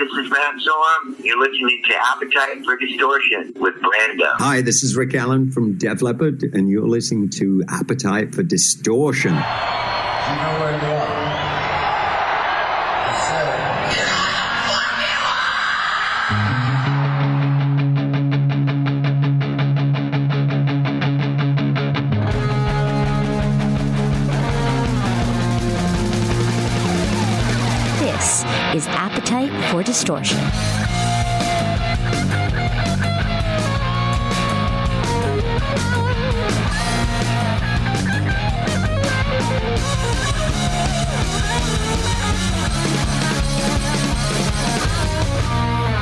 this 0.00 0.24
is 0.24 0.30
Matt 0.30 0.54
Sorum. 0.54 1.22
You're 1.22 1.38
listening 1.38 1.82
to 1.84 1.94
Appetite 1.94 2.64
for 2.64 2.76
Distortion 2.78 3.52
with 3.56 3.74
Brando. 3.74 4.32
Hi, 4.38 4.62
this 4.62 4.82
is 4.82 4.96
Rick 4.96 5.14
Allen 5.14 5.50
from 5.50 5.76
Def 5.76 6.00
Leppard, 6.00 6.42
and 6.42 6.70
you're 6.70 6.88
listening 6.88 7.28
to 7.36 7.62
Appetite 7.68 8.34
for 8.34 8.42
Distortion. 8.42 9.34
You 9.34 9.38
know 9.38 10.56
where 10.58 10.80
you 10.80 10.88
are. 10.88 11.19
Appetite 28.86 29.52
for 29.70 29.82
Distortion. 29.82 30.38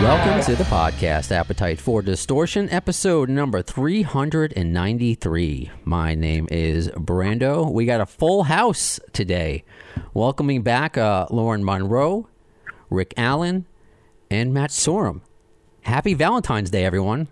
Welcome 0.00 0.40
to 0.44 0.54
the 0.56 0.62
podcast, 0.64 1.32
Appetite 1.32 1.80
for 1.80 2.02
Distortion, 2.02 2.70
episode 2.70 3.28
number 3.28 3.62
393. 3.62 5.70
My 5.84 6.14
name 6.14 6.46
is 6.50 6.88
Brando. 6.90 7.70
We 7.70 7.84
got 7.84 8.00
a 8.00 8.06
full 8.06 8.44
house 8.44 9.00
today. 9.12 9.64
Welcoming 10.14 10.62
back 10.62 10.96
uh, 10.96 11.26
Lauren 11.30 11.64
Monroe, 11.64 12.28
Rick 12.90 13.14
Allen, 13.16 13.66
and 14.30 14.52
Matt 14.52 14.70
Sorum. 14.70 15.20
Happy 15.82 16.14
Valentine's 16.14 16.70
Day, 16.70 16.84
everyone. 16.84 17.28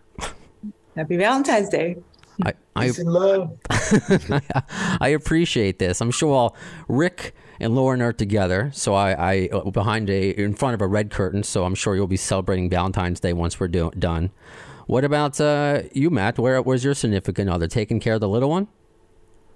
Happy 0.96 1.16
Valentine's 1.16 1.68
Day. 1.68 1.96
I, 2.44 2.52
I, 2.74 2.92
love. 2.98 3.56
I 3.70 5.08
appreciate 5.08 5.78
this. 5.78 6.00
I'm 6.00 6.10
sure 6.10 6.32
while 6.32 6.56
Rick 6.88 7.34
and 7.60 7.74
Lauren 7.74 8.02
are 8.02 8.12
together, 8.12 8.70
so 8.74 8.94
I, 8.94 9.12
I 9.12 9.48
uh, 9.52 9.70
behind 9.70 10.10
a 10.10 10.30
in 10.30 10.54
front 10.54 10.74
of 10.74 10.82
a 10.82 10.86
red 10.86 11.10
curtain. 11.10 11.42
So 11.42 11.64
I'm 11.64 11.74
sure 11.74 11.96
you'll 11.96 12.06
be 12.06 12.16
celebrating 12.16 12.68
Valentine's 12.68 13.20
Day 13.20 13.32
once 13.32 13.58
we're 13.58 13.68
do, 13.68 13.90
done. 13.98 14.30
What 14.86 15.04
about 15.04 15.40
uh, 15.40 15.82
you, 15.92 16.10
Matt? 16.10 16.38
Where 16.38 16.60
where's 16.60 16.84
your 16.84 16.94
significant 16.94 17.48
other 17.48 17.68
taking 17.68 18.00
care 18.00 18.14
of 18.14 18.20
the 18.20 18.28
little 18.28 18.50
one? 18.50 18.68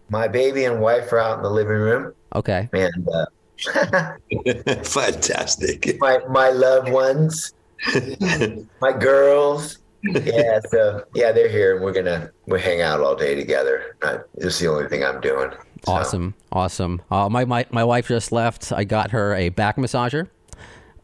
My 0.09 0.27
baby 0.27 0.65
and 0.65 0.81
wife 0.81 1.13
are 1.13 1.19
out 1.19 1.37
in 1.37 1.43
the 1.43 1.51
living 1.51 1.73
room, 1.73 2.15
Okay, 2.35 2.69
and 2.73 3.09
uh, 3.09 3.27
Fantastic. 4.85 6.01
my 6.01 6.19
my 6.29 6.51
loved 6.51 6.91
ones, 6.91 7.53
my 8.81 8.93
girls. 8.93 9.79
Yeah, 10.03 10.61
so 10.71 11.05
yeah, 11.15 11.31
they're 11.33 11.49
here, 11.49 11.77
and 11.77 11.85
we're 11.85 11.93
gonna 11.93 12.31
we 12.47 12.61
hang 12.61 12.81
out 12.81 13.01
all 13.01 13.15
day 13.15 13.35
together. 13.35 13.97
Uh, 14.03 14.19
this 14.35 14.59
the 14.59 14.69
only 14.69 14.89
thing 14.89 15.05
I'm 15.05 15.21
doing. 15.21 15.51
So, 15.85 15.93
awesome, 15.93 16.35
awesome. 16.53 17.03
Uh, 17.11 17.29
my, 17.29 17.45
my 17.45 17.67
my 17.71 17.85
wife 17.85 18.09
just 18.09 18.33
left. 18.33 18.73
I 18.73 18.85
got 18.85 19.11
her 19.11 19.35
a 19.35 19.51
back 19.51 19.77
massager 19.77 20.29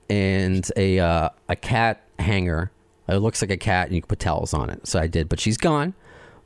and 0.09 0.69
a 0.77 0.99
uh, 0.99 1.29
a 1.49 1.57
cat 1.57 2.09
hanger. 2.19 2.71
It 3.09 3.17
looks 3.17 3.43
like 3.43 3.51
a 3.51 3.57
cat, 3.57 3.87
and 3.89 3.95
you 3.95 4.03
can 4.03 4.09
put 4.09 4.19
towels 4.19 4.53
on 4.53 4.71
it. 4.71 4.87
So 4.87 4.99
I 4.99 5.07
did, 5.07 5.29
but 5.29 5.41
she's 5.41 5.57
gone. 5.57 5.95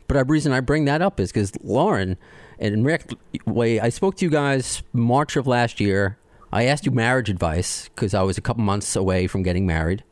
But 0.09 0.15
the 0.15 0.25
reason 0.25 0.53
I 0.53 0.61
bring 0.61 0.87
that 0.87 1.01
up 1.01 1.21
is 1.21 1.31
because 1.31 1.53
Lauren 1.63 2.19
and 2.61 2.85
Rick, 2.85 3.11
way 3.47 3.81
I 3.81 3.89
spoke 3.89 4.17
to 4.17 4.25
you 4.25 4.31
guys 4.31 4.83
March 4.93 5.37
of 5.37 5.47
last 5.47 5.81
year. 5.81 6.19
I 6.53 6.65
asked 6.65 6.85
you 6.85 6.93
marriage 6.93 7.31
advice 7.31 7.89
because 7.89 8.13
I 8.13 8.23
was 8.23 8.37
a 8.37 8.41
couple 8.41 8.63
months 8.63 8.95
away 8.95 9.27
from 9.27 9.43
getting 9.43 9.67
married. 9.67 10.05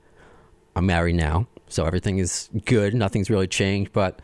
I'm 0.74 0.86
married 0.86 1.16
now, 1.16 1.46
so 1.68 1.84
everything 1.84 2.18
is 2.18 2.48
good. 2.64 2.94
Nothing's 2.94 3.28
really 3.28 3.48
changed. 3.48 3.92
But 3.92 4.20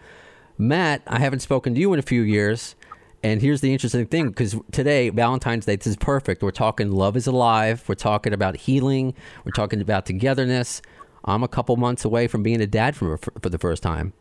Matt, 0.56 1.03
I 1.06 1.19
haven't 1.19 1.41
spoken 1.41 1.75
to 1.75 1.81
you 1.81 1.92
in 1.92 1.98
a 1.98 2.03
few 2.03 2.22
years. 2.22 2.77
And 3.22 3.41
here's 3.41 3.62
the 3.62 3.72
interesting 3.72 4.06
thing 4.06 4.28
because 4.28 4.54
today, 4.71 5.09
Valentine's 5.09 5.66
Day, 5.66 5.77
this 5.77 5.87
is 5.87 5.97
perfect. 5.97 6.43
We're 6.43 6.50
talking 6.50 6.93
love 6.93 7.16
is 7.16 7.27
alive. 7.27 7.82
We're 7.88 7.94
talking 7.94 8.32
about 8.32 8.56
healing. 8.56 9.15
We're 9.44 9.53
talking 9.53 9.81
about 9.81 10.06
togetherness. 10.06 10.82
I'm 11.25 11.43
a 11.43 11.48
couple 11.48 11.77
months 11.77 12.04
away 12.04 12.28
from 12.28 12.43
being 12.43 12.60
a 12.60 12.66
dad 12.66 12.94
for, 12.97 13.16
for 13.16 13.48
the 13.48 13.59
first 13.59 13.82
time. 13.82 14.12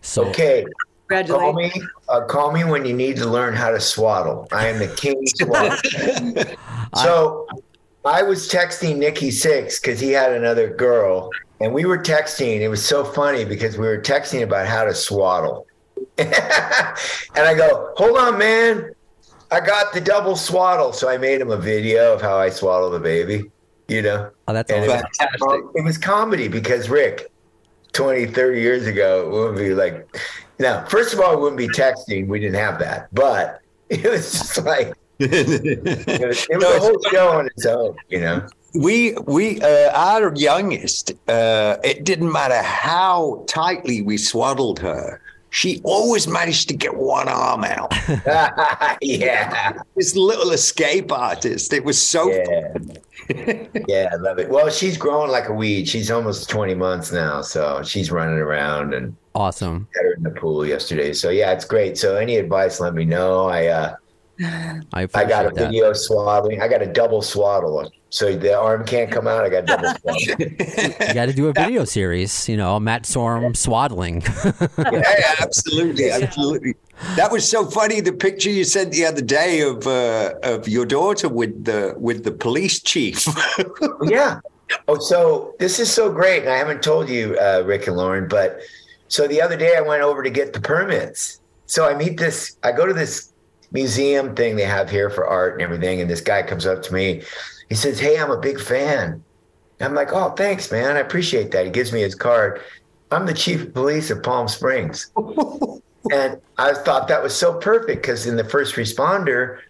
So, 0.00 0.26
Okay, 0.26 0.66
call 1.08 1.52
me. 1.52 1.72
Uh, 2.08 2.24
call 2.24 2.52
me 2.52 2.64
when 2.64 2.84
you 2.84 2.94
need 2.94 3.16
to 3.16 3.26
learn 3.26 3.54
how 3.54 3.70
to 3.70 3.80
swaddle. 3.80 4.48
I 4.52 4.68
am 4.68 4.78
the 4.78 4.88
king 4.96 5.26
swaddle. 5.26 5.76
so 6.96 7.46
I 8.04 8.22
was 8.22 8.48
texting 8.48 8.98
Nikki 8.98 9.30
Sixx 9.30 9.80
because 9.80 9.98
he 9.98 10.10
had 10.10 10.32
another 10.32 10.68
girl, 10.68 11.30
and 11.60 11.72
we 11.72 11.84
were 11.84 11.98
texting. 11.98 12.60
It 12.60 12.68
was 12.68 12.84
so 12.84 13.04
funny 13.04 13.44
because 13.44 13.76
we 13.76 13.86
were 13.86 14.00
texting 14.00 14.42
about 14.42 14.66
how 14.66 14.84
to 14.84 14.94
swaddle. 14.94 15.66
and 16.18 16.32
I 17.36 17.54
go, 17.54 17.92
hold 17.96 18.16
on, 18.16 18.38
man. 18.38 18.94
I 19.50 19.60
got 19.60 19.92
the 19.92 20.00
double 20.00 20.36
swaddle. 20.36 20.92
So 20.92 21.08
I 21.08 21.18
made 21.18 21.40
him 21.40 21.50
a 21.50 21.56
video 21.56 22.14
of 22.14 22.22
how 22.22 22.36
I 22.36 22.50
swaddle 22.50 22.90
the 22.90 23.00
baby, 23.00 23.50
you 23.88 24.02
know? 24.02 24.30
oh, 24.48 24.52
that's 24.52 24.70
And 24.70 24.84
it 24.84 24.88
was, 24.88 25.02
Fantastic. 25.18 25.60
it 25.74 25.84
was 25.84 25.98
comedy 25.98 26.48
because 26.48 26.88
Rick, 26.88 27.30
20, 27.92 28.26
30 28.26 28.60
years 28.60 28.86
ago, 28.86 29.26
it 29.26 29.30
wouldn't 29.30 29.58
be 29.58 29.74
like, 29.74 30.08
now, 30.58 30.84
first 30.86 31.12
of 31.12 31.20
all, 31.20 31.32
it 31.34 31.40
wouldn't 31.40 31.58
be 31.58 31.68
texting. 31.68 32.28
We 32.28 32.40
didn't 32.40 32.60
have 32.60 32.78
that. 32.80 33.08
But 33.12 33.60
it 33.88 34.04
was 34.04 34.32
just 34.32 34.64
like, 34.64 34.92
it 35.18 36.26
was, 36.28 36.46
it 36.50 36.56
was 36.56 36.64
a 36.64 36.80
whole 36.80 37.02
show 37.10 37.28
on 37.28 37.46
its 37.46 37.66
own, 37.66 37.96
you 38.08 38.20
know? 38.20 38.46
we 38.74 39.14
we 39.26 39.60
uh, 39.62 39.90
our 39.94 40.34
youngest 40.34 41.12
uh, 41.28 41.78
it 41.82 42.04
didn't 42.04 42.30
matter 42.30 42.60
how 42.62 43.44
tightly 43.48 44.02
we 44.02 44.18
swaddled 44.18 44.78
her 44.78 45.20
she 45.50 45.80
always 45.84 46.28
managed 46.28 46.68
to 46.68 46.74
get 46.74 46.94
one 46.94 47.28
arm 47.28 47.64
out 47.64 47.90
yeah. 49.00 49.80
this 49.94 50.14
little 50.14 50.50
escape 50.50 51.10
artist 51.10 51.72
it 51.72 51.84
was 51.84 52.00
so 52.00 52.30
Yeah. 52.30 52.74
yeah, 53.88 54.10
I 54.12 54.16
love 54.16 54.38
it. 54.38 54.48
Well, 54.48 54.70
she's 54.70 54.96
growing 54.96 55.30
like 55.30 55.48
a 55.48 55.52
weed. 55.52 55.88
She's 55.88 56.10
almost 56.10 56.48
20 56.48 56.74
months 56.74 57.10
now. 57.10 57.40
So 57.42 57.82
she's 57.82 58.12
running 58.12 58.36
around 58.38 58.94
and 58.94 59.16
Awesome. 59.36 59.86
had 59.94 60.04
her 60.04 60.14
in 60.14 60.22
the 60.22 60.30
pool 60.30 60.64
yesterday. 60.64 61.12
So 61.12 61.30
yeah, 61.30 61.52
it's 61.52 61.64
great. 61.64 61.98
So 61.98 62.16
any 62.16 62.36
advice, 62.36 62.80
let 62.80 62.94
me 62.94 63.04
know. 63.04 63.46
I, 63.46 63.66
uh, 63.66 63.96
I 64.92 65.08
I 65.14 65.24
got 65.24 65.46
a 65.46 65.50
that. 65.50 65.68
video 65.68 65.92
swaddling. 65.92 66.60
I 66.60 66.68
got 66.68 66.82
a 66.82 66.86
double 66.86 67.22
swaddle. 67.22 67.90
So 68.10 68.36
the 68.36 68.58
arm 68.58 68.84
can't 68.84 69.10
come 69.10 69.26
out. 69.26 69.44
I 69.44 69.48
got 69.48 69.66
double 69.66 69.88
swaddle. 70.00 70.20
You 70.38 71.14
got 71.14 71.26
to 71.26 71.32
do 71.32 71.48
a 71.48 71.52
video 71.52 71.84
series, 71.84 72.48
you 72.48 72.56
know, 72.56 72.78
Matt 72.78 73.04
Sorum 73.04 73.56
swaddling. 73.56 74.22
yeah, 74.78 75.34
absolutely, 75.40 76.10
absolutely. 76.22 76.74
That 77.16 77.30
was 77.30 77.48
so 77.48 77.66
funny. 77.66 78.00
The 78.00 78.12
picture 78.12 78.50
you 78.50 78.64
sent 78.64 78.92
the 78.92 79.04
other 79.04 79.22
day 79.22 79.60
of 79.60 79.86
uh, 79.86 80.34
of 80.42 80.68
your 80.68 80.86
daughter 80.86 81.28
with 81.28 81.64
the 81.64 81.94
with 81.98 82.24
the 82.24 82.32
police 82.32 82.82
chief. 82.82 83.26
yeah. 84.02 84.40
Oh, 84.88 84.98
so 84.98 85.54
this 85.58 85.78
is 85.78 85.92
so 85.92 86.10
great. 86.10 86.42
And 86.42 86.50
I 86.50 86.56
haven't 86.56 86.82
told 86.82 87.08
you, 87.08 87.36
uh, 87.38 87.62
Rick 87.64 87.86
and 87.86 87.96
Lauren, 87.96 88.26
but 88.28 88.60
so 89.08 89.26
the 89.26 89.40
other 89.40 89.56
day 89.56 89.76
I 89.76 89.80
went 89.80 90.02
over 90.02 90.22
to 90.22 90.30
get 90.30 90.52
the 90.52 90.60
permits. 90.60 91.40
So 91.66 91.88
I 91.88 91.94
meet 91.94 92.18
this, 92.18 92.56
I 92.62 92.72
go 92.72 92.86
to 92.86 92.92
this 92.92 93.32
museum 93.72 94.34
thing 94.34 94.56
they 94.56 94.64
have 94.64 94.88
here 94.88 95.10
for 95.10 95.26
art 95.26 95.54
and 95.54 95.62
everything. 95.62 96.00
And 96.00 96.10
this 96.10 96.20
guy 96.20 96.42
comes 96.42 96.66
up 96.66 96.82
to 96.84 96.94
me. 96.94 97.22
He 97.68 97.74
says, 97.74 97.98
Hey, 97.98 98.18
I'm 98.18 98.30
a 98.30 98.38
big 98.38 98.60
fan. 98.60 99.22
I'm 99.80 99.94
like, 99.94 100.12
Oh, 100.12 100.30
thanks, 100.30 100.70
man. 100.70 100.96
I 100.96 101.00
appreciate 101.00 101.50
that. 101.52 101.64
He 101.64 101.70
gives 101.70 101.92
me 101.92 102.00
his 102.00 102.14
card. 102.14 102.62
I'm 103.10 103.26
the 103.26 103.34
chief 103.34 103.62
of 103.62 103.74
police 103.74 104.10
of 104.10 104.22
Palm 104.22 104.48
Springs. 104.48 105.10
and 106.12 106.40
I 106.58 106.74
thought 106.74 107.08
that 107.08 107.22
was 107.22 107.34
so 107.34 107.58
perfect 107.58 108.02
because 108.02 108.26
in 108.26 108.36
the 108.36 108.44
first 108.44 108.74
responder 108.74 109.60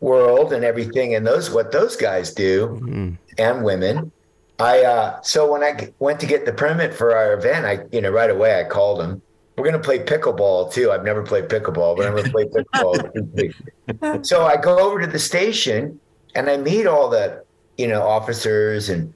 world 0.00 0.52
and 0.52 0.64
everything, 0.64 1.14
and 1.14 1.26
those 1.26 1.50
what 1.50 1.72
those 1.72 1.96
guys 1.96 2.32
do 2.32 2.68
mm-hmm. 2.68 3.14
and 3.38 3.64
women. 3.64 4.12
I 4.58 4.84
uh, 4.84 5.20
so 5.22 5.50
when 5.50 5.62
I 5.62 5.92
went 5.98 6.20
to 6.20 6.26
get 6.26 6.44
the 6.44 6.52
permit 6.52 6.94
for 6.94 7.16
our 7.16 7.34
event, 7.34 7.66
I 7.66 7.84
you 7.94 8.00
know 8.00 8.10
right 8.10 8.30
away 8.30 8.60
I 8.60 8.64
called 8.64 9.00
him. 9.00 9.22
We're 9.56 9.64
gonna 9.64 9.78
play 9.78 9.98
pickleball 9.98 10.72
too. 10.72 10.90
I've 10.90 11.04
never 11.04 11.22
played 11.22 11.48
pickleball, 11.48 11.96
but 11.96 12.06
I'm 12.06 12.16
gonna 12.16 12.30
play 12.30 12.44
pickleball. 12.44 14.26
so 14.26 14.44
I 14.44 14.56
go 14.56 14.78
over 14.78 15.00
to 15.00 15.06
the 15.06 15.18
station 15.18 15.98
and 16.34 16.48
I 16.48 16.56
meet 16.56 16.86
all 16.86 17.08
the 17.08 17.44
you 17.76 17.88
know 17.88 18.02
officers 18.02 18.88
and 18.88 19.12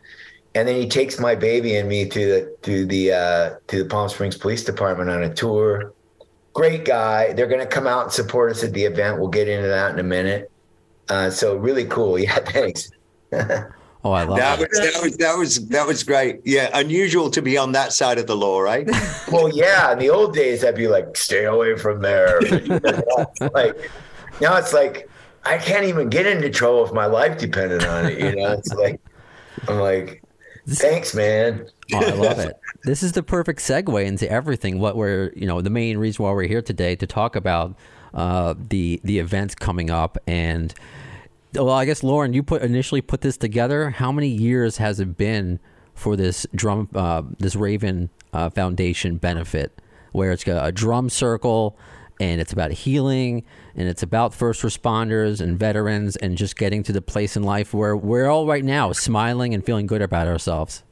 and 0.56 0.66
then 0.66 0.80
he 0.80 0.88
takes 0.88 1.20
my 1.20 1.34
baby 1.34 1.76
and 1.76 1.86
me 1.86 2.08
to 2.08 2.26
the 2.26 2.56
to 2.62 2.86
the 2.86 3.12
uh, 3.12 3.54
to 3.66 3.82
the 3.82 3.88
Palm 3.90 4.08
Springs 4.08 4.38
Police 4.38 4.64
Department 4.64 5.10
on 5.10 5.22
a 5.22 5.34
tour. 5.34 5.92
Great 6.54 6.86
guy. 6.86 7.34
They're 7.34 7.46
going 7.46 7.60
to 7.60 7.66
come 7.66 7.86
out 7.86 8.04
and 8.04 8.12
support 8.12 8.50
us 8.50 8.64
at 8.64 8.72
the 8.72 8.82
event. 8.82 9.18
We'll 9.18 9.28
get 9.28 9.48
into 9.48 9.68
that 9.68 9.92
in 9.92 9.98
a 9.98 10.02
minute. 10.02 10.50
Uh, 11.10 11.28
so 11.28 11.56
really 11.56 11.84
cool. 11.84 12.18
Yeah, 12.26 12.38
thanks. 12.38 12.90
Oh, 14.04 14.12
I 14.12 14.22
love 14.22 14.38
that 14.38 14.60
it. 14.60 14.68
was 14.70 14.78
that 14.78 15.02
was 15.02 15.16
that 15.16 15.36
was 15.36 15.68
that 15.68 15.86
was 15.86 16.02
great. 16.04 16.40
Yeah, 16.44 16.70
unusual 16.74 17.30
to 17.30 17.42
be 17.42 17.58
on 17.58 17.72
that 17.72 17.92
side 17.92 18.18
of 18.18 18.26
the 18.26 18.36
law, 18.36 18.60
right? 18.60 18.88
well, 19.32 19.48
yeah. 19.48 19.92
In 19.92 19.98
the 19.98 20.10
old 20.10 20.34
days, 20.34 20.64
I'd 20.64 20.76
be 20.76 20.86
like, 20.86 21.16
"Stay 21.16 21.44
away 21.44 21.76
from 21.76 22.02
there." 22.02 22.40
like 23.52 23.90
now, 24.40 24.56
it's 24.56 24.72
like 24.72 25.10
I 25.44 25.58
can't 25.58 25.84
even 25.84 26.08
get 26.08 26.26
into 26.26 26.50
trouble 26.50 26.84
if 26.84 26.92
my 26.92 27.06
life 27.06 27.38
depended 27.38 27.84
on 27.84 28.06
it. 28.06 28.18
You 28.18 28.36
know, 28.36 28.52
it's 28.52 28.72
like 28.74 29.00
I'm 29.68 29.78
like, 29.80 30.22
thanks, 30.68 31.14
man. 31.14 31.66
Oh, 31.92 31.98
I 31.98 32.10
love 32.10 32.38
it. 32.38 32.56
This 32.84 33.02
is 33.02 33.12
the 33.12 33.22
perfect 33.22 33.60
segue 33.60 34.04
into 34.04 34.30
everything. 34.30 34.78
What 34.78 34.96
we're, 34.96 35.32
you 35.34 35.46
know, 35.46 35.60
the 35.60 35.70
main 35.70 35.98
reason 35.98 36.24
why 36.24 36.32
we're 36.32 36.46
here 36.46 36.62
today 36.62 36.96
to 36.96 37.06
talk 37.06 37.36
about 37.36 37.76
uh, 38.14 38.54
the 38.68 39.00
the 39.04 39.18
events 39.18 39.54
coming 39.54 39.90
up. 39.90 40.18
And 40.26 40.74
well, 41.56 41.70
I 41.70 41.84
guess 41.84 42.02
Lauren, 42.02 42.32
you 42.32 42.42
put 42.42 42.62
initially 42.62 43.00
put 43.00 43.20
this 43.20 43.36
together. 43.36 43.90
How 43.90 44.12
many 44.12 44.28
years 44.28 44.76
has 44.76 45.00
it 45.00 45.16
been 45.16 45.58
for 45.94 46.16
this 46.16 46.46
drum, 46.54 46.88
uh, 46.94 47.22
this 47.38 47.56
Raven 47.56 48.10
uh, 48.32 48.50
Foundation 48.50 49.16
benefit, 49.16 49.80
where 50.12 50.32
it's 50.32 50.44
got 50.44 50.66
a 50.66 50.72
drum 50.72 51.08
circle 51.08 51.76
and 52.20 52.40
it's 52.40 52.52
about 52.52 52.70
healing 52.70 53.44
and 53.74 53.88
it's 53.88 54.02
about 54.02 54.32
first 54.32 54.62
responders 54.62 55.40
and 55.40 55.58
veterans 55.58 56.16
and 56.16 56.36
just 56.36 56.56
getting 56.56 56.82
to 56.82 56.92
the 56.92 57.02
place 57.02 57.36
in 57.36 57.42
life 57.42 57.74
where 57.74 57.96
we're 57.96 58.28
all 58.28 58.46
right 58.46 58.64
now 58.64 58.92
smiling 58.92 59.52
and 59.52 59.64
feeling 59.64 59.86
good 59.86 60.02
about 60.02 60.26
ourselves. 60.26 60.82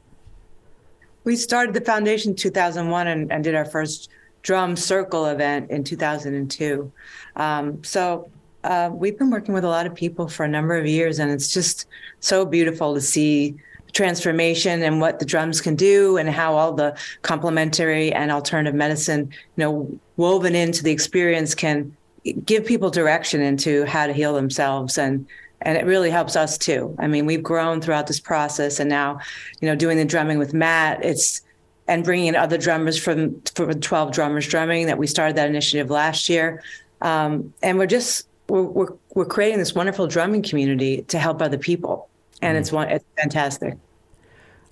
We 1.23 1.35
started 1.35 1.73
the 1.73 1.81
foundation 1.81 2.31
in 2.31 2.35
2001 2.35 3.07
and, 3.07 3.31
and 3.31 3.43
did 3.43 3.55
our 3.55 3.65
first 3.65 4.09
drum 4.43 4.75
circle 4.75 5.25
event 5.25 5.71
in 5.71 5.83
2002. 5.83 6.91
Um, 7.35 7.83
so 7.83 8.29
uh, 8.65 8.89
we've 8.91 9.17
been 9.17 9.29
working 9.29 9.53
with 9.53 9.63
a 9.63 9.69
lot 9.69 9.85
of 9.85 9.93
people 9.93 10.27
for 10.27 10.43
a 10.43 10.47
number 10.47 10.75
of 10.75 10.87
years, 10.87 11.19
and 11.19 11.31
it's 11.31 11.53
just 11.53 11.87
so 12.19 12.45
beautiful 12.45 12.95
to 12.95 13.01
see 13.01 13.55
transformation 13.93 14.83
and 14.83 14.99
what 14.99 15.19
the 15.19 15.25
drums 15.25 15.61
can 15.61 15.75
do 15.75 16.17
and 16.17 16.29
how 16.29 16.55
all 16.55 16.73
the 16.73 16.97
complementary 17.21 18.11
and 18.11 18.29
alternative 18.29 18.75
medicine 18.75 19.29
you 19.55 19.63
know 19.63 19.99
woven 20.17 20.53
into 20.53 20.83
the 20.83 20.91
experience 20.91 21.55
can 21.55 21.95
give 22.43 22.65
people 22.65 22.89
direction 22.89 23.39
into 23.39 23.85
how 23.85 24.05
to 24.05 24.13
heal 24.13 24.33
themselves. 24.33 24.97
And 24.97 25.25
and 25.61 25.77
it 25.77 25.85
really 25.85 26.09
helps 26.09 26.35
us 26.35 26.57
too. 26.57 26.95
I 26.99 27.07
mean 27.07 27.25
we've 27.25 27.43
grown 27.43 27.81
throughout 27.81 28.07
this 28.07 28.19
process 28.19 28.79
and 28.79 28.89
now 28.89 29.19
you 29.61 29.67
know 29.69 29.75
doing 29.75 29.97
the 29.97 30.05
drumming 30.05 30.39
with 30.39 30.53
matt 30.53 31.03
it's 31.05 31.41
and 31.87 32.03
bringing 32.03 32.27
in 32.27 32.35
other 32.35 32.57
drummers 32.57 32.97
from 32.97 33.39
from 33.55 33.79
12 33.79 34.11
drummers 34.11 34.47
drumming 34.47 34.87
that 34.87 34.97
we 34.97 35.07
started 35.07 35.35
that 35.37 35.49
initiative 35.49 35.89
last 35.89 36.29
year. 36.29 36.63
Um, 37.01 37.53
and 37.61 37.77
we're 37.77 37.85
just 37.85 38.27
we're, 38.47 38.63
we're, 38.63 38.93
we're 39.13 39.25
creating 39.25 39.59
this 39.59 39.73
wonderful 39.73 40.07
drumming 40.07 40.43
community 40.43 41.03
to 41.03 41.19
help 41.19 41.41
other 41.41 41.57
people. 41.57 42.09
And 42.41 42.57
mm. 42.57 42.61
it's 42.61 42.71
one 42.71 42.89
it's 42.89 43.05
fantastic. 43.17 43.77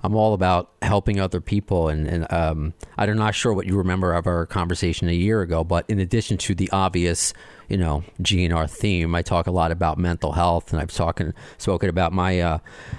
I'm 0.05 0.15
all 0.15 0.33
about 0.33 0.69
helping 0.81 1.21
other 1.21 1.39
people, 1.39 1.87
and, 1.87 2.05
and 2.07 2.33
um, 2.33 2.73
I'm 2.97 3.15
not 3.15 3.35
sure 3.35 3.53
what 3.53 3.65
you 3.65 3.77
remember 3.77 4.11
of 4.13 4.27
our 4.27 4.45
conversation 4.45 5.07
a 5.07 5.13
year 5.13 5.41
ago, 5.41 5.63
but 5.63 5.85
in 5.89 5.97
addition 5.97 6.37
to 6.39 6.53
the 6.53 6.69
obvious, 6.71 7.33
you 7.69 7.77
know, 7.77 8.03
GNR 8.21 8.69
theme, 8.69 9.15
I 9.15 9.21
talk 9.21 9.47
a 9.47 9.51
lot 9.51 9.71
about 9.71 9.97
mental 9.97 10.33
health, 10.33 10.73
and 10.73 10.81
I've 10.81 10.91
talking 10.91 11.33
spoken 11.57 11.89
about 11.89 12.11
my 12.11 12.41
uh, 12.41 12.57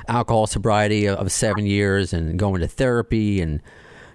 alcohol 0.09 0.47
sobriety 0.47 1.07
of 1.07 1.31
seven 1.31 1.67
years 1.67 2.15
and 2.15 2.39
going 2.39 2.63
to 2.63 2.69
therapy 2.69 3.43
and 3.43 3.61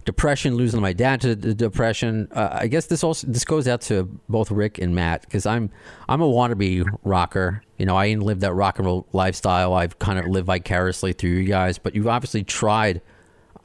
depression, 0.06 0.56
losing 0.56 0.82
my 0.82 0.94
dad 0.94 1.22
to 1.22 1.36
depression. 1.36 2.28
Uh, 2.32 2.50
I 2.52 2.68
guess 2.68 2.88
this 2.88 3.04
also 3.04 3.28
this 3.28 3.46
goes 3.46 3.68
out 3.68 3.82
to 3.82 4.04
both 4.28 4.52
Rick 4.52 4.78
and 4.78 4.96
Matt 4.96 5.22
because 5.22 5.46
I'm 5.46 5.70
I'm 6.08 6.22
a 6.22 6.28
wannabe 6.28 6.86
rocker. 7.04 7.64
You 7.78 7.86
know, 7.86 7.96
I 7.96 8.06
ain't 8.08 8.24
lived 8.24 8.42
that 8.42 8.54
rock 8.54 8.80
and 8.80 8.86
roll 8.86 9.08
lifestyle. 9.14 9.74
I've 9.74 10.00
kind 10.00 10.20
of 10.20 10.26
lived 10.26 10.48
vicariously 10.48 11.14
through 11.14 11.32
you 11.32 11.46
guys, 11.46 11.78
but 11.78 11.96
you've 11.96 12.08
obviously 12.08 12.44
tried 12.44 13.02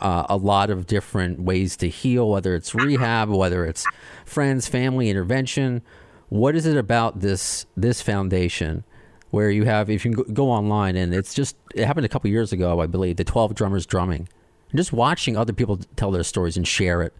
uh, 0.00 0.26
a 0.28 0.36
lot 0.36 0.70
of 0.70 0.86
different 0.86 1.40
ways 1.40 1.76
to 1.78 1.88
heal, 1.88 2.28
whether 2.28 2.54
it's 2.54 2.75
rehab, 2.75 3.28
whether 3.30 3.64
it's 3.64 3.87
friends, 4.25 4.66
family 4.69 5.08
intervention. 5.08 5.82
What 6.28 6.56
is 6.56 6.66
it 6.66 6.76
about 6.76 7.20
this 7.20 7.66
this 7.76 8.02
foundation? 8.02 8.84
Where 9.30 9.50
you 9.50 9.64
have, 9.64 9.90
if 9.90 10.04
you 10.04 10.12
go 10.12 10.48
online, 10.48 10.94
and 10.94 11.12
it's 11.12 11.34
just, 11.34 11.56
it 11.75 11.84
happened 11.87 12.06
a 12.06 12.08
couple 12.08 12.30
years 12.30 12.52
ago, 12.52 12.80
I 12.80 12.87
believe, 12.87 13.16
the 13.16 13.25
12 13.25 13.56
drummers 13.56 13.84
drumming 13.84 14.28
and 14.75 14.79
just 14.81 14.93
watching 14.93 15.37
other 15.37 15.53
people 15.53 15.79
tell 15.94 16.11
their 16.11 16.25
stories 16.25 16.56
and 16.56 16.67
share 16.67 17.00
it. 17.00 17.12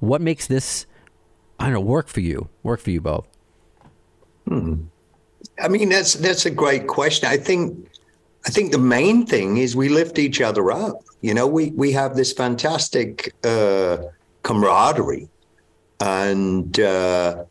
What 0.00 0.22
makes 0.22 0.46
this, 0.46 0.86
I 1.58 1.64
don't 1.64 1.74
know, 1.74 1.80
work 1.82 2.08
for 2.08 2.20
you? 2.20 2.48
Work 2.62 2.80
for 2.80 2.90
you 2.90 3.02
both? 3.02 3.28
Hmm. 4.48 4.84
I 5.62 5.68
mean, 5.68 5.90
that's 5.90 6.14
that's 6.14 6.46
a 6.46 6.50
great 6.50 6.86
question. 6.86 7.28
I 7.28 7.36
think 7.36 7.90
I 8.46 8.48
think 8.48 8.72
the 8.72 8.78
main 8.78 9.26
thing 9.26 9.58
is 9.58 9.76
we 9.76 9.90
lift 9.90 10.18
each 10.18 10.40
other 10.40 10.72
up. 10.72 11.04
You 11.20 11.34
know, 11.34 11.46
we 11.46 11.72
we 11.72 11.92
have 11.92 12.16
this 12.16 12.32
fantastic 12.32 13.34
uh, 13.44 13.98
camaraderie, 14.42 15.28
and 16.00 16.80
uh, 16.80 17.44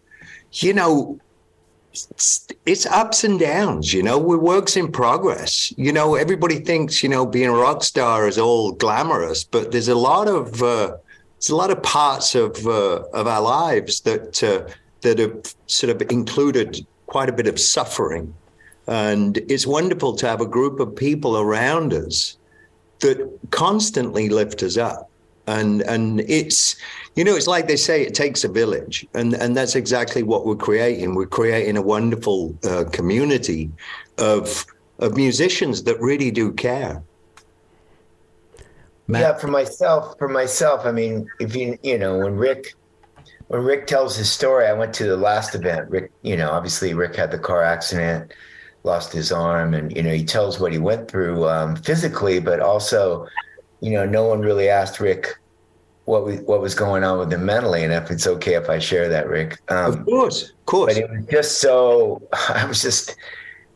you 0.54 0.74
know, 0.74 1.20
it's, 1.94 2.86
ups 2.88 3.24
and 3.24 3.40
downs, 3.40 3.94
you 3.94 4.02
know, 4.02 4.18
we're 4.18 4.38
works 4.38 4.76
in 4.76 4.92
progress. 4.92 5.72
You 5.78 5.92
know, 5.92 6.16
everybody 6.16 6.60
thinks, 6.60 7.04
you 7.04 7.10
know, 7.10 7.26
being 7.26 7.50
a 7.50 7.54
rock 7.54 7.84
star 7.84 8.28
is 8.28 8.38
all 8.38 8.72
glamorous, 8.72 9.44
but 9.44 9.72
there's 9.72 9.90
a 9.90 9.96
lot 9.96 10.28
of, 10.28 10.62
uh, 10.64 10.98
there's 11.38 11.50
a 11.50 11.56
lot 11.56 11.70
of 11.70 11.84
parts 11.84 12.36
of, 12.36 12.66
uh, 12.66 13.04
of 13.14 13.28
our 13.28 13.42
lives 13.42 14.02
that, 14.02 14.44
uh, 14.44 14.72
that 15.02 15.20
have 15.20 15.54
sort 15.68 15.96
of 15.96 16.02
included 16.12 16.86
quite 17.06 17.30
a 17.30 17.34
bit 17.34 17.48
of 17.48 17.60
suffering. 17.60 18.34
And 18.88 19.38
it's 19.50 19.68
wonderful 19.68 20.16
to 20.16 20.28
have 20.28 20.42
a 20.42 20.48
group 20.48 20.80
of 20.80 20.96
people 20.96 21.38
around 21.38 21.94
us 21.94 22.38
that 23.00 23.18
constantly 23.52 24.30
lift 24.30 24.64
us 24.64 24.78
up. 24.78 25.10
And, 25.46 25.82
and 25.82 26.22
it's, 26.22 26.76
you 27.16 27.24
know, 27.24 27.36
it's 27.36 27.48
like 27.48 27.68
they 27.68 27.76
say, 27.76 28.02
it 28.02 28.16
takes 28.16 28.44
a 28.44 28.48
village, 28.48 29.06
and 29.14 29.34
and 29.36 29.56
that's 29.56 29.76
exactly 29.76 30.24
what 30.24 30.46
we're 30.46 30.56
creating. 30.56 31.14
We're 31.14 31.28
creating 31.28 31.78
a 31.78 31.82
wonderful 31.82 32.58
uh, 32.64 32.86
community 32.92 33.72
of 34.18 34.66
of 35.00 35.16
musicians 35.16 35.84
that 35.84 36.00
really 36.00 36.32
do 36.32 36.52
care. 36.54 37.04
Matt. 39.08 39.22
Yeah, 39.22 39.38
for 39.38 39.48
myself, 39.48 40.18
for 40.18 40.28
myself, 40.28 40.86
I 40.86 40.92
mean, 40.92 41.28
if 41.40 41.56
you 41.56 41.78
you 41.84 42.00
know, 42.00 42.18
when 42.18 42.36
Rick 42.36 42.74
when 43.48 43.64
Rick 43.64 43.86
tells 43.86 44.16
his 44.16 44.32
story, 44.32 44.66
I 44.66 44.74
went 44.74 44.94
to 44.96 45.04
the 45.04 45.18
last 45.18 45.54
event. 45.54 45.92
Rick, 45.92 46.12
you 46.24 46.36
know, 46.36 46.50
obviously 46.50 46.96
Rick 46.96 47.16
had 47.16 47.30
the 47.30 47.38
car 47.38 47.62
accident, 47.62 48.34
lost 48.84 49.14
his 49.14 49.32
arm, 49.32 49.76
and 49.76 49.96
you 49.96 50.02
know, 50.02 50.14
he 50.14 50.26
tells 50.26 50.60
what 50.60 50.72
he 50.72 50.80
went 50.80 51.12
through 51.12 51.48
um, 51.48 51.76
physically, 51.76 52.40
but 52.40 52.60
also, 52.60 53.28
you 53.82 53.92
know, 53.92 54.06
no 54.06 54.26
one 54.26 54.42
really 54.42 54.68
asked 54.68 55.00
Rick 55.00 55.38
what 56.06 56.26
we, 56.26 56.38
what 56.38 56.62
was 56.62 56.76
going 56.76 57.04
on 57.04 57.20
with 57.20 57.32
him 57.32 57.46
mentally, 57.46 57.84
and 57.84 57.94
if 57.94 58.12
it's 58.12 58.28
okay 58.28 58.56
if 58.56 58.70
I 58.70 58.80
share 58.80 59.08
that, 59.10 59.28
Rick. 59.28 59.60
Um, 59.70 59.94
of 59.94 60.06
course, 60.06 60.50
of 60.50 60.66
course. 60.66 60.94
But 60.94 61.04
it 61.04 61.10
was 61.10 61.26
just 61.28 61.62
so 61.62 62.22
I 62.50 62.66
was 62.66 62.82
just 62.82 63.16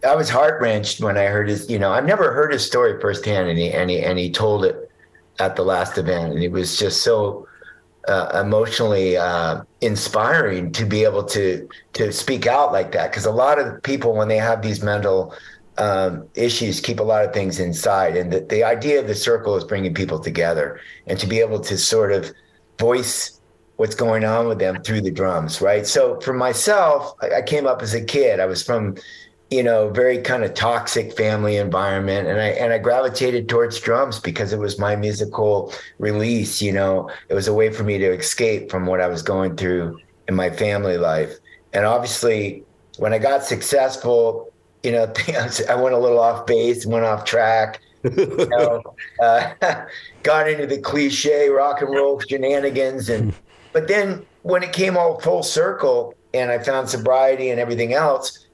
I 0.06 0.16
was 0.16 0.30
heart 0.30 0.62
wrenched 0.62 1.00
when 1.02 1.18
I 1.18 1.26
heard 1.26 1.50
his. 1.50 1.70
You 1.70 1.80
know, 1.80 1.92
I've 1.92 2.06
never 2.06 2.34
heard 2.34 2.52
his 2.52 2.66
story 2.66 3.00
firsthand, 3.00 3.50
and 3.50 3.58
he 3.58 3.72
and 3.72 3.90
he 3.90 4.02
and 4.02 4.20
he 4.20 4.32
told 4.32 4.66
it 4.66 4.92
at 5.40 5.56
the 5.56 5.64
last 5.64 5.98
event, 5.98 6.34
and 6.34 6.44
it 6.44 6.52
was 6.52 6.78
just 6.78 7.02
so 7.04 7.48
uh, 8.08 8.42
emotionally 8.44 9.18
uh, 9.18 9.62
inspiring 9.82 10.72
to 10.72 10.86
be 10.86 11.04
able 11.04 11.24
to 11.24 11.68
to 11.94 12.12
speak 12.12 12.46
out 12.46 12.72
like 12.72 12.92
that. 12.92 13.12
Because 13.12 13.26
a 13.26 13.32
lot 13.32 13.60
of 13.60 13.82
people, 13.84 14.14
when 14.14 14.28
they 14.28 14.38
have 14.38 14.62
these 14.62 14.84
mental 14.84 15.34
um, 15.78 16.28
issues 16.34 16.80
keep 16.80 17.00
a 17.00 17.04
lot 17.04 17.24
of 17.24 17.34
things 17.34 17.60
inside. 17.60 18.16
And 18.18 18.32
the, 18.32 18.42
the 18.42 18.64
idea 18.64 19.00
of 19.00 19.08
the 19.08 19.16
circle 19.16 19.56
is 19.56 19.64
bringing 19.64 19.94
people 19.94 20.20
together 20.20 20.80
and 21.06 21.20
to 21.20 21.28
be 21.28 21.40
able 21.40 21.60
to 21.62 21.78
sort 21.78 22.12
of 22.12 22.32
voice 22.80 23.40
what's 23.78 23.96
going 23.96 24.26
on 24.26 24.48
with 24.48 24.60
them 24.60 24.82
through 24.82 25.02
the 25.02 25.12
drums, 25.12 25.62
right? 25.62 25.86
So 25.86 26.20
for 26.22 26.34
myself, 26.34 27.14
I, 27.22 27.36
I 27.36 27.42
came 27.42 27.68
up 27.68 27.82
as 27.82 27.94
a 27.94 28.04
kid. 28.04 28.40
I 28.40 28.46
was 28.46 28.64
from, 28.64 28.96
you 29.52 29.64
know, 29.64 29.90
very 29.90 30.18
kind 30.18 30.44
of 30.44 30.54
toxic 30.56 31.16
family 31.16 31.58
environment, 31.58 32.28
and 32.28 32.40
I 32.40 32.48
and 32.48 32.74
I 32.74 32.80
gravitated 32.80 33.48
towards 33.48 33.80
drums 33.80 34.20
because 34.20 34.52
it 34.52 34.60
was 34.60 34.78
my 34.78 34.96
musical 34.96 35.72
release. 36.00 36.62
You 36.62 36.74
know, 36.74 37.10
it 37.30 37.34
was 37.34 37.48
a 37.48 37.54
way 37.54 37.72
for 37.72 37.84
me 37.84 37.98
to 38.00 38.12
escape 38.12 38.70
from 38.70 38.86
what 38.86 39.00
I 39.00 39.08
was 39.08 39.22
going 39.22 39.56
through 39.56 40.00
in 40.28 40.36
my 40.36 40.50
family 40.50 40.98
life. 40.98 41.38
And 41.72 41.86
obviously, 41.86 42.64
when 42.98 43.14
I 43.14 43.20
got 43.20 43.44
successful 43.44 44.52
you 44.88 44.94
know, 44.94 45.12
I 45.70 45.76
went 45.76 45.94
a 45.94 46.00
little 46.00 46.20
off 46.20 46.46
base, 46.46 46.86
went 46.86 47.04
off 47.04 47.26
track. 47.26 47.82
you 48.04 48.48
know, 48.50 48.96
uh, 49.22 49.54
got 50.24 50.50
into 50.50 50.66
the 50.66 50.80
cliche 50.80 51.50
rock 51.50 51.82
and 51.82 51.90
roll 51.94 52.22
shenanigans, 52.22 53.10
and 53.10 53.34
but 53.74 53.90
then 53.90 54.26
when 54.44 54.64
it 54.64 54.72
came 54.72 54.96
all 54.96 55.20
full 55.20 55.44
circle, 55.44 56.16
and 56.34 56.52
I 56.52 56.60
found 56.60 56.88
sobriety 56.88 57.50
and 57.50 57.60
everything 57.60 57.94
else, 57.94 58.46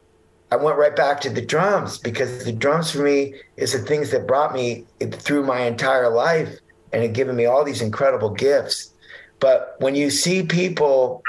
I 0.51 0.55
went 0.55 0.77
right 0.79 0.95
back 0.95 1.21
to 1.21 1.29
the 1.29 1.41
drums 1.41 1.99
because 1.99 2.45
the 2.45 2.51
drums 2.51 2.89
for 2.89 3.03
me 3.03 3.35
is 3.57 3.73
the 3.73 3.79
things 3.79 4.09
that 4.09 4.25
brought 4.25 4.53
me 4.53 4.85
through 5.11 5.45
my 5.45 5.61
entire 5.61 6.09
life 6.09 6.57
and 6.91 7.03
it 7.03 7.13
given 7.13 7.35
me 7.35 7.45
all 7.45 7.63
these 7.63 7.81
incredible 7.81 8.29
gifts. 8.29 8.93
But 9.39 9.75
when 9.79 9.95
you 9.95 10.09
see 10.09 10.43
people 10.43 11.23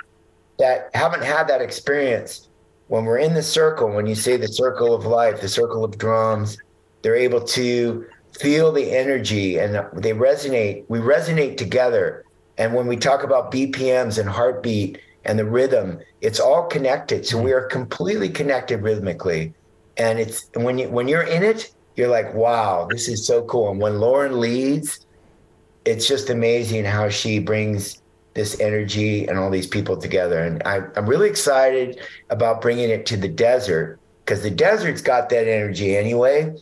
that 0.59 0.91
haven't 0.95 1.25
had 1.25 1.49
that 1.49 1.63
experience 1.63 2.49
when 2.89 3.05
we're 3.05 3.19
in 3.19 3.35
the 3.35 3.43
circle, 3.43 3.91
when 3.91 4.07
you 4.07 4.15
say 4.15 4.37
the 4.37 4.49
circle 4.49 4.95
of 4.95 5.07
life, 5.07 5.41
the 5.41 5.49
circle 5.49 5.85
of 5.85 5.97
drums, 5.99 6.59
they're 7.03 7.17
able 7.17 7.41
to 7.41 8.07
feel 8.39 8.73
the 8.73 8.93
energy 8.93 9.59
and 9.59 9.75
they 9.75 10.13
resonate. 10.13 10.85
We 10.89 10.99
resonate 10.99 11.57
together. 11.57 12.25
And 12.59 12.75
when 12.75 12.87
we 12.87 12.97
talk 12.97 13.23
about 13.23 13.51
BPMs 13.51 14.19
and 14.19 14.29
heartbeat 14.29 15.01
and 15.25 15.39
the 15.39 15.45
rhythm, 15.45 15.99
it's 16.21 16.41
all 16.41 16.67
connected. 16.67 17.27
So 17.27 17.41
we 17.41 17.53
are 17.53 17.67
completely 17.67 18.29
connected 18.29 18.83
rhythmically. 18.83 19.55
And 19.97 20.19
it's 20.19 20.51
when 20.55 20.79
you 20.79 20.89
when 20.89 21.09
you're 21.09 21.23
in 21.23 21.43
it, 21.43 21.73
you're 21.97 22.09
like, 22.09 22.35
wow, 22.35 22.89
this 22.91 23.09
is 23.09 23.27
so 23.27 23.45
cool. 23.45 23.71
And 23.71 23.81
when 23.81 24.01
Lauren 24.01 24.41
leads, 24.41 25.07
it's 25.85 26.09
just 26.09 26.31
amazing 26.31 26.85
how 26.85 27.09
she 27.09 27.39
brings 27.39 28.03
this 28.35 28.59
energy 28.61 29.27
and 29.27 29.39
all 29.39 29.51
these 29.51 29.67
people 29.67 29.97
together. 29.97 30.41
And 30.41 30.63
I, 30.65 30.83
I'm 30.97 31.07
really 31.07 31.29
excited 31.29 32.01
about 32.31 32.61
bringing 32.61 32.91
it 32.91 33.07
to 33.07 33.17
the 33.17 33.29
desert 33.29 33.99
because 34.25 34.43
the 34.43 34.51
desert's 34.51 35.03
got 35.03 35.29
that 35.31 35.49
energy 35.49 35.97
anyway. 35.97 36.55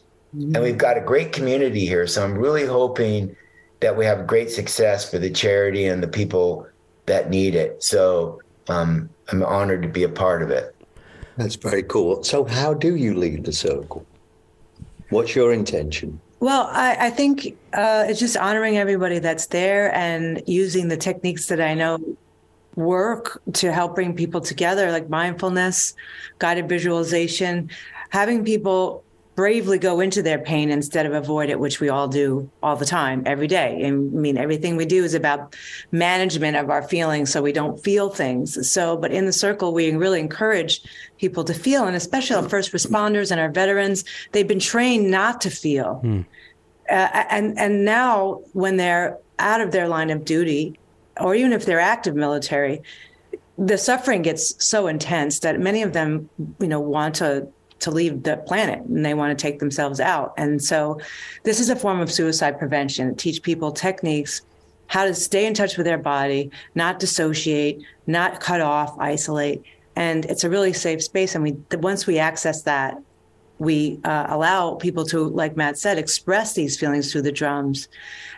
And 0.55 0.63
we've 0.63 0.79
got 0.79 0.97
a 0.97 1.01
great 1.01 1.33
community 1.33 1.85
here. 1.85 2.07
So 2.07 2.25
I'm 2.25 2.35
really 2.39 2.65
hoping 2.65 3.37
that 3.81 3.97
we 3.97 4.07
have 4.07 4.27
great 4.27 4.51
success 4.51 5.11
for 5.11 5.19
the 5.19 5.31
charity 5.31 5.87
and 5.87 6.03
the 6.03 6.09
people 6.09 6.67
that 7.07 7.29
need 7.29 7.55
it. 7.55 7.83
So 7.83 8.41
um, 8.69 9.11
I'm 9.29 9.43
honored 9.43 9.83
to 9.83 9.89
be 9.89 10.05
a 10.05 10.09
part 10.09 10.43
of 10.43 10.51
it. 10.51 10.75
That's 11.37 11.57
very 11.57 11.83
cool. 11.83 12.23
So, 12.23 12.45
how 12.45 12.75
do 12.75 12.95
you 12.95 13.15
lead 13.15 13.45
the 13.45 13.53
circle? 13.53 14.07
What's 15.09 15.35
your 15.35 15.53
intention? 15.53 16.21
Well, 16.43 16.69
I, 16.73 16.97
I 17.07 17.11
think 17.11 17.57
uh, 17.73 18.07
it's 18.09 18.19
just 18.19 18.37
honoring 18.37 18.77
everybody 18.77 19.21
that's 19.21 19.47
there 19.47 19.95
and 19.95 20.43
using 20.49 20.89
the 20.89 20.97
techniques 20.97 21.47
that 21.47 21.61
I 21.61 21.75
know 21.75 22.01
work 22.75 23.41
to 23.53 23.73
help 23.73 23.95
bring 23.95 24.17
people 24.17 24.41
together, 24.41 24.91
like 24.91 25.09
mindfulness, 25.09 25.95
guided 26.41 26.69
visualization, 26.69 27.71
having 28.09 28.45
people 28.45 29.05
bravely 29.35 29.79
go 29.79 30.01
into 30.01 30.23
their 30.23 30.39
pain 30.39 30.71
instead 30.71 31.07
of 31.07 31.15
avoid 31.15 31.49
it, 31.49 31.59
which 31.59 31.81
we 31.81 31.89
all 31.89 32.07
do 32.07 32.51
all 32.63 32.77
the 32.77 32.85
time, 32.85 33.23
every 33.25 33.47
day. 33.47 33.83
And 33.83 34.15
I 34.15 34.21
mean, 34.21 34.37
everything 34.37 34.77
we 34.77 34.85
do 34.85 35.05
is 35.05 35.15
about 35.15 35.57
management 35.91 36.57
of 36.57 36.69
our 36.69 36.83
feelings 36.83 37.33
so 37.33 37.41
we 37.41 37.53
don't 37.53 37.83
feel 37.83 38.11
things. 38.11 38.71
So, 38.71 38.97
but 38.97 39.11
in 39.11 39.25
the 39.25 39.33
circle, 39.33 39.73
we 39.73 39.91
really 39.93 40.21
encourage 40.21 40.83
people 41.19 41.45
to 41.45 41.55
feel, 41.55 41.87
and 41.87 41.97
especially 41.97 42.37
our 42.37 42.49
first 42.49 42.73
responders 42.73 43.31
and 43.31 43.41
our 43.41 43.51
veterans, 43.51 44.05
they've 44.33 44.49
been 44.49 44.61
trained 44.61 45.11
not 45.11 45.41
to 45.43 45.51
feel. 45.51 46.01
Uh, 46.91 47.25
and 47.31 47.59
and 47.59 47.85
now 47.85 48.41
when 48.53 48.77
they're 48.77 49.17
out 49.39 49.61
of 49.61 49.73
their 49.73 49.89
line 49.89 50.11
of 50.11 50.25
duty, 50.25 50.79
or 51.19 51.35
even 51.35 51.53
if 51.53 51.65
they're 51.65 51.81
active 51.81 52.15
military, 52.15 52.83
the 53.57 53.79
suffering 53.79 54.23
gets 54.23 54.63
so 54.63 54.87
intense 54.89 55.41
that 55.41 55.59
many 55.59 55.83
of 55.83 55.93
them, 55.93 56.29
you 56.59 56.67
know, 56.67 56.81
want 56.81 57.15
to 57.15 57.49
to 57.83 57.91
leave 57.91 58.23
the 58.23 58.37
planet 58.39 58.81
and 58.81 59.05
they 59.05 59.15
want 59.15 59.37
to 59.37 59.41
take 59.41 59.59
themselves 59.59 60.01
out. 60.01 60.35
And 60.37 60.63
so 60.63 61.01
this 61.43 61.61
is 61.61 61.69
a 61.69 61.77
form 61.77 62.01
of 62.01 62.11
suicide 62.11 62.59
prevention. 62.59 63.15
Teach 63.17 63.43
people 63.43 63.73
techniques 63.73 64.43
how 64.87 65.05
to 65.05 65.15
stay 65.15 65.47
in 65.47 65.55
touch 65.55 65.77
with 65.77 65.87
their 65.87 65.99
body, 65.99 66.51
not 66.75 66.99
dissociate, 66.99 67.83
not 68.07 68.41
cut 68.41 68.61
off, 68.61 68.97
isolate. 68.99 69.63
And 69.97 70.25
it's 70.27 70.45
a 70.45 70.51
really 70.51 70.73
safe 70.73 71.03
space. 71.03 71.35
And 71.35 71.43
we 71.45 71.53
once 71.79 72.07
we 72.07 72.19
access 72.19 72.63
that, 72.63 73.01
we 73.59 74.01
uh, 74.05 74.27
allow 74.29 74.75
people 74.75 75.05
to, 75.07 75.29
like 75.29 75.57
Matt 75.57 75.79
said, 75.79 75.97
express 75.99 76.55
these 76.55 76.79
feelings 76.79 77.11
through 77.11 77.23
the 77.23 77.33
drums. 77.33 77.89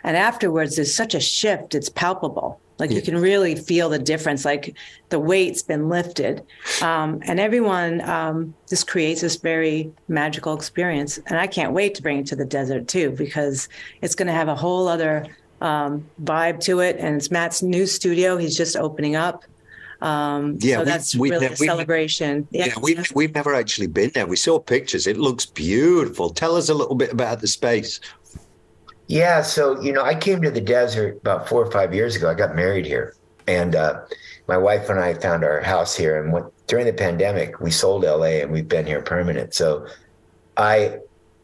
And 0.03 0.15
afterwards, 0.15 0.75
there's 0.75 0.93
such 0.93 1.15
a 1.15 1.19
shift, 1.19 1.75
it's 1.75 1.89
palpable. 1.89 2.59
Like 2.77 2.91
you 2.91 3.01
can 3.01 3.17
really 3.17 3.55
feel 3.55 3.87
the 3.89 3.99
difference, 3.99 4.43
like 4.43 4.75
the 5.09 5.19
weight's 5.19 5.63
been 5.63 5.87
lifted. 5.87 6.43
Um, 6.81 7.21
and 7.25 7.39
everyone 7.39 8.01
um, 8.01 8.53
just 8.67 8.87
creates 8.87 9.21
this 9.21 9.37
very 9.37 9.91
magical 10.09 10.53
experience. 10.53 11.17
And 11.27 11.39
I 11.39 11.47
can't 11.47 11.71
wait 11.71 11.95
to 11.95 12.01
bring 12.01 12.19
it 12.19 12.25
to 12.27 12.35
the 12.35 12.45
desert 12.45 12.87
too, 12.87 13.11
because 13.11 13.69
it's 14.01 14.13
going 14.15 14.27
to 14.27 14.33
have 14.33 14.49
a 14.49 14.55
whole 14.55 14.89
other 14.89 15.25
um, 15.61 16.05
vibe 16.23 16.59
to 16.61 16.79
it. 16.81 16.97
And 16.99 17.15
it's 17.15 17.31
Matt's 17.31 17.63
new 17.63 17.85
studio. 17.85 18.35
He's 18.35 18.57
just 18.57 18.75
opening 18.75 19.15
up. 19.15 19.45
Um, 20.01 20.57
Yeah, 20.59 20.75
so 20.75 20.79
we- 20.81 20.85
that's 20.85 21.15
we- 21.15 21.29
really 21.31 21.47
we- 21.47 21.53
a 21.53 21.57
celebration. 21.57 22.47
Yeah, 22.51 22.73
we've, 22.81 23.09
we've 23.15 23.33
never 23.33 23.55
actually 23.55 23.87
been 23.87 24.11
there. 24.13 24.27
We 24.27 24.35
saw 24.35 24.59
pictures. 24.59 25.07
It 25.07 25.17
looks 25.17 25.45
beautiful. 25.45 26.29
Tell 26.29 26.57
us 26.57 26.67
a 26.67 26.73
little 26.73 26.95
bit 26.95 27.13
about 27.13 27.39
the 27.39 27.47
space. 27.47 28.01
Yeah, 29.07 29.41
so 29.41 29.79
you 29.81 29.93
know, 29.93 30.03
I 30.03 30.15
came 30.15 30.41
to 30.41 30.51
the 30.51 30.61
desert 30.61 31.17
about 31.17 31.47
four 31.47 31.63
or 31.63 31.71
five 31.71 31.93
years 31.93 32.15
ago. 32.15 32.29
I 32.29 32.33
got 32.33 32.55
married 32.55 32.85
here, 32.85 33.15
and 33.47 33.75
uh, 33.75 34.01
my 34.47 34.57
wife 34.57 34.89
and 34.89 34.99
I 34.99 35.13
found 35.13 35.43
our 35.43 35.61
house 35.61 35.95
here. 35.95 36.21
And 36.21 36.33
when, 36.33 36.45
during 36.67 36.85
the 36.85 36.93
pandemic, 36.93 37.59
we 37.59 37.69
sold 37.69 38.03
LA, 38.03 38.41
and 38.41 38.51
we've 38.51 38.67
been 38.67 38.87
here 38.87 39.01
permanent. 39.01 39.53
So, 39.53 39.85
I 40.57 40.97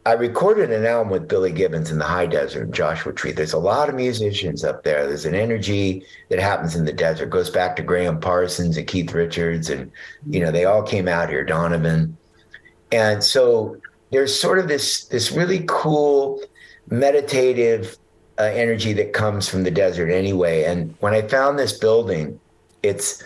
I 0.04 0.14
recorded 0.14 0.72
an 0.72 0.84
album 0.84 1.12
with 1.12 1.28
Billy 1.28 1.52
Gibbons 1.52 1.92
in 1.92 1.98
the 1.98 2.04
high 2.04 2.26
desert 2.26 2.72
Joshua 2.72 3.12
Tree. 3.12 3.30
There's 3.30 3.52
a 3.52 3.58
lot 3.58 3.88
of 3.88 3.94
musicians 3.94 4.64
up 4.64 4.82
there. 4.82 5.06
There's 5.06 5.26
an 5.26 5.36
energy 5.36 6.04
that 6.28 6.40
happens 6.40 6.74
in 6.74 6.84
the 6.84 6.92
desert. 6.92 7.24
It 7.24 7.30
goes 7.30 7.50
back 7.50 7.76
to 7.76 7.82
Gram 7.82 8.18
Parsons 8.18 8.76
and 8.76 8.88
Keith 8.88 9.12
Richards, 9.12 9.70
and 9.70 9.92
you 10.28 10.40
know 10.40 10.50
they 10.50 10.64
all 10.64 10.82
came 10.82 11.06
out 11.06 11.28
here. 11.28 11.44
Donovan, 11.44 12.16
and 12.90 13.22
so 13.22 13.76
there's 14.10 14.38
sort 14.38 14.58
of 14.58 14.66
this 14.66 15.04
this 15.04 15.30
really 15.30 15.64
cool 15.68 16.42
meditative 16.92 17.96
uh, 18.38 18.42
energy 18.42 18.92
that 18.92 19.12
comes 19.12 19.48
from 19.48 19.62
the 19.64 19.70
desert 19.70 20.10
anyway. 20.10 20.64
And 20.64 20.94
when 21.00 21.14
I 21.14 21.22
found 21.22 21.58
this 21.58 21.78
building, 21.78 22.38
it's 22.82 23.24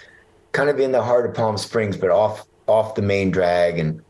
kind 0.52 0.70
of 0.70 0.78
in 0.80 0.92
the 0.92 1.02
heart 1.02 1.28
of 1.28 1.34
Palm 1.34 1.58
Springs, 1.58 1.96
but 1.96 2.10
off 2.10 2.46
off 2.66 2.94
the 2.96 3.02
main 3.02 3.30
drag, 3.30 3.78
and 3.78 4.02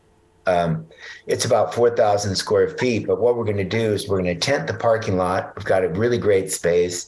um, 0.47 0.87
it's 1.27 1.45
about 1.45 1.73
four 1.73 1.89
thousand 1.89 2.35
square 2.35 2.69
feet. 2.69 3.05
But 3.07 3.19
what 3.19 3.35
we're 3.35 3.45
going 3.45 3.57
to 3.57 3.63
do 3.63 3.93
is 3.93 4.07
we're 4.07 4.21
going 4.21 4.33
to 4.33 4.39
tent 4.39 4.67
the 4.67 4.73
parking 4.73 5.17
lot. 5.17 5.53
We've 5.55 5.65
got 5.65 5.83
a 5.83 5.89
really 5.89 6.17
great 6.17 6.51
space. 6.51 7.07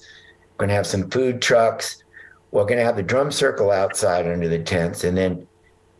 We're 0.51 0.65
going 0.65 0.69
to 0.69 0.75
have 0.75 0.87
some 0.87 1.09
food 1.09 1.41
trucks. 1.41 2.03
We're 2.51 2.65
going 2.65 2.77
to 2.77 2.83
have 2.83 2.97
the 2.97 3.03
drum 3.03 3.31
circle 3.31 3.71
outside 3.71 4.27
under 4.27 4.47
the 4.47 4.59
tents, 4.59 5.03
and 5.03 5.17
then 5.17 5.47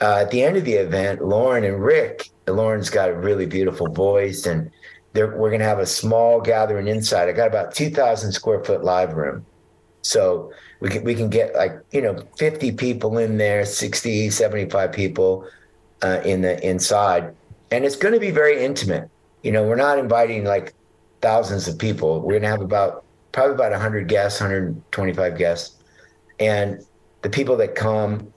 uh, 0.02 0.20
at 0.22 0.32
the 0.32 0.44
end 0.44 0.58
of 0.58 0.66
the 0.66 0.74
event, 0.74 1.24
Lauren 1.24 1.64
and 1.64 1.84
Rick. 1.84 2.30
Lauren's 2.48 2.90
got 2.90 3.10
a 3.10 3.14
really 3.14 3.46
beautiful 3.46 3.88
voice, 3.88 4.48
and 4.48 4.72
we're 5.14 5.50
going 5.50 5.60
to 5.60 5.66
have 5.66 5.80
a 5.80 5.86
small 5.86 6.40
gathering 6.42 6.88
inside. 6.88 7.30
I 7.30 7.32
got 7.32 7.48
about 7.48 7.74
2,000 7.74 8.32
square 8.32 8.64
foot 8.64 8.84
live 8.84 9.14
room. 9.14 9.46
So 10.02 10.54
we 10.80 10.90
can, 10.90 11.04
we 11.04 11.16
can 11.16 11.30
get 11.30 11.56
like, 11.56 11.74
you 11.92 12.02
know, 12.02 12.24
50 12.38 12.72
people 12.74 13.18
in 13.18 13.38
there, 13.38 13.66
60, 13.66 14.30
75 14.30 14.92
people 14.92 15.48
uh, 16.02 16.22
in 16.24 16.42
the 16.42 16.66
inside. 16.68 17.36
And 17.72 17.86
it's 17.86 17.96
going 17.96 18.14
to 18.14 18.20
be 18.20 18.32
very 18.32 18.64
intimate. 18.64 19.10
You 19.44 19.52
know, 19.52 19.68
we're 19.68 19.76
not 19.76 20.00
inviting 20.00 20.46
like 20.46 20.74
thousands 21.22 21.68
of 21.68 21.78
people. 21.78 22.22
We're 22.22 22.34
going 22.34 22.44
to 22.44 22.50
have 22.50 22.62
about 22.62 23.04
probably 23.32 23.56
about 23.56 23.72
100 23.72 24.08
guests, 24.08 24.40
125 24.40 25.38
guests. 25.38 25.76
And 26.40 26.86
the 27.22 27.30
people 27.30 27.58
that 27.58 27.76
come 27.76 28.32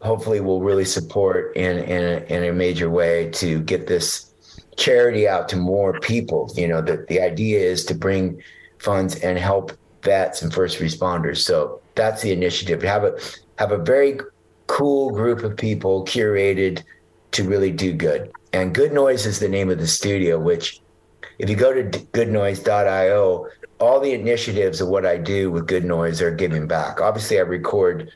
hopefully 0.00 0.40
will 0.40 0.62
really 0.62 0.84
support 0.84 1.56
in, 1.56 1.78
in, 1.78 2.02
a, 2.02 2.34
in 2.34 2.44
a 2.44 2.52
major 2.52 2.90
way 2.90 3.30
to 3.30 3.60
get 3.60 3.86
this 3.86 4.31
charity 4.76 5.28
out 5.28 5.48
to 5.50 5.56
more 5.56 5.98
people. 6.00 6.50
You 6.56 6.68
know, 6.68 6.80
the, 6.80 7.04
the 7.08 7.20
idea 7.20 7.60
is 7.60 7.84
to 7.86 7.94
bring 7.94 8.42
funds 8.78 9.16
and 9.16 9.38
help 9.38 9.72
vets 10.02 10.42
and 10.42 10.52
first 10.52 10.78
responders. 10.78 11.38
So 11.38 11.80
that's 11.94 12.22
the 12.22 12.32
initiative. 12.32 12.82
Have 12.82 13.04
a 13.04 13.18
have 13.58 13.72
a 13.72 13.78
very 13.78 14.18
cool 14.66 15.10
group 15.10 15.42
of 15.42 15.56
people 15.56 16.04
curated 16.04 16.82
to 17.32 17.44
really 17.44 17.70
do 17.70 17.92
good. 17.92 18.32
And 18.52 18.74
Good 18.74 18.92
Noise 18.92 19.26
is 19.26 19.38
the 19.38 19.48
name 19.48 19.70
of 19.70 19.78
the 19.78 19.86
studio, 19.86 20.38
which 20.38 20.80
if 21.38 21.48
you 21.48 21.56
go 21.56 21.72
to 21.72 21.84
goodnoise.io, 21.84 23.46
all 23.80 24.00
the 24.00 24.12
initiatives 24.12 24.80
of 24.80 24.88
what 24.88 25.06
I 25.06 25.16
do 25.16 25.50
with 25.50 25.66
Good 25.66 25.84
Noise 25.84 26.20
are 26.20 26.34
giving 26.34 26.66
back. 26.66 27.00
Obviously 27.00 27.38
I 27.38 27.42
record 27.42 28.12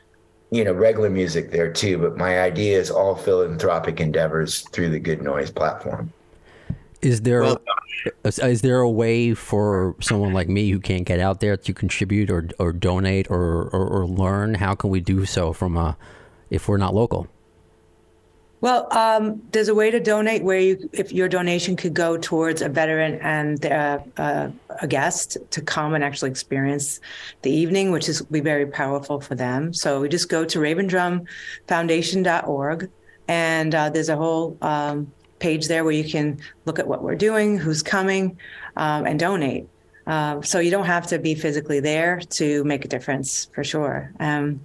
you 0.49 0.63
know 0.63 0.71
regular 0.71 1.09
music 1.09 1.51
there 1.51 1.71
too 1.71 1.97
but 1.97 2.17
my 2.17 2.39
idea 2.39 2.79
is 2.79 2.89
all 2.89 3.15
philanthropic 3.15 3.99
endeavors 3.99 4.61
through 4.69 4.89
the 4.89 4.99
good 4.99 5.21
noise 5.21 5.51
platform 5.51 6.11
Is 7.01 7.21
there 7.21 7.57
is, 8.23 8.39
is 8.39 8.61
there 8.61 8.79
a 8.79 8.89
way 8.89 9.33
for 9.33 9.95
someone 10.01 10.33
like 10.33 10.49
me 10.49 10.69
who 10.69 10.79
can't 10.79 11.05
get 11.05 11.19
out 11.19 11.39
there 11.39 11.57
to 11.57 11.73
contribute 11.73 12.29
or 12.29 12.49
or 12.59 12.73
donate 12.73 13.29
or, 13.29 13.69
or, 13.69 13.87
or 13.87 14.07
learn? 14.07 14.55
How 14.55 14.75
can 14.75 14.89
we 14.89 14.99
do 14.99 15.25
so 15.25 15.53
from 15.53 15.77
a 15.77 15.97
if 16.49 16.67
we're 16.67 16.77
not 16.77 16.95
local? 16.95 17.27
Well, 18.59 18.91
um, 18.91 19.43
there's 19.51 19.67
a 19.67 19.75
way 19.75 19.91
to 19.91 19.99
donate 19.99 20.43
where 20.43 20.59
you, 20.59 20.89
if 20.91 21.11
your 21.11 21.29
donation 21.29 21.75
could 21.75 21.93
go 21.93 22.17
towards 22.17 22.63
a 22.63 22.69
veteran 22.69 23.19
and 23.21 23.63
uh, 23.63 23.99
uh, 24.17 24.49
a 24.81 24.87
guest 24.87 25.37
to 25.51 25.61
come 25.61 25.93
and 25.93 26.03
actually 26.03 26.31
experience 26.31 26.99
the 27.43 27.51
evening, 27.51 27.91
which 27.91 28.09
is 28.09 28.23
be 28.23 28.39
very 28.39 28.65
powerful 28.65 29.21
for 29.21 29.35
them. 29.35 29.75
So 29.75 30.01
we 30.01 30.09
just 30.09 30.29
go 30.29 30.43
to 30.43 30.57
ravendrumfoundation.org, 30.57 32.89
and 33.27 33.75
uh, 33.75 33.91
there's 33.91 34.09
a 34.09 34.15
whole 34.15 34.57
um, 34.63 35.11
page 35.39 35.67
there 35.67 35.83
where 35.83 35.93
you 35.93 36.09
can 36.09 36.39
look 36.65 36.79
at 36.79 36.87
what 36.87 37.03
we're 37.03 37.15
doing, 37.15 37.57
who's 37.57 37.83
coming, 37.83 38.37
um, 38.75 39.05
and 39.05 39.19
donate. 39.19 39.67
Um, 40.05 40.43
so 40.43 40.59
you 40.59 40.71
don't 40.71 40.85
have 40.85 41.07
to 41.07 41.19
be 41.19 41.35
physically 41.35 41.79
there 41.79 42.21
to 42.31 42.63
make 42.63 42.85
a 42.85 42.87
difference 42.87 43.49
for 43.53 43.63
sure. 43.63 44.11
Um, 44.19 44.61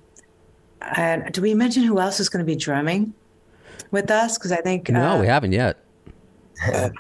and 0.81 1.33
do 1.33 1.43
we 1.43 1.55
mention 1.55 1.83
who 1.83 1.99
else 1.99 2.21
is 2.21 2.29
going 2.29 2.45
to 2.45 2.51
be 2.51 2.57
drumming? 2.57 3.15
with 3.93 4.11
us 4.11 4.37
because 4.37 4.51
I 4.51 4.61
think 4.61 4.91
No, 4.91 5.13
uh, 5.13 5.21
we 5.21 5.29
haven't 5.29 5.53
yet. 5.53 5.79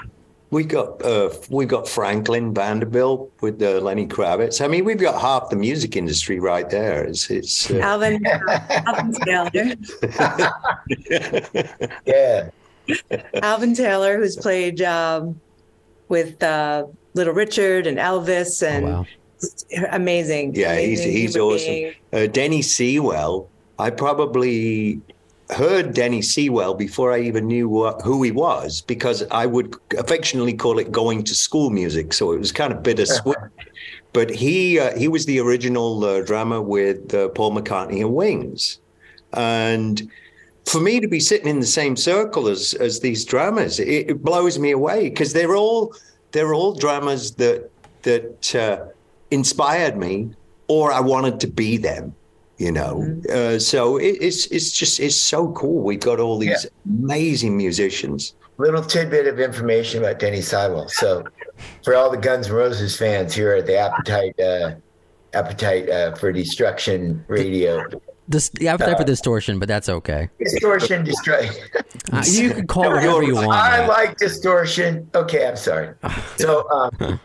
We 0.51 0.65
got 0.65 1.03
uh, 1.03 1.31
we 1.49 1.65
got 1.65 1.89
Franklin 1.89 2.53
Vanderbilt 2.53 3.33
with 3.41 3.63
uh, 3.63 3.81
Lenny 3.81 4.07
Kravitz. 4.07 4.63
I 4.63 4.69
mean, 4.69 4.85
we've 4.85 5.01
got 5.01 5.19
half 5.19 5.49
the 5.49 5.57
music 5.57 5.97
industry 5.97 6.41
right 6.41 6.69
there. 6.69 7.05
It's 7.05 7.31
it's 7.31 7.71
uh, 7.71 7.79
Alvin, 7.79 8.23
Alvin 8.87 9.15
Taylor, 9.15 9.51
yeah 12.05 12.51
Alvin 13.43 13.75
Taylor, 13.75 14.19
who's 14.19 14.37
played 14.37 14.83
um, 14.83 15.41
with 16.09 16.43
uh, 16.43 16.87
Little 17.15 17.35
Richard 17.35 17.87
and 17.87 17.99
Elvis 17.99 18.67
and 18.67 18.87
wow. 18.87 19.07
amazing. 19.91 20.55
Yeah, 20.55 20.77
he's 20.79 21.01
amazing 21.01 21.13
he's 21.13 21.35
human 21.35 21.55
awesome. 21.55 21.95
Uh, 22.13 22.27
Denny 22.27 22.63
Seiwell. 22.63 23.49
I 23.79 23.91
probably 23.91 25.01
heard 25.51 25.95
Denny 25.95 26.21
Seiwell 26.21 26.75
before 26.75 27.13
I 27.13 27.21
even 27.21 27.47
knew 27.47 27.69
what, 27.69 28.01
who 28.03 28.23
he 28.23 28.31
was 28.31 28.81
because 28.83 29.25
I 29.31 29.47
would 29.47 29.75
affectionately 29.99 30.55
call 30.55 30.79
it 30.79 30.93
going 30.93 31.25
to 31.25 31.35
school 31.35 31.71
music. 31.71 32.13
So 32.13 32.33
it 32.33 32.39
was 32.39 32.53
kind 32.53 32.73
of 32.73 32.83
bittersweet. 32.83 33.37
but 34.13 34.31
he 34.31 34.79
uh, 34.79 34.97
he 34.97 35.09
was 35.09 35.27
the 35.27 35.41
original 35.41 36.05
uh, 36.05 36.23
drummer 36.23 36.61
with 36.61 37.15
uh, 37.15 37.29
Paul 37.31 37.53
McCartney 37.53 38.01
and 38.01 38.15
Wings, 38.15 38.79
and 39.33 40.11
for 40.67 40.81
me 40.81 41.01
to 41.01 41.09
be 41.09 41.21
sitting 41.21 41.49
in 41.49 41.61
the 41.61 41.67
same 41.67 41.97
circle 41.97 42.49
as 42.49 42.75
as 42.75 43.01
these 43.01 43.25
drummers, 43.25 43.81
it, 43.81 44.11
it 44.11 44.23
blows 44.23 44.59
me 44.59 44.71
away 44.71 45.09
because 45.09 45.33
they're 45.33 45.57
all 45.57 45.95
they're 46.33 46.55
all 46.55 46.75
drummers 46.75 47.33
that 47.33 47.71
that 48.03 48.55
uh, 48.55 48.85
inspired 49.31 49.97
me, 49.97 50.31
or 50.69 50.93
I 50.93 51.01
wanted 51.01 51.41
to 51.41 51.47
be 51.47 51.77
them. 51.77 52.15
You 52.59 52.71
know, 52.71 53.21
uh, 53.29 53.59
so 53.59 53.97
it, 53.97 54.19
it's 54.21 54.47
it's 54.47 54.71
just 54.71 55.01
it's 55.01 55.17
so 55.17 55.51
cool. 55.53 55.83
We've 55.83 55.99
got 55.99 56.21
all 56.21 56.39
these 56.39 56.67
amazing 56.87 57.57
musicians. 57.57 58.35
Little 58.59 58.83
tidbit 58.85 59.27
of 59.27 59.41
information 59.41 60.05
about 60.05 60.21
Denny 60.21 60.39
Seiwell. 60.39 60.89
So, 60.89 61.25
for 61.83 61.97
all 61.97 62.11
the 62.11 62.19
Guns 62.19 62.49
N' 62.49 62.53
Roses 62.53 62.97
fans 62.97 63.35
here 63.35 63.55
at 63.55 63.67
the 63.67 63.77
Appetite 63.77 64.39
uh, 64.39 64.75
Appetite 65.33 65.89
uh, 65.89 66.15
for 66.15 66.31
Destruction 66.31 67.25
Radio, 67.27 67.85
This, 68.29 68.51
the 68.51 68.69
appetite 68.69 68.99
for 68.99 69.05
distortion, 69.05 69.59
but 69.59 69.69
that's 69.69 69.89
okay. 69.89 70.29
distortion, 70.39 71.05
distortion. 71.05 71.55
Uh, 72.13 72.23
you 72.27 72.51
can 72.51 72.67
call 72.67 72.85
it 72.85 72.95
whatever 72.95 73.23
you 73.23 73.35
want. 73.35 73.51
I 73.51 73.87
like 73.87 74.17
distortion. 74.17 75.11
Okay, 75.15 75.47
I'm 75.47 75.57
sorry. 75.57 75.95
So, 76.37 76.69
um, 76.71 77.21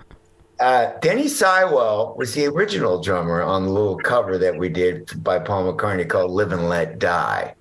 uh, 0.59 0.91
Denny 1.01 1.25
Seiwell 1.25 2.15
was 2.17 2.33
the 2.33 2.45
original 2.47 3.01
drummer 3.01 3.41
on 3.41 3.65
the 3.65 3.69
little 3.71 3.97
cover 3.97 4.37
that 4.37 4.57
we 4.57 4.69
did 4.69 5.23
by 5.23 5.39
Paul 5.39 5.71
McCartney 5.71 6.07
called 6.07 6.31
"Live 6.31 6.51
and 6.51 6.67
Let 6.67 6.99
Die." 6.99 7.55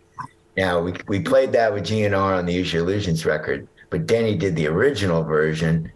Now 0.56 0.80
we 0.80 0.94
we 1.06 1.20
played 1.20 1.52
that 1.52 1.72
with 1.72 1.84
GNR 1.84 2.38
on 2.38 2.46
the 2.46 2.54
Use 2.54 2.72
Your 2.72 2.82
Illusions 2.82 3.26
record, 3.26 3.68
but 3.90 4.06
Denny 4.06 4.34
did 4.36 4.56
the 4.56 4.66
original 4.66 5.22
version, 5.22 5.92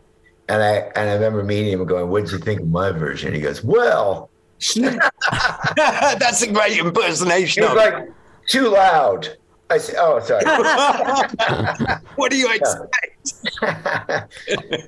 and 0.49 0.62
I 0.62 0.90
and 0.94 1.09
I 1.09 1.14
remember 1.14 1.42
meeting 1.42 1.73
him 1.73 1.80
and 1.80 1.88
going, 1.88 2.11
"What 2.11 2.25
did 2.25 2.32
you 2.32 2.38
think 2.38 2.61
of 2.61 2.68
my 2.68 2.90
version?" 2.92 3.32
He 3.35 3.40
goes, 3.40 3.64
"Well." 3.64 4.30
That's 5.76 6.43
a 6.43 6.52
great 6.52 6.73
He 6.75 6.79
impersonation. 6.81 7.62
was 7.64 7.75
like, 7.75 8.09
"Too 8.47 8.69
loud." 8.69 9.37
I 9.71 9.79
said, 9.79 9.97
"Oh, 9.99 10.21
sorry." 10.21 10.45
what 12.17 12.31
do 12.31 12.37
you 12.37 12.52
expect? 12.52 12.97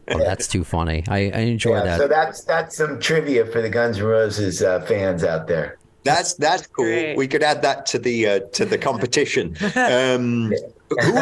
Oh, 0.08 0.18
that's 0.18 0.48
too 0.48 0.64
funny. 0.64 1.04
I, 1.08 1.18
I 1.30 1.40
enjoy 1.40 1.76
Yeah, 1.76 1.84
that. 1.84 1.98
so 2.00 2.08
that's 2.08 2.44
that's 2.44 2.76
some 2.76 2.98
trivia 3.00 3.46
for 3.46 3.62
the 3.62 3.68
Guns 3.70 3.98
N' 3.98 4.04
Roses 4.04 4.62
uh, 4.62 4.80
fans 4.82 5.24
out 5.24 5.46
there. 5.46 5.78
That's 6.04 6.34
that's 6.34 6.66
cool. 6.66 6.84
great. 6.86 7.16
We 7.16 7.28
could 7.28 7.42
add 7.44 7.62
that 7.62 7.86
to 7.86 7.98
the 7.98 8.26
uh, 8.26 8.40
to 8.54 8.64
the 8.64 8.76
competition. 8.78 9.56
Um, 9.76 10.52
who, 10.90 11.18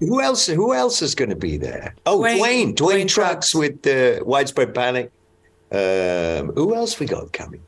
who 0.00 0.20
else? 0.20 0.46
Who 0.46 0.74
else 0.74 1.00
is 1.02 1.14
going 1.14 1.30
to 1.30 1.36
be 1.36 1.56
there? 1.56 1.94
Oh, 2.06 2.18
Duane- 2.18 2.36
Duane. 2.36 2.50
Duane, 2.50 2.74
Duane 2.74 3.06
Trucks 3.08 3.50
Trucks. 3.50 3.54
with 3.54 3.82
the 3.82 4.20
widespread 4.24 4.74
panic. 4.74 5.10
Um, 5.72 6.52
who 6.54 6.74
else 6.74 6.98
we 7.00 7.06
got 7.06 7.32
coming? 7.32 7.62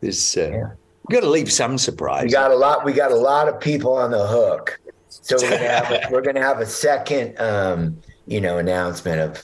There's 0.00 0.36
uh, 0.36 0.70
we 1.08 1.14
got 1.14 1.20
to 1.22 1.30
leave 1.30 1.50
some 1.52 1.78
surprise. 1.78 2.24
We 2.24 2.30
got 2.30 2.50
a 2.50 2.56
lot. 2.56 2.84
We 2.84 2.92
got 2.92 3.12
a 3.12 3.16
lot 3.16 3.48
of 3.48 3.60
people 3.60 3.94
on 3.94 4.10
the 4.10 4.26
hook. 4.26 4.78
So 5.08 5.36
we're 5.40 5.50
gonna 5.50 5.68
have 5.68 5.90
a, 5.90 6.00
we're 6.10 6.22
gonna 6.22 6.42
have 6.42 6.60
a 6.60 6.66
second, 6.66 7.38
um, 7.40 7.96
you 8.26 8.40
know, 8.40 8.58
announcement 8.58 9.20
of 9.20 9.42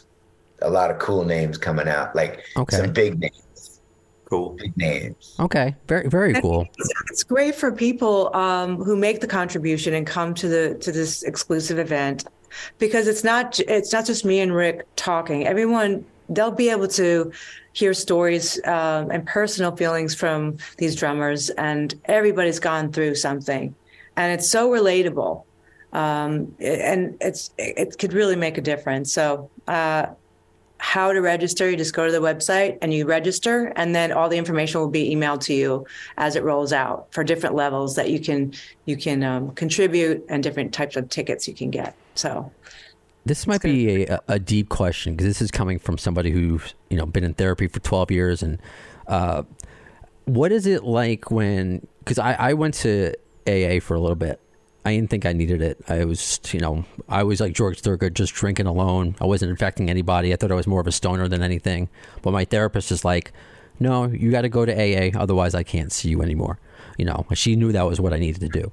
a 0.61 0.71
lot 0.71 0.91
of 0.91 0.99
cool 0.99 1.25
names 1.25 1.59
coming 1.59 1.89
out, 1.89 2.15
like 2.15 2.45
Okay. 2.57 2.77
some 2.77 2.93
big 2.93 3.19
names, 3.19 3.81
cool. 4.27 4.51
big 4.51 4.77
names. 4.77 5.35
okay, 5.41 5.75
very 5.89 6.09
very 6.09 6.35
cool. 6.35 6.67
It's 7.11 7.23
great 7.25 7.55
for 7.55 7.73
people 7.73 8.35
um, 8.37 8.77
who 8.77 8.97
make 8.97 9.21
the 9.21 9.27
contribution 9.27 9.95
and 9.95 10.07
come 10.07 10.35
to 10.35 10.49
the 10.49 10.75
to 10.81 10.93
this 10.93 11.23
exclusive 11.25 11.79
event 11.79 12.27
because 12.79 13.09
it's 13.09 13.25
not 13.25 13.59
it's 13.61 13.93
not 13.93 14.07
just 14.07 14.25
me 14.25 14.41
and 14.41 14.55
Rick 14.55 14.87
talking. 14.97 15.47
Everyone 15.47 16.05
they'll 16.29 16.51
be 16.51 16.71
able 16.71 16.89
to 16.89 17.33
hear 17.73 17.95
stories 17.95 18.63
um, 18.67 19.11
and 19.11 19.27
personal 19.27 19.75
feelings 19.77 20.15
from 20.15 20.57
these 20.79 20.95
drummers, 20.97 21.51
and 21.51 21.95
everybody's 22.07 22.59
gone 22.59 22.93
through 22.93 23.15
something, 23.15 23.75
and 24.17 24.33
it's 24.33 24.49
so 24.49 24.71
relatable, 24.71 25.45
um, 25.93 26.55
and 26.61 27.17
it's 27.21 27.51
it 27.59 27.99
could 27.99 28.13
really 28.13 28.37
make 28.37 28.59
a 28.59 28.63
difference. 28.63 29.13
So. 29.13 29.51
Uh, 29.67 30.07
how 30.83 31.13
to 31.13 31.21
register. 31.21 31.71
You 31.71 31.77
just 31.77 31.95
go 31.95 32.07
to 32.07 32.11
the 32.11 32.21
website 32.21 32.77
and 32.83 32.93
you 32.93 33.07
register, 33.07 33.73
and 33.77 33.95
then 33.95 34.11
all 34.11 34.29
the 34.29 34.37
information 34.37 34.81
will 34.81 34.89
be 34.89 35.15
emailed 35.15 35.41
to 35.43 35.55
you 35.55 35.87
as 36.17 36.35
it 36.35 36.43
rolls 36.43 36.73
out 36.73 37.07
for 37.13 37.23
different 37.23 37.55
levels 37.55 37.95
that 37.95 38.11
you 38.11 38.19
can 38.19 38.53
you 38.85 38.97
can 38.97 39.23
um, 39.23 39.53
contribute 39.53 40.27
and 40.29 40.43
different 40.43 40.75
types 40.75 40.97
of 40.97 41.09
tickets 41.09 41.47
you 41.47 41.55
can 41.55 41.71
get. 41.71 41.95
So 42.17 42.51
This 43.25 43.47
might 43.47 43.63
be 43.63 44.05
a, 44.05 44.21
a 44.27 44.39
deep 44.39 44.69
question 44.69 45.15
because 45.15 45.27
this 45.27 45.41
is 45.41 45.51
coming 45.51 45.79
from 45.79 45.97
somebody 45.97 46.31
who's 46.31 46.75
you 46.91 46.97
know 46.97 47.07
been 47.07 47.25
in 47.25 47.35
therapy 47.35 47.69
for 47.69 47.81
twelve 47.81 48.11
years, 48.11 48.43
and 48.43 48.59
uh, 49.07 49.45
what 50.25 50.53
is 50.53 50.67
it 50.67 50.85
like 50.85 51.31
when? 51.31 51.87
Because 52.01 52.19
I, 52.19 52.33
I 52.35 52.53
went 52.55 52.75
to 52.75 53.15
AA 53.47 53.81
for 53.81 53.95
a 53.95 54.01
little 54.01 54.17
bit. 54.17 54.41
I 54.85 54.95
didn't 54.95 55.11
think 55.11 55.27
I 55.27 55.33
needed 55.33 55.63
it. 55.63 55.79
I 55.89 56.05
was, 56.05 56.41
you 56.53 56.59
know, 56.59 56.85
I 57.09 57.23
was 57.23 57.41
like 57.41 57.53
George 57.53 57.81
Thorogood, 57.81 58.17
just 58.17 58.35
drinking 58.35 58.67
alone. 58.67 59.15
I 59.21 59.27
wasn't 59.27 59.51
infecting 59.51 59.89
anybody. 59.89 60.33
I 60.33 60.37
thought 60.37 60.51
I 60.51 60.57
was 60.57 60.67
more 60.67 60.81
of 60.81 60.89
a 60.89 60.93
stoner 60.93 61.29
than 61.29 61.41
anything. 61.41 61.89
But 62.21 62.33
my 62.33 62.45
therapist 62.45 62.91
is 62.91 63.05
like, 63.05 63.33
no, 63.79 64.07
you 64.07 64.33
got 64.33 64.43
to 64.43 64.49
go 64.49 64.67
to 64.67 64.73
AA, 64.73 65.17
otherwise 65.17 65.55
I 65.55 65.63
can't 65.63 65.93
see 65.93 66.09
you 66.09 66.21
anymore. 66.21 66.59
You 66.99 67.05
know, 67.05 67.27
she 67.35 67.55
knew 67.55 67.71
that 67.73 67.87
was 67.87 68.01
what 68.01 68.13
I 68.13 68.19
needed 68.19 68.41
to 68.41 68.49
do. 68.49 68.73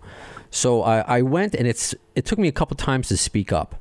So 0.49 0.81
I, 0.81 0.99
I 1.01 1.21
went, 1.21 1.53
and 1.53 1.67
it's 1.67 1.93
it 2.15 2.25
took 2.25 2.39
me 2.39 2.47
a 2.47 2.51
couple 2.51 2.75
times 2.75 3.07
to 3.09 3.17
speak 3.17 3.51
up. 3.51 3.79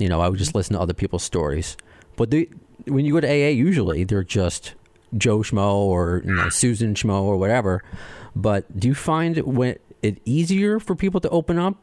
You 0.00 0.08
know, 0.08 0.20
I 0.20 0.28
would 0.28 0.38
just 0.38 0.50
mm-hmm. 0.50 0.58
listen 0.58 0.74
to 0.74 0.80
other 0.80 0.94
people's 0.94 1.22
stories. 1.22 1.76
But 2.16 2.30
they, 2.30 2.48
when 2.86 3.04
you 3.04 3.12
go 3.12 3.20
to 3.20 3.28
AA, 3.28 3.50
usually 3.50 4.04
they're 4.04 4.24
just 4.24 4.74
Joe 5.16 5.38
Schmo 5.38 5.74
or 5.74 6.22
you 6.24 6.32
know, 6.32 6.48
Susan 6.48 6.94
Schmo 6.94 7.22
or 7.22 7.36
whatever. 7.36 7.82
But 8.34 8.78
do 8.78 8.88
you 8.88 8.94
find 8.94 9.36
when 9.38 9.76
it 10.02 10.20
easier 10.24 10.80
for 10.80 10.94
people 10.94 11.20
to 11.20 11.28
open 11.30 11.58
up, 11.58 11.76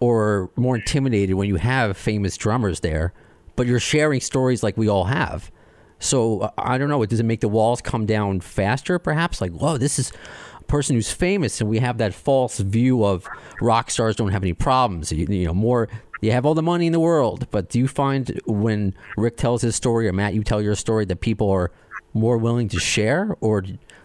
or 0.00 0.50
more 0.56 0.76
intimidated 0.76 1.36
when 1.36 1.46
you 1.46 1.56
have 1.56 1.96
famous 1.96 2.36
drummers 2.36 2.80
there, 2.80 3.12
but 3.54 3.66
you're 3.66 3.78
sharing 3.78 4.20
stories 4.20 4.62
like 4.62 4.76
we 4.76 4.88
all 4.88 5.04
have? 5.04 5.52
So 5.98 6.52
I 6.56 6.78
don't 6.78 6.88
know. 6.88 7.04
Does 7.04 7.20
it 7.20 7.24
make 7.24 7.40
the 7.40 7.48
walls 7.48 7.82
come 7.82 8.06
down 8.06 8.40
faster? 8.40 8.98
Perhaps 8.98 9.40
like, 9.40 9.52
whoa, 9.52 9.76
this 9.76 9.98
is 9.98 10.10
a 10.58 10.64
person 10.64 10.96
who's 10.96 11.12
famous, 11.12 11.60
and 11.60 11.68
we 11.68 11.78
have 11.78 11.98
that 11.98 12.14
false 12.14 12.58
view 12.58 13.04
of 13.04 13.28
rock 13.60 13.90
stars 13.90 14.16
don't 14.16 14.30
have 14.30 14.42
any 14.42 14.54
problems. 14.54 15.12
You, 15.12 15.26
you 15.28 15.44
know, 15.44 15.54
more 15.54 15.88
you 16.20 16.32
have 16.32 16.44
all 16.46 16.54
the 16.54 16.62
money 16.62 16.86
in 16.86 16.92
the 16.92 17.00
world. 17.00 17.46
But 17.50 17.68
do 17.68 17.78
you 17.78 17.88
find 17.88 18.40
when 18.46 18.94
Rick 19.16 19.36
tells 19.36 19.62
his 19.62 19.74
story 19.76 20.06
or 20.08 20.12
Matt, 20.12 20.34
you 20.34 20.42
tell 20.44 20.60
your 20.62 20.74
story, 20.74 21.04
that 21.06 21.20
people 21.20 21.50
are 21.50 21.70
more 22.14 22.36
willing 22.38 22.68
to 22.68 22.78
share, 22.80 23.36
or 23.40 23.64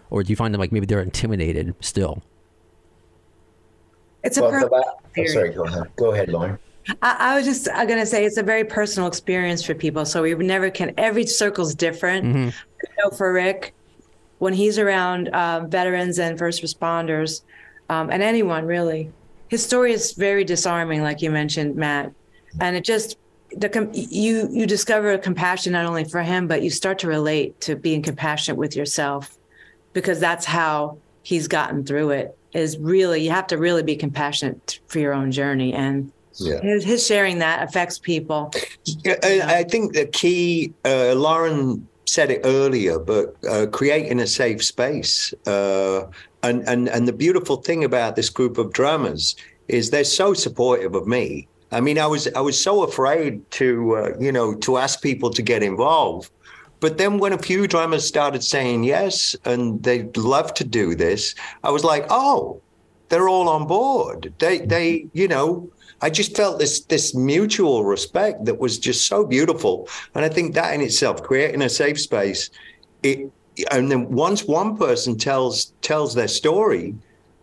or 0.10 0.23
do 0.23 0.30
you 0.32 0.36
find 0.36 0.54
them 0.54 0.60
like 0.60 0.71
maybe 0.71 0.86
they're 0.86 1.01
intimidated 1.01 1.75
still? 1.80 2.21
it's 4.23 4.38
a 4.38 4.41
Well, 4.41 4.51
per- 4.51 4.60
the 4.62 4.67
la- 4.67 4.82
oh, 5.19 5.25
sorry, 5.25 5.54
go 5.54 5.63
ahead. 5.65 5.84
Go 5.97 6.12
ahead, 6.13 6.30
Lauren. 6.30 6.58
I, 7.01 7.15
I 7.19 7.36
was 7.36 7.45
just 7.45 7.65
going 7.65 7.88
to 7.99 8.06
say 8.06 8.25
it's 8.25 8.38
a 8.38 8.43
very 8.43 8.63
personal 8.63 9.08
experience 9.08 9.63
for 9.63 9.73
people. 9.73 10.06
So 10.06 10.21
we 10.23 10.34
never 10.36 10.69
can. 10.69 10.93
Every 10.97 11.25
circle's 11.25 11.73
different. 11.75 12.25
You 12.25 12.51
know, 13.04 13.10
for 13.12 13.34
Rick, 13.34 13.73
when 14.39 14.54
he's 14.54 14.78
around 14.78 15.30
uh, 15.30 15.65
veterans 15.67 16.19
and 16.19 16.38
first 16.38 16.62
responders, 16.63 17.41
um, 17.89 18.10
and 18.10 18.21
anyone 18.21 18.65
really, 18.65 19.12
his 19.50 19.64
story 19.64 19.94
is 19.94 20.14
very 20.14 20.44
disarming, 20.44 21.02
like 21.02 21.22
you 21.22 21.32
mentioned, 21.32 21.76
Matt. 21.76 22.12
And 22.60 22.76
it 22.76 22.84
just 22.84 23.18
the 23.52 23.90
you 23.94 24.50
you 24.52 24.66
discover 24.66 25.14
a 25.14 25.20
compassion 25.20 25.74
not 25.74 25.86
only 25.86 26.04
for 26.04 26.22
him, 26.22 26.48
but 26.48 26.64
you 26.64 26.70
start 26.70 27.00
to 27.00 27.08
relate 27.08 27.60
to 27.62 27.76
being 27.76 28.02
compassionate 28.02 28.58
with 28.58 28.76
yourself, 28.76 29.38
because 29.94 30.20
that's 30.20 30.46
how 30.46 30.98
he's 31.24 31.48
gotten 31.48 31.86
through 31.86 32.12
it. 32.12 32.38
Is 32.54 32.78
really 32.78 33.24
you 33.24 33.32
have 33.32 33.48
to 33.48 33.58
really 33.58 33.84
be 33.84 33.96
compassionate 33.96 34.80
for 34.88 35.00
your 35.00 35.14
own 35.14 35.32
journey 35.32 35.74
and 35.74 36.12
Yeah. 36.38 36.62
his, 36.62 36.84
his 36.84 37.06
sharing 37.06 37.40
that 37.40 37.64
affects 37.64 38.00
people. 38.00 38.52
Yeah, 39.04 39.16
I, 39.24 39.42
I 39.60 39.64
think 39.64 39.94
the 39.94 40.06
key, 40.06 40.74
uh, 40.84 41.14
Lauren 41.16 41.88
said 42.06 42.32
it 42.32 42.41
earlier, 42.44 43.00
but 43.00 43.36
uh, 43.50 43.68
creating 43.68 44.20
a 44.20 44.28
safe 44.28 44.63
space. 44.63 45.34
Uh, 45.46 46.08
and, 46.44 46.68
and, 46.68 46.88
and 46.89 47.08
the 47.08 47.13
beautiful 47.13 47.58
thing 47.58 47.84
about 47.84 48.15
this 48.15 48.30
group 48.30 48.58
of 48.58 48.72
drummers 48.74 49.36
is 49.68 49.89
they're 49.89 50.04
so 50.04 50.34
supportive 50.34 50.96
of 50.96 51.08
me. 51.08 51.48
I 51.72 51.82
mean, 51.82 51.98
I 51.98 52.06
was 52.06 52.28
I 52.36 52.41
was 52.41 52.62
so 52.62 52.84
afraid 52.84 53.50
to 53.52 53.96
uh, 53.96 54.12
you 54.20 54.32
know 54.32 54.54
to 54.56 54.78
ask 54.78 55.02
people 55.02 55.30
to 55.32 55.41
get 55.41 55.63
involved, 55.63 56.30
but 56.80 56.98
then 56.98 57.18
when 57.18 57.34
a 57.34 57.38
few 57.38 57.68
drummers 57.68 58.08
started 58.08 58.44
saying 58.44 58.84
yes 58.84 59.36
and 59.46 59.82
they'd 59.82 60.15
love 60.15 60.54
to 60.54 60.63
do 60.63 60.96
this, 60.96 61.34
I 61.63 61.72
was 61.72 61.84
like, 61.84 62.06
oh, 62.10 62.62
they're 63.10 63.28
all 63.28 63.50
on 63.50 63.68
board. 63.68 64.34
They 64.39 64.60
they 64.60 65.08
you 65.13 65.28
know 65.28 65.70
I 66.02 66.10
just 66.10 66.36
felt 66.36 66.60
this 66.60 66.82
this 66.82 67.16
mutual 67.16 67.86
respect 67.86 68.46
that 68.46 68.60
was 68.60 68.78
just 68.78 69.08
so 69.08 69.26
beautiful. 69.26 69.88
And 70.14 70.26
I 70.26 70.30
think 70.30 70.54
that 70.56 70.74
in 70.74 70.82
itself, 70.82 71.24
creating 71.24 71.62
a 71.62 71.70
safe 71.70 72.00
space, 72.00 72.50
it 73.04 73.32
and 73.72 73.90
then 73.92 74.12
once 74.12 74.44
one 74.44 74.78
person 74.78 75.18
tells 75.18 75.74
tells 75.82 76.14
their 76.14 76.28
story, 76.28 76.96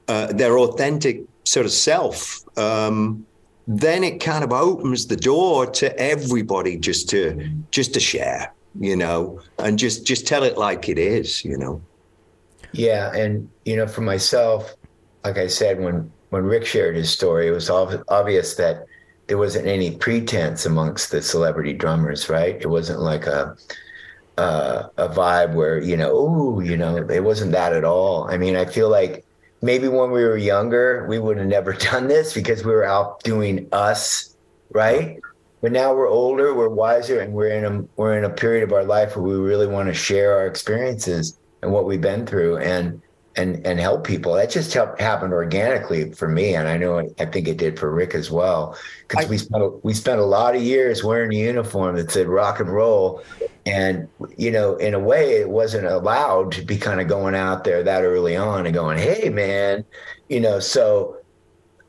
uh, 0.08 0.32
their 0.32 0.58
authentic 0.58 1.22
sort 1.44 1.66
of 1.66 1.72
self, 1.72 2.40
um, 2.58 3.26
then 3.66 4.04
it 4.04 4.18
kind 4.18 4.44
of 4.44 4.52
opens 4.52 5.06
the 5.06 5.16
door 5.16 5.66
to 5.66 5.98
everybody 5.98 6.76
just 6.76 7.08
to 7.10 7.50
just 7.70 7.94
to 7.94 8.00
share, 8.00 8.52
you 8.78 8.96
know, 8.96 9.40
and 9.58 9.78
just 9.78 10.06
just 10.06 10.26
tell 10.26 10.42
it 10.42 10.58
like 10.58 10.88
it 10.88 10.98
is, 10.98 11.44
you 11.44 11.56
know. 11.56 11.80
Yeah, 12.72 13.14
and 13.14 13.48
you 13.64 13.76
know, 13.76 13.86
for 13.86 14.02
myself, 14.02 14.74
like 15.24 15.38
I 15.38 15.46
said, 15.46 15.80
when 15.80 16.11
when 16.32 16.44
Rick 16.44 16.64
shared 16.64 16.96
his 16.96 17.10
story, 17.10 17.48
it 17.48 17.50
was 17.50 17.68
ob- 17.68 18.04
obvious 18.08 18.54
that 18.54 18.86
there 19.26 19.36
wasn't 19.36 19.66
any 19.66 19.98
pretense 19.98 20.64
amongst 20.64 21.10
the 21.10 21.20
celebrity 21.20 21.74
drummers, 21.74 22.30
right? 22.30 22.56
It 22.58 22.70
wasn't 22.70 23.00
like 23.00 23.26
a 23.26 23.54
uh, 24.38 24.88
a 24.96 25.10
vibe 25.10 25.52
where 25.52 25.78
you 25.78 25.94
know, 25.94 26.10
oh, 26.10 26.60
you 26.60 26.78
know, 26.78 26.96
it 26.96 27.22
wasn't 27.22 27.52
that 27.52 27.74
at 27.74 27.84
all. 27.84 28.30
I 28.30 28.38
mean, 28.38 28.56
I 28.56 28.64
feel 28.64 28.88
like 28.88 29.26
maybe 29.60 29.88
when 29.88 30.10
we 30.10 30.24
were 30.24 30.38
younger, 30.38 31.06
we 31.06 31.18
would 31.18 31.36
have 31.36 31.46
never 31.46 31.72
done 31.90 32.08
this 32.08 32.32
because 32.32 32.64
we 32.64 32.72
were 32.72 32.84
out 32.84 33.22
doing 33.22 33.68
us, 33.70 34.34
right? 34.70 35.20
But 35.60 35.72
now 35.72 35.94
we're 35.94 36.08
older, 36.08 36.54
we're 36.54 36.70
wiser, 36.70 37.20
and 37.20 37.34
we're 37.34 37.48
in 37.48 37.64
a 37.66 37.84
we're 37.96 38.16
in 38.16 38.24
a 38.24 38.30
period 38.30 38.64
of 38.64 38.72
our 38.72 38.84
life 38.84 39.16
where 39.16 39.24
we 39.24 39.34
really 39.34 39.66
want 39.66 39.88
to 39.88 39.94
share 39.94 40.32
our 40.38 40.46
experiences 40.46 41.38
and 41.60 41.70
what 41.70 41.84
we've 41.84 42.00
been 42.00 42.24
through, 42.24 42.56
and 42.56 43.02
and 43.36 43.66
and 43.66 43.80
help 43.80 44.04
people. 44.04 44.34
That 44.34 44.50
just 44.50 44.72
helped 44.72 45.00
happened 45.00 45.32
organically 45.32 46.12
for 46.12 46.28
me, 46.28 46.54
and 46.54 46.68
I 46.68 46.76
know 46.76 46.98
I 47.18 47.24
think 47.24 47.48
it 47.48 47.56
did 47.56 47.78
for 47.78 47.90
Rick 47.90 48.14
as 48.14 48.30
well, 48.30 48.76
because 49.08 49.28
we 49.28 49.38
spent 49.38 49.62
a, 49.62 49.68
we 49.82 49.94
spent 49.94 50.20
a 50.20 50.24
lot 50.24 50.54
of 50.54 50.62
years 50.62 51.02
wearing 51.02 51.32
a 51.32 51.36
uniform 51.36 51.96
that 51.96 52.10
said 52.10 52.26
rock 52.26 52.60
and 52.60 52.68
roll, 52.68 53.22
and 53.64 54.08
you 54.36 54.50
know, 54.50 54.76
in 54.76 54.94
a 54.94 54.98
way, 54.98 55.36
it 55.36 55.48
wasn't 55.48 55.86
allowed 55.86 56.52
to 56.52 56.62
be 56.62 56.76
kind 56.76 57.00
of 57.00 57.08
going 57.08 57.34
out 57.34 57.64
there 57.64 57.82
that 57.82 58.04
early 58.04 58.36
on 58.36 58.66
and 58.66 58.74
going, 58.74 58.98
"Hey, 58.98 59.28
man," 59.30 59.84
you 60.28 60.40
know. 60.40 60.60
So 60.60 61.16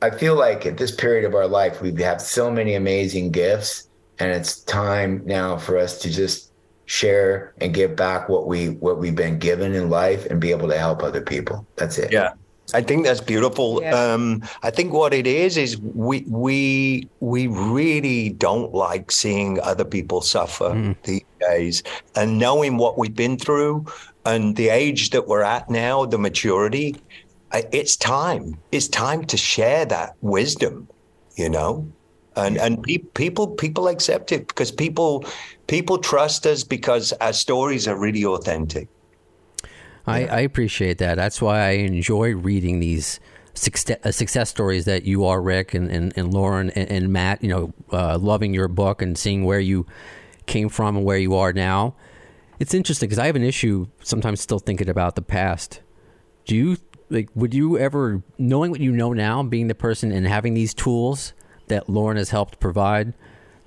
I 0.00 0.10
feel 0.10 0.36
like 0.36 0.66
at 0.66 0.78
this 0.78 0.94
period 0.94 1.24
of 1.24 1.34
our 1.34 1.48
life, 1.48 1.80
we 1.80 1.94
have 2.02 2.20
so 2.20 2.50
many 2.50 2.74
amazing 2.74 3.32
gifts, 3.32 3.88
and 4.18 4.30
it's 4.30 4.60
time 4.60 5.22
now 5.24 5.56
for 5.58 5.76
us 5.76 5.98
to 6.00 6.10
just 6.10 6.43
share 6.86 7.54
and 7.60 7.72
give 7.72 7.96
back 7.96 8.28
what 8.28 8.46
we 8.46 8.70
what 8.70 8.98
we've 8.98 9.16
been 9.16 9.38
given 9.38 9.74
in 9.74 9.90
life 9.90 10.26
and 10.26 10.40
be 10.40 10.50
able 10.50 10.68
to 10.68 10.78
help 10.78 11.02
other 11.02 11.20
people. 11.20 11.66
That's 11.76 11.98
it. 11.98 12.12
Yeah. 12.12 12.32
I 12.72 12.80
think 12.80 13.04
that's 13.04 13.20
beautiful. 13.20 13.82
Yeah. 13.82 13.94
Um, 13.94 14.42
I 14.62 14.70
think 14.70 14.92
what 14.92 15.12
it 15.12 15.26
is 15.26 15.56
is 15.56 15.78
we 15.78 16.24
we 16.26 17.08
we 17.20 17.46
really 17.46 18.30
don't 18.30 18.72
like 18.72 19.10
seeing 19.10 19.60
other 19.60 19.84
people 19.84 20.22
suffer 20.22 20.94
these 21.02 21.24
days, 21.40 21.82
and 22.16 22.38
knowing 22.38 22.78
what 22.78 22.96
we've 22.96 23.14
been 23.14 23.38
through 23.38 23.84
and 24.24 24.56
the 24.56 24.70
age 24.70 25.10
that 25.10 25.28
we're 25.28 25.42
at 25.42 25.68
now, 25.68 26.06
the 26.06 26.16
maturity, 26.16 26.96
it's 27.52 27.96
time. 27.96 28.56
It's 28.72 28.88
time 28.88 29.24
to 29.26 29.36
share 29.36 29.84
that 29.86 30.14
wisdom, 30.22 30.88
you 31.36 31.50
know, 31.50 31.86
and 32.34 32.56
and 32.56 32.82
pe- 32.82 32.98
people 32.98 33.48
people 33.48 33.88
accept 33.88 34.32
it 34.32 34.48
because 34.48 34.72
people 34.72 35.26
people 35.66 35.98
trust 35.98 36.46
us 36.46 36.64
because 36.64 37.12
our 37.14 37.32
stories 37.32 37.88
are 37.88 37.98
really 37.98 38.24
authentic. 38.24 38.88
I, 40.06 40.26
I 40.26 40.40
appreciate 40.40 40.98
that. 40.98 41.14
That's 41.14 41.40
why 41.40 41.60
I 41.60 41.70
enjoy 41.70 42.34
reading 42.34 42.80
these 42.80 43.20
success, 43.54 43.96
uh, 44.04 44.12
success 44.12 44.50
stories 44.50 44.84
that 44.84 45.04
you 45.04 45.24
are, 45.24 45.40
Rick, 45.40 45.74
and, 45.74 45.90
and, 45.90 46.12
and 46.16 46.32
Lauren 46.34 46.70
and, 46.70 46.90
and 46.90 47.12
Matt. 47.12 47.42
You 47.42 47.48
know, 47.48 47.74
uh, 47.90 48.18
loving 48.18 48.52
your 48.52 48.68
book 48.68 49.00
and 49.00 49.16
seeing 49.16 49.44
where 49.44 49.60
you 49.60 49.86
came 50.46 50.68
from 50.68 50.96
and 50.96 51.04
where 51.04 51.16
you 51.16 51.34
are 51.34 51.52
now. 51.52 51.94
It's 52.58 52.74
interesting 52.74 53.08
because 53.08 53.18
I 53.18 53.26
have 53.26 53.36
an 53.36 53.42
issue 53.42 53.88
sometimes 54.02 54.40
still 54.40 54.58
thinking 54.58 54.88
about 54.88 55.16
the 55.16 55.22
past. 55.22 55.80
Do 56.44 56.54
you 56.54 56.76
like? 57.08 57.30
Would 57.34 57.54
you 57.54 57.78
ever, 57.78 58.22
knowing 58.38 58.70
what 58.70 58.80
you 58.80 58.92
know 58.92 59.12
now, 59.12 59.42
being 59.42 59.68
the 59.68 59.74
person 59.74 60.12
and 60.12 60.26
having 60.26 60.52
these 60.52 60.74
tools 60.74 61.32
that 61.68 61.88
Lauren 61.88 62.18
has 62.18 62.28
helped 62.28 62.60
provide, 62.60 63.14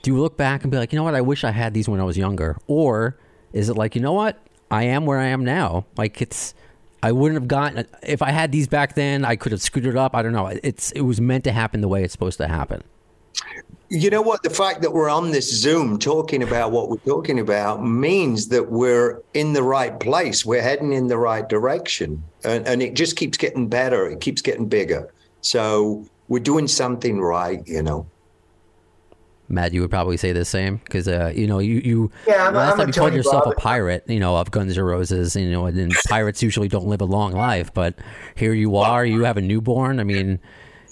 do 0.08 0.14
you 0.14 0.22
look 0.22 0.38
back 0.38 0.64
and 0.64 0.72
be 0.72 0.78
like, 0.78 0.94
you 0.94 0.98
know 0.98 1.04
what? 1.04 1.16
I 1.16 1.22
wish 1.22 1.44
I 1.44 1.52
had 1.52 1.74
these 1.74 1.90
when 1.90 2.00
I 2.00 2.06
was 2.06 2.18
younger, 2.18 2.58
or 2.66 3.18
is 3.52 3.68
it 3.68 3.74
like, 3.74 3.94
you 3.94 4.00
know 4.00 4.14
what? 4.14 4.40
I 4.72 4.84
am 4.84 5.06
where 5.06 5.20
I 5.20 5.26
am 5.26 5.44
now. 5.44 5.86
Like 5.98 6.22
it's, 6.22 6.54
I 7.04 7.12
wouldn't 7.12 7.42
have 7.42 7.50
gotten 7.50 7.86
if 8.04 8.22
I 8.22 8.32
had 8.32 8.54
these 8.54 8.70
back 8.70 8.96
then. 8.96 9.26
I 9.26 9.36
could 9.36 9.52
have 9.52 9.62
screwed 9.62 9.86
it 9.86 9.98
up. 9.98 10.16
I 10.16 10.22
don't 10.22 10.32
know. 10.32 10.48
It's 10.48 10.94
it 10.94 11.02
was 11.02 11.20
meant 11.20 11.44
to 11.44 11.52
happen 11.52 11.82
the 11.82 11.90
way 11.90 12.06
it's 12.06 12.14
supposed 12.14 12.38
to 12.38 12.48
happen. 12.48 12.86
You 13.90 14.10
know 14.10 14.22
what? 14.22 14.44
The 14.44 14.50
fact 14.50 14.82
that 14.82 14.94
we're 14.94 15.10
on 15.10 15.32
this 15.32 15.54
Zoom 15.54 16.00
talking 16.00 16.42
about 16.42 16.72
what 16.72 16.90
we're 16.90 16.96
talking 17.06 17.38
about 17.38 17.84
means 17.84 18.48
that 18.48 18.72
we're 18.72 19.22
in 19.34 19.52
the 19.52 19.64
right 19.64 20.00
place. 20.00 20.46
We're 20.46 20.62
heading 20.62 20.94
in 20.94 21.08
the 21.08 21.18
right 21.18 21.50
direction. 21.50 22.24
And, 22.46 22.66
and 22.66 22.82
it 22.82 22.94
just 22.94 23.18
keeps 23.18 23.38
getting 23.38 23.68
better. 23.68 24.10
It 24.10 24.22
keeps 24.22 24.42
getting 24.42 24.70
bigger. 24.70 25.14
So 25.42 26.06
we're 26.30 26.40
doing 26.40 26.70
something 26.70 27.20
right, 27.20 27.62
you 27.68 27.84
know. 27.84 28.08
Matt, 29.50 29.74
you 29.74 29.82
would 29.82 29.90
probably 29.90 30.18
say 30.18 30.34
the 30.34 30.44
same 30.46 30.78
because 30.78 31.08
uh, 31.08 31.32
you 31.36 31.48
know 31.48 31.60
you 31.60 31.76
you 31.84 32.12
Yeah, 32.28 32.48
I'm 32.48 32.54
last 32.54 32.74
I'm 32.74 32.80
a 32.80 32.82
time 32.84 32.88
you 32.88 32.94
called 32.94 33.14
yourself 33.14 33.46
Robbins. 33.46 33.56
a 33.58 33.62
pirate, 33.62 34.04
you 34.08 34.20
know, 34.20 34.36
of 34.36 34.52
Guns 34.52 34.78
N' 34.78 34.84
Roses, 34.84 35.36
you 35.36 35.50
know, 35.52 35.66
and 35.66 35.94
pirates 36.08 36.44
usually 36.44 36.68
don't 36.68 36.88
live 36.88 37.02
a 37.02 37.06
long 37.06 37.32
life, 37.32 37.74
but 37.74 37.96
here 38.36 38.54
you 38.54 38.76
are, 38.78 39.06
you 39.06 39.24
have 39.24 39.38
a 39.38 39.42
newborn. 39.42 40.00
I 40.00 40.04
mean, 40.04 40.40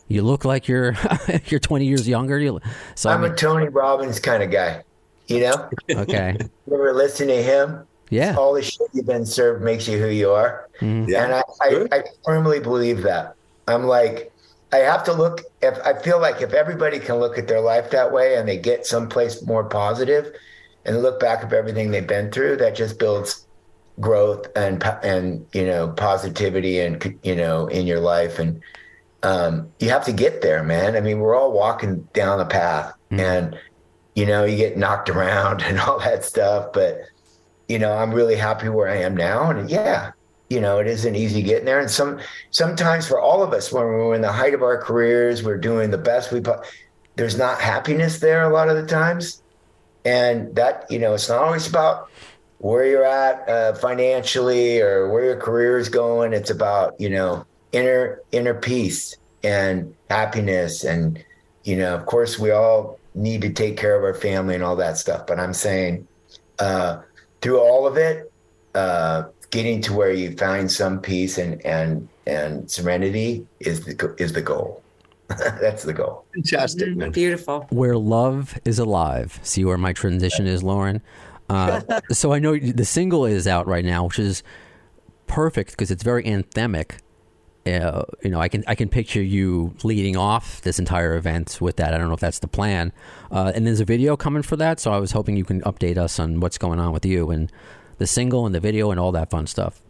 you 0.08 0.22
look 0.22 0.46
like 0.46 0.68
you're 0.68 0.96
you're 1.48 1.60
20 1.60 1.86
years 1.86 2.08
younger. 2.08 2.40
You, 2.40 2.60
so 2.96 3.10
I 3.10 3.14
I'm 3.14 3.24
a 3.24 3.36
Tony 3.36 3.68
Robbins 3.68 4.20
kind 4.20 4.42
of 4.42 4.52
guy. 4.52 4.84
You 5.28 5.40
know, 5.42 5.70
okay, 5.90 6.38
you 6.68 6.74
ever 6.74 6.94
listen 6.94 7.28
to 7.28 7.42
him? 7.42 7.86
yeah, 8.12 8.36
All 8.38 8.54
the 8.54 8.62
shit 8.62 8.88
you've 8.94 9.08
been 9.08 9.26
served 9.26 9.64
makes 9.64 9.88
you 9.88 9.98
who 9.98 10.08
you 10.08 10.30
are. 10.32 10.70
Yeah. 10.80 11.24
And 11.26 11.34
I, 11.34 11.42
I, 11.62 11.88
I 11.92 12.04
firmly 12.24 12.60
believe 12.60 13.02
that. 13.02 13.36
I'm 13.68 13.86
like, 13.86 14.32
I 14.72 14.78
have 14.78 15.04
to 15.06 15.14
look 15.14 15.42
if 15.62 15.78
I 15.86 15.94
feel 15.94 16.20
like 16.20 16.42
if 16.42 16.54
everybody 16.54 17.00
can 17.00 17.16
look 17.16 17.38
at 17.38 17.48
their 17.48 17.62
life 17.62 17.92
that 17.92 18.12
way 18.12 18.36
and 18.36 18.48
they 18.48 18.58
get 18.58 18.86
someplace 18.86 19.46
more 19.46 19.64
positive 19.64 20.36
and 20.86 21.02
look 21.02 21.20
back 21.20 21.44
at 21.44 21.54
everything 21.54 21.92
they've 21.92 22.06
been 22.06 22.32
through, 22.32 22.58
that 22.58 22.76
just 22.76 23.00
builds 23.00 23.46
growth 24.00 24.48
and 24.56 24.84
and 25.04 25.46
you 25.54 25.66
know 25.66 25.88
positivity 25.90 26.80
and 26.80 27.18
you 27.24 27.36
know 27.36 27.68
in 27.68 27.88
your 27.88 28.02
life 28.02 28.40
and 28.40 28.62
um, 29.26 29.72
you 29.80 29.90
have 29.90 30.06
to 30.06 30.14
get 30.14 30.42
there, 30.42 30.64
man. 30.64 30.96
I 30.96 31.02
mean, 31.02 31.20
we're 31.20 31.36
all 31.36 31.52
walking 31.52 32.08
down 32.14 32.38
the 32.38 32.46
path, 32.46 32.94
and 33.10 33.58
you 34.14 34.26
know, 34.26 34.46
you 34.46 34.56
get 34.56 34.78
knocked 34.78 35.10
around 35.16 35.64
and 35.64 35.80
all 35.80 36.00
that 36.00 36.24
stuff. 36.24 36.72
But 36.74 37.00
you 37.68 37.80
know, 37.80 37.92
I'm 37.92 38.14
really 38.14 38.36
happy 38.36 38.70
where 38.70 38.88
I 38.88 38.98
am 38.98 39.18
now, 39.18 39.50
and 39.50 39.70
yeah, 39.70 40.12
you 40.50 40.62
know, 40.62 40.80
it 40.80 40.88
isn't 40.88 41.16
easy 41.16 41.42
getting 41.42 41.66
there. 41.66 41.80
And 41.80 41.90
some 41.90 42.20
sometimes 42.52 43.08
for 43.08 43.20
all 43.20 43.42
of 43.42 43.54
us, 43.54 43.72
when 43.72 43.84
we're 43.84 44.16
in 44.16 44.22
the 44.22 44.32
height 44.32 44.54
of 44.54 44.62
our 44.62 44.78
careers, 44.78 45.44
we're 45.44 45.58
doing 45.58 45.92
the 45.92 45.98
best 45.98 46.32
we. 46.32 46.42
po- 46.42 46.62
There's 47.16 47.38
not 47.38 47.60
happiness 47.60 48.20
there 48.20 48.44
a 48.44 48.50
lot 48.54 48.70
of 48.70 48.76
the 48.76 48.86
times, 48.86 49.42
and 50.04 50.56
that 50.56 50.86
you 50.90 51.00
know, 51.00 51.14
it's 51.14 51.30
not 51.30 51.42
always 51.42 51.68
about 51.68 52.10
where 52.60 52.86
you're 52.86 53.04
at 53.04 53.48
uh, 53.50 53.74
financially 53.76 54.80
or 54.82 55.10
where 55.10 55.26
your 55.26 55.38
career 55.38 55.78
is 55.78 55.90
going. 55.90 56.34
It's 56.34 56.52
about 56.52 57.00
you 57.00 57.10
know 57.10 57.46
inner 57.72 58.22
inner 58.32 58.54
peace 58.54 59.16
and 59.44 59.96
happiness, 60.10 60.84
and 60.84 61.24
you 61.64 61.76
know, 61.76 61.96
of 61.96 62.06
course, 62.06 62.38
we 62.38 62.52
all 62.52 63.00
need 63.16 63.42
to 63.42 63.50
take 63.50 63.78
care 63.78 63.96
of 63.96 64.04
our 64.04 64.14
family 64.14 64.54
and 64.56 64.64
all 64.64 64.76
that 64.76 64.98
stuff. 64.98 65.26
But 65.26 65.40
I'm 65.40 65.54
saying, 65.54 66.08
uh, 66.60 67.02
through 67.42 67.60
all 67.60 67.88
of 67.88 67.98
it, 67.98 68.32
uh, 68.76 69.24
getting 69.56 69.82
to 69.82 69.94
where 69.94 70.12
you 70.12 70.36
find 70.36 70.70
some 70.70 71.00
peace 71.00 71.38
and 71.38 71.66
and 71.66 72.08
and 72.28 72.70
serenity 72.70 73.48
is 73.62 73.86
the 73.86 74.16
is 74.20 74.34
the 74.34 74.42
goal. 74.42 74.84
That's 75.28 75.84
the 75.84 75.94
goal. 75.94 76.26
Fantastic, 76.36 76.96
man. 76.96 77.12
Beautiful. 77.12 77.66
where 77.70 77.98
love 77.98 78.60
is 78.64 78.78
alive. 78.78 79.40
See 79.42 79.66
where 79.66 79.78
my 79.78 79.94
transition 79.94 80.46
is, 80.46 80.62
Lauren. 80.62 81.02
Uh, 81.50 81.82
so 82.12 82.34
I 82.34 82.40
know 82.40 82.58
the 82.58 82.86
single 82.86 83.26
is 83.26 83.48
out 83.48 83.66
right 83.66 83.86
now, 83.86 84.06
which 84.06 84.20
is 84.20 84.44
perfect 85.26 85.72
because 85.72 85.90
it's 85.90 86.04
very 86.04 86.24
anthemic. 86.26 86.98
Uh, 87.66 88.04
you 88.22 88.30
know, 88.30 88.40
I 88.40 88.50
can 88.50 88.64
I 88.68 88.76
can 88.76 88.90
picture 88.90 89.24
you 89.24 89.74
leading 89.84 90.16
off 90.16 90.62
this 90.62 90.78
entire 90.78 91.16
event 91.16 91.58
with 91.60 91.78
that. 91.78 91.94
I 91.94 91.98
don't 91.98 92.10
know 92.10 92.14
if 92.14 92.20
that's 92.20 92.40
the 92.40 92.48
plan. 92.48 92.92
Uh, 93.32 93.52
and 93.56 93.66
there's 93.66 93.80
a 93.80 93.86
video 93.86 94.16
coming 94.16 94.44
for 94.44 94.58
that, 94.58 94.80
so 94.80 94.92
I 94.92 95.00
was 95.00 95.14
hoping 95.14 95.38
you 95.38 95.46
can 95.46 95.62
update 95.62 95.98
us 95.98 96.20
on 96.20 96.40
what's 96.42 96.60
going 96.60 96.80
on 96.80 96.92
with 96.92 97.06
you 97.06 97.32
and 97.32 97.52
the 97.98 98.08
single 98.08 98.46
and 98.46 98.54
the 98.54 98.60
video 98.60 98.92
and 98.92 99.00
all 99.00 99.12
that 99.14 99.30
fun 99.30 99.48
stuff. 99.48 99.82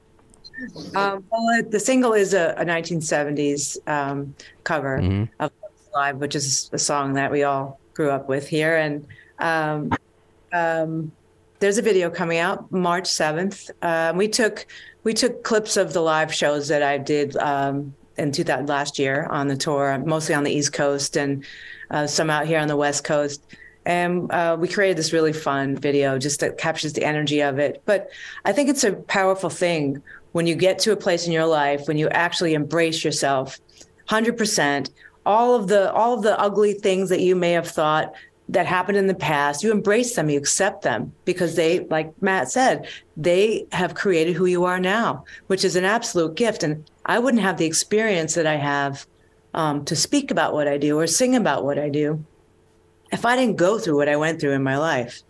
Um, 0.96 1.24
well, 1.30 1.64
the 1.70 1.80
single 1.80 2.14
is 2.14 2.34
a, 2.34 2.54
a 2.58 2.66
1970s 2.66 3.78
um, 3.88 4.36
cover 4.64 5.00
Mhm. 5.00 5.30
of 5.40 5.52
Live, 5.94 6.18
which 6.18 6.36
is 6.36 6.70
a 6.74 6.78
song 6.78 7.14
that 7.14 7.32
we 7.32 7.44
all 7.44 7.80
grew 7.94 8.10
up 8.10 8.28
with 8.28 8.48
here. 8.48 8.76
And 8.76 9.06
um, 9.40 9.92
um, 10.52 11.12
there's 11.60 11.78
a 11.78 11.82
video 11.82 12.10
coming 12.10 12.38
out 12.38 12.70
March 12.72 13.06
7th. 13.06 13.70
Um, 13.82 14.18
we 14.18 14.28
took 14.28 14.66
we 15.04 15.14
took 15.14 15.44
clips 15.44 15.78
of 15.78 15.94
the 15.94 16.02
live 16.02 16.34
shows 16.34 16.68
that 16.68 16.82
I 16.84 16.98
did 16.98 17.38
um, 17.38 17.94
in 18.18 18.32
2000 18.32 18.68
last 18.68 18.98
year 19.00 19.28
on 19.30 19.48
the 19.48 19.56
tour, 19.56 19.98
mostly 20.06 20.34
on 20.36 20.44
the 20.44 20.52
East 20.52 20.74
Coast, 20.74 21.16
and 21.16 21.46
uh, 21.92 22.08
some 22.08 22.30
out 22.30 22.48
here 22.48 22.60
on 22.60 22.68
the 22.68 22.76
West 22.76 23.04
Coast. 23.04 23.42
And 23.86 24.32
uh, 24.32 24.58
we 24.60 24.68
created 24.68 24.98
this 24.98 25.14
really 25.14 25.34
fun 25.34 25.78
video 25.78 26.18
just 26.18 26.40
that 26.40 26.58
captures 26.58 26.94
the 26.94 27.06
energy 27.06 27.42
of 27.42 27.60
it. 27.60 27.84
But 27.86 28.10
I 28.44 28.52
think 28.52 28.70
it's 28.70 28.84
a 28.84 28.94
powerful 28.94 29.50
thing 29.50 30.02
when 30.36 30.48
you 30.48 30.56
get 30.56 30.80
to 30.80 30.92
a 30.92 30.98
place 30.98 31.26
in 31.26 31.32
your 31.32 31.46
life 31.46 31.88
when 31.88 31.98
you 31.98 32.10
actually 32.10 32.56
embrace 32.56 33.06
yourself 33.06 33.58
100% 34.10 34.90
all 35.26 35.56
of 35.56 35.70
the 35.70 35.94
all 35.94 36.14
of 36.14 36.24
the 36.24 36.38
ugly 36.38 36.74
things 36.74 37.08
that 37.08 37.22
you 37.22 37.38
may 37.38 37.54
have 37.54 37.68
thought 37.68 38.14
that 38.50 38.66
happened 38.66 38.98
in 38.98 39.08
the 39.08 39.16
past 39.16 39.64
you 39.64 39.72
embrace 39.72 40.14
them 40.16 40.30
you 40.30 40.38
accept 40.38 40.82
them 40.82 41.14
because 41.24 41.56
they 41.56 41.80
like 41.86 42.12
matt 42.22 42.52
said 42.52 42.86
they 43.16 43.66
have 43.72 43.96
created 43.96 44.36
who 44.36 44.46
you 44.46 44.66
are 44.66 44.78
now 44.78 45.24
which 45.48 45.64
is 45.64 45.78
an 45.78 45.86
absolute 45.86 46.36
gift. 46.36 46.64
And 46.64 46.84
i 47.06 47.18
wouldn't 47.18 47.42
have 47.42 47.58
the 47.58 47.66
experience 47.66 48.36
that 48.36 48.46
i 48.46 48.56
have 48.56 49.08
um, 49.54 49.86
to 49.86 49.96
speak 49.96 50.32
about 50.32 50.54
what 50.54 50.68
i 50.68 50.78
do 50.78 51.00
or 51.00 51.08
sing 51.08 51.34
about 51.38 51.64
what 51.64 51.80
i 51.80 51.88
do 51.88 52.24
if 53.12 53.26
i 53.26 53.36
didn't 53.36 53.56
go 53.56 53.78
through 53.78 53.96
what 53.96 54.10
i 54.10 54.16
went 54.16 54.40
through 54.40 54.52
in 54.52 54.64
my 54.64 54.78
life 54.78 55.22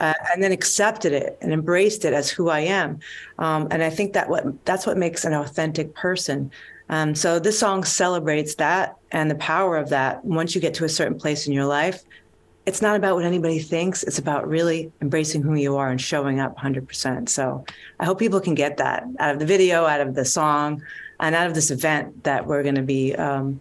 uh, 0.00 0.14
and 0.32 0.42
then 0.42 0.52
accepted 0.52 1.12
it 1.12 1.38
and 1.40 1.52
embraced 1.52 2.04
it 2.04 2.12
as 2.12 2.30
who 2.30 2.48
i 2.48 2.60
am 2.60 2.98
um, 3.38 3.68
and 3.70 3.82
i 3.82 3.90
think 3.90 4.12
that 4.12 4.28
what 4.28 4.44
that's 4.64 4.86
what 4.86 4.96
makes 4.96 5.24
an 5.24 5.32
authentic 5.32 5.94
person 5.94 6.50
um, 6.88 7.14
so 7.14 7.38
this 7.38 7.58
song 7.58 7.84
celebrates 7.84 8.56
that 8.56 8.96
and 9.10 9.30
the 9.30 9.36
power 9.36 9.76
of 9.76 9.88
that. 9.90 10.24
Once 10.24 10.54
you 10.54 10.60
get 10.60 10.74
to 10.74 10.84
a 10.84 10.88
certain 10.88 11.18
place 11.18 11.46
in 11.46 11.52
your 11.52 11.64
life, 11.64 12.02
it's 12.66 12.80
not 12.80 12.96
about 12.96 13.14
what 13.14 13.24
anybody 13.24 13.58
thinks. 13.58 14.02
It's 14.02 14.18
about 14.18 14.48
really 14.48 14.90
embracing 15.00 15.42
who 15.42 15.54
you 15.54 15.76
are 15.76 15.90
and 15.90 16.00
showing 16.00 16.40
up 16.40 16.56
100%. 16.56 17.28
So 17.28 17.64
I 18.00 18.04
hope 18.04 18.18
people 18.18 18.40
can 18.40 18.54
get 18.54 18.78
that 18.78 19.04
out 19.18 19.34
of 19.34 19.38
the 19.38 19.46
video, 19.46 19.84
out 19.84 20.00
of 20.00 20.14
the 20.14 20.24
song, 20.24 20.82
and 21.20 21.34
out 21.34 21.46
of 21.46 21.54
this 21.54 21.70
event 21.70 22.24
that 22.24 22.46
we're 22.46 22.62
going 22.62 22.74
to 22.74 22.82
be 22.82 23.14
um, 23.14 23.60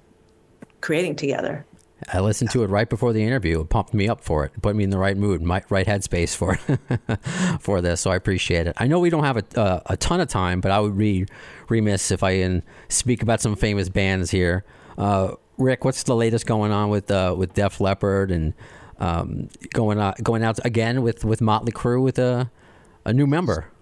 creating 0.82 1.16
together. 1.16 1.66
I 2.12 2.20
listened 2.20 2.52
to 2.52 2.64
it 2.64 2.68
right 2.68 2.90
before 2.90 3.14
the 3.14 3.24
interview. 3.24 3.62
It 3.62 3.70
pumped 3.70 3.94
me 3.94 4.08
up 4.08 4.22
for 4.22 4.46
it. 4.46 4.52
Put 4.62 4.76
me 4.76 4.84
in 4.84 4.90
the 4.90 4.98
right 4.98 5.16
mood, 5.16 5.42
my 5.42 5.64
right 5.70 5.86
headspace 5.86 6.36
for 6.36 6.56
for 7.60 7.82
this. 7.82 8.02
So 8.02 8.12
I 8.12 8.16
appreciate 8.16 8.68
it. 8.68 8.76
I 8.78 8.88
know 8.88 9.00
we 9.00 9.10
don't 9.10 9.24
have 9.24 9.38
a, 9.38 9.60
uh, 9.60 9.82
a 9.86 9.98
ton 9.98 10.20
of 10.20 10.28
time, 10.28 10.62
but 10.62 10.72
I 10.72 10.80
would 10.80 10.98
be 10.98 11.26
remiss 11.70 12.12
if 12.12 12.24
I 12.24 12.34
didn't 12.36 12.64
speak 12.90 13.22
about 13.22 13.42
some 13.42 13.56
famous 13.56 13.90
bands 13.90 14.32
here. 14.32 14.64
Uh, 14.98 15.36
Rick, 15.58 15.86
what's 15.86 16.04
the 16.04 16.16
latest 16.16 16.46
going 16.46 16.72
on 16.72 16.90
with 16.90 17.12
uh, 17.12 17.36
with 17.38 17.54
Def 17.54 17.80
Leppard 17.80 18.32
and 18.32 18.54
um, 19.00 19.50
going 19.74 20.00
out 20.00 20.22
going 20.24 20.44
out 20.44 20.64
again 20.66 21.02
with 21.02 21.24
with 21.24 21.42
Motley 21.42 21.72
Crue 21.72 22.02
with 22.02 22.18
a 22.20 22.50
a 23.06 23.14
new 23.14 23.28
member? 23.28 23.73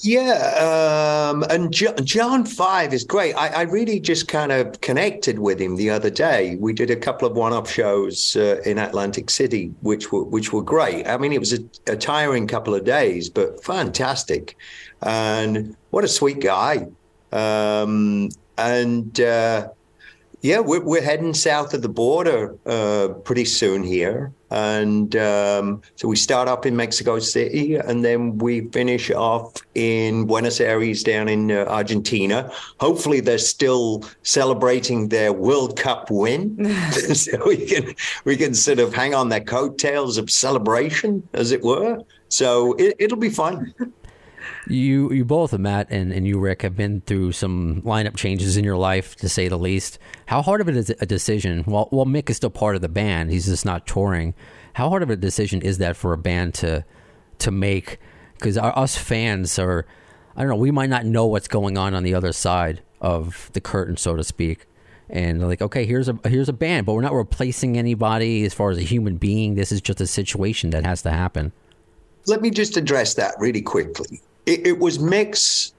Yeah, 0.00 1.30
um, 1.32 1.42
and 1.50 1.72
Jo- 1.72 1.94
John 2.04 2.44
Five 2.44 2.94
is 2.94 3.02
great. 3.02 3.34
I, 3.34 3.48
I, 3.48 3.62
really 3.62 3.98
just 3.98 4.28
kind 4.28 4.52
of 4.52 4.80
connected 4.80 5.40
with 5.40 5.60
him 5.60 5.74
the 5.74 5.90
other 5.90 6.08
day. 6.08 6.56
We 6.60 6.72
did 6.72 6.88
a 6.88 6.96
couple 6.96 7.26
of 7.26 7.36
one-off 7.36 7.68
shows 7.68 8.36
uh, 8.36 8.60
in 8.64 8.78
Atlantic 8.78 9.28
City, 9.28 9.74
which 9.80 10.12
were 10.12 10.22
which 10.22 10.52
were 10.52 10.62
great. 10.62 11.08
I 11.08 11.16
mean, 11.16 11.32
it 11.32 11.40
was 11.40 11.52
a, 11.52 11.58
a, 11.88 11.96
tiring 11.96 12.46
couple 12.46 12.76
of 12.76 12.84
days, 12.84 13.28
but 13.28 13.64
fantastic. 13.64 14.56
And 15.02 15.76
what 15.90 16.04
a 16.04 16.08
sweet 16.08 16.40
guy. 16.40 16.86
Um, 17.32 18.28
and 18.56 19.20
uh, 19.20 19.68
yeah, 20.40 20.60
we're, 20.60 20.82
we're 20.82 21.02
heading 21.02 21.34
south 21.34 21.74
of 21.74 21.82
the 21.82 21.88
border 21.88 22.54
uh, 22.64 23.08
pretty 23.24 23.44
soon 23.44 23.82
here. 23.82 24.32
And 24.50 25.14
um, 25.16 25.82
so 25.96 26.08
we 26.08 26.16
start 26.16 26.48
up 26.48 26.64
in 26.64 26.76
Mexico 26.76 27.18
City 27.18 27.74
and 27.74 28.04
then 28.04 28.38
we 28.38 28.62
finish 28.68 29.10
off 29.10 29.52
in 29.74 30.26
Buenos 30.26 30.60
Aires 30.60 31.02
down 31.02 31.28
in 31.28 31.50
uh, 31.50 31.64
Argentina. 31.68 32.50
Hopefully, 32.80 33.20
they're 33.20 33.38
still 33.38 34.04
celebrating 34.22 35.08
their 35.08 35.32
World 35.32 35.76
Cup 35.76 36.10
win. 36.10 36.72
so 36.92 37.46
we 37.46 37.66
can, 37.66 37.94
we 38.24 38.36
can 38.36 38.54
sort 38.54 38.78
of 38.78 38.94
hang 38.94 39.14
on 39.14 39.28
their 39.28 39.40
coattails 39.40 40.16
of 40.18 40.30
celebration, 40.30 41.28
as 41.34 41.50
it 41.50 41.62
were. 41.62 41.98
So 42.28 42.74
it, 42.74 42.94
it'll 42.98 43.18
be 43.18 43.30
fun. 43.30 43.74
You 44.68 45.12
you 45.12 45.24
both, 45.24 45.56
Matt 45.58 45.88
and, 45.90 46.12
and 46.12 46.26
you, 46.26 46.38
Rick, 46.38 46.62
have 46.62 46.76
been 46.76 47.00
through 47.02 47.32
some 47.32 47.82
lineup 47.82 48.16
changes 48.16 48.56
in 48.56 48.64
your 48.64 48.76
life, 48.76 49.16
to 49.16 49.28
say 49.28 49.48
the 49.48 49.58
least. 49.58 49.98
How 50.26 50.42
hard 50.42 50.60
of 50.60 50.68
it 50.68 50.76
is 50.76 50.90
a 50.90 51.06
decision? 51.06 51.64
Well, 51.66 51.88
well, 51.90 52.06
Mick 52.06 52.28
is 52.28 52.36
still 52.36 52.50
part 52.50 52.76
of 52.76 52.82
the 52.82 52.88
band; 52.88 53.30
he's 53.30 53.46
just 53.46 53.64
not 53.64 53.86
touring. 53.86 54.34
How 54.74 54.90
hard 54.90 55.02
of 55.02 55.10
a 55.10 55.16
decision 55.16 55.62
is 55.62 55.78
that 55.78 55.96
for 55.96 56.12
a 56.12 56.18
band 56.18 56.54
to 56.54 56.84
to 57.38 57.50
make? 57.50 57.98
Because 58.34 58.58
us 58.58 58.96
fans 58.96 59.58
are, 59.58 59.84
I 60.36 60.42
don't 60.42 60.50
know, 60.50 60.56
we 60.56 60.70
might 60.70 60.90
not 60.90 61.04
know 61.04 61.26
what's 61.26 61.48
going 61.48 61.76
on 61.76 61.94
on 61.94 62.04
the 62.04 62.14
other 62.14 62.32
side 62.32 62.82
of 63.00 63.50
the 63.54 63.60
curtain, 63.60 63.96
so 63.96 64.14
to 64.14 64.22
speak. 64.22 64.66
And 65.10 65.46
like, 65.48 65.62
okay, 65.62 65.86
here's 65.86 66.08
a 66.08 66.18
here's 66.24 66.48
a 66.48 66.52
band, 66.52 66.84
but 66.84 66.92
we're 66.92 67.00
not 67.00 67.14
replacing 67.14 67.78
anybody 67.78 68.44
as 68.44 68.52
far 68.52 68.70
as 68.70 68.78
a 68.78 68.82
human 68.82 69.16
being. 69.16 69.54
This 69.54 69.72
is 69.72 69.80
just 69.80 70.00
a 70.00 70.06
situation 70.06 70.70
that 70.70 70.84
has 70.84 71.02
to 71.02 71.10
happen. 71.10 71.52
Let 72.26 72.42
me 72.42 72.50
just 72.50 72.76
address 72.76 73.14
that 73.14 73.34
really 73.38 73.62
quickly 73.62 74.20
it, 74.48 74.66
it 74.66 74.78
was 74.78 74.98
Mick's 74.98 75.72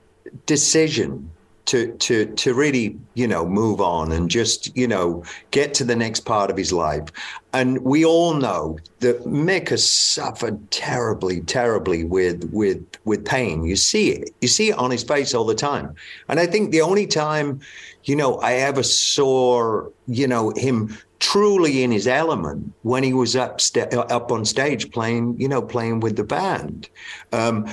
decision 0.46 1.32
to 1.66 1.92
to 1.98 2.26
to 2.26 2.54
really 2.54 2.98
you 3.14 3.28
know 3.28 3.46
move 3.46 3.80
on 3.80 4.12
and 4.12 4.30
just 4.30 4.76
you 4.76 4.88
know 4.88 5.24
get 5.52 5.74
to 5.76 5.84
the 5.84 5.96
next 5.96 6.22
part 6.22 6.50
of 6.50 6.58
his 6.58 6.72
life. 6.72 7.10
And 7.54 7.84
we 7.84 8.06
all 8.06 8.34
know 8.34 8.78
that 9.00 9.24
Mick 9.26 9.70
has 9.70 9.88
suffered 9.88 10.72
terribly 10.72 11.42
terribly 11.42 12.04
with 12.04 12.50
with 12.52 12.84
with 13.06 13.26
pain. 13.26 13.66
You 13.66 13.76
see 13.76 14.12
it. 14.12 14.32
You 14.42 14.48
see 14.48 14.70
it 14.70 14.78
on 14.78 14.90
his 14.92 15.04
face 15.04 15.34
all 15.34 15.46
the 15.46 15.56
time. 15.56 15.96
And 16.28 16.40
i 16.40 16.46
think 16.46 16.72
the 16.72 16.82
only 16.82 17.08
time 17.08 17.60
you 18.04 18.16
know 18.16 18.36
i 18.38 18.54
ever 18.54 18.84
saw 18.84 19.88
you 20.08 20.28
know 20.28 20.52
him 20.56 20.98
truly 21.20 21.84
in 21.84 21.92
his 21.92 22.08
element 22.08 22.74
when 22.84 23.04
he 23.04 23.14
was 23.14 23.36
up 23.36 23.60
st- 23.62 23.94
up 23.94 24.32
on 24.32 24.46
stage 24.46 24.90
playing 24.92 25.40
you 25.40 25.48
know 25.48 25.62
playing 25.62 26.00
with 26.00 26.16
the 26.16 26.24
band. 26.24 26.90
Um, 27.32 27.68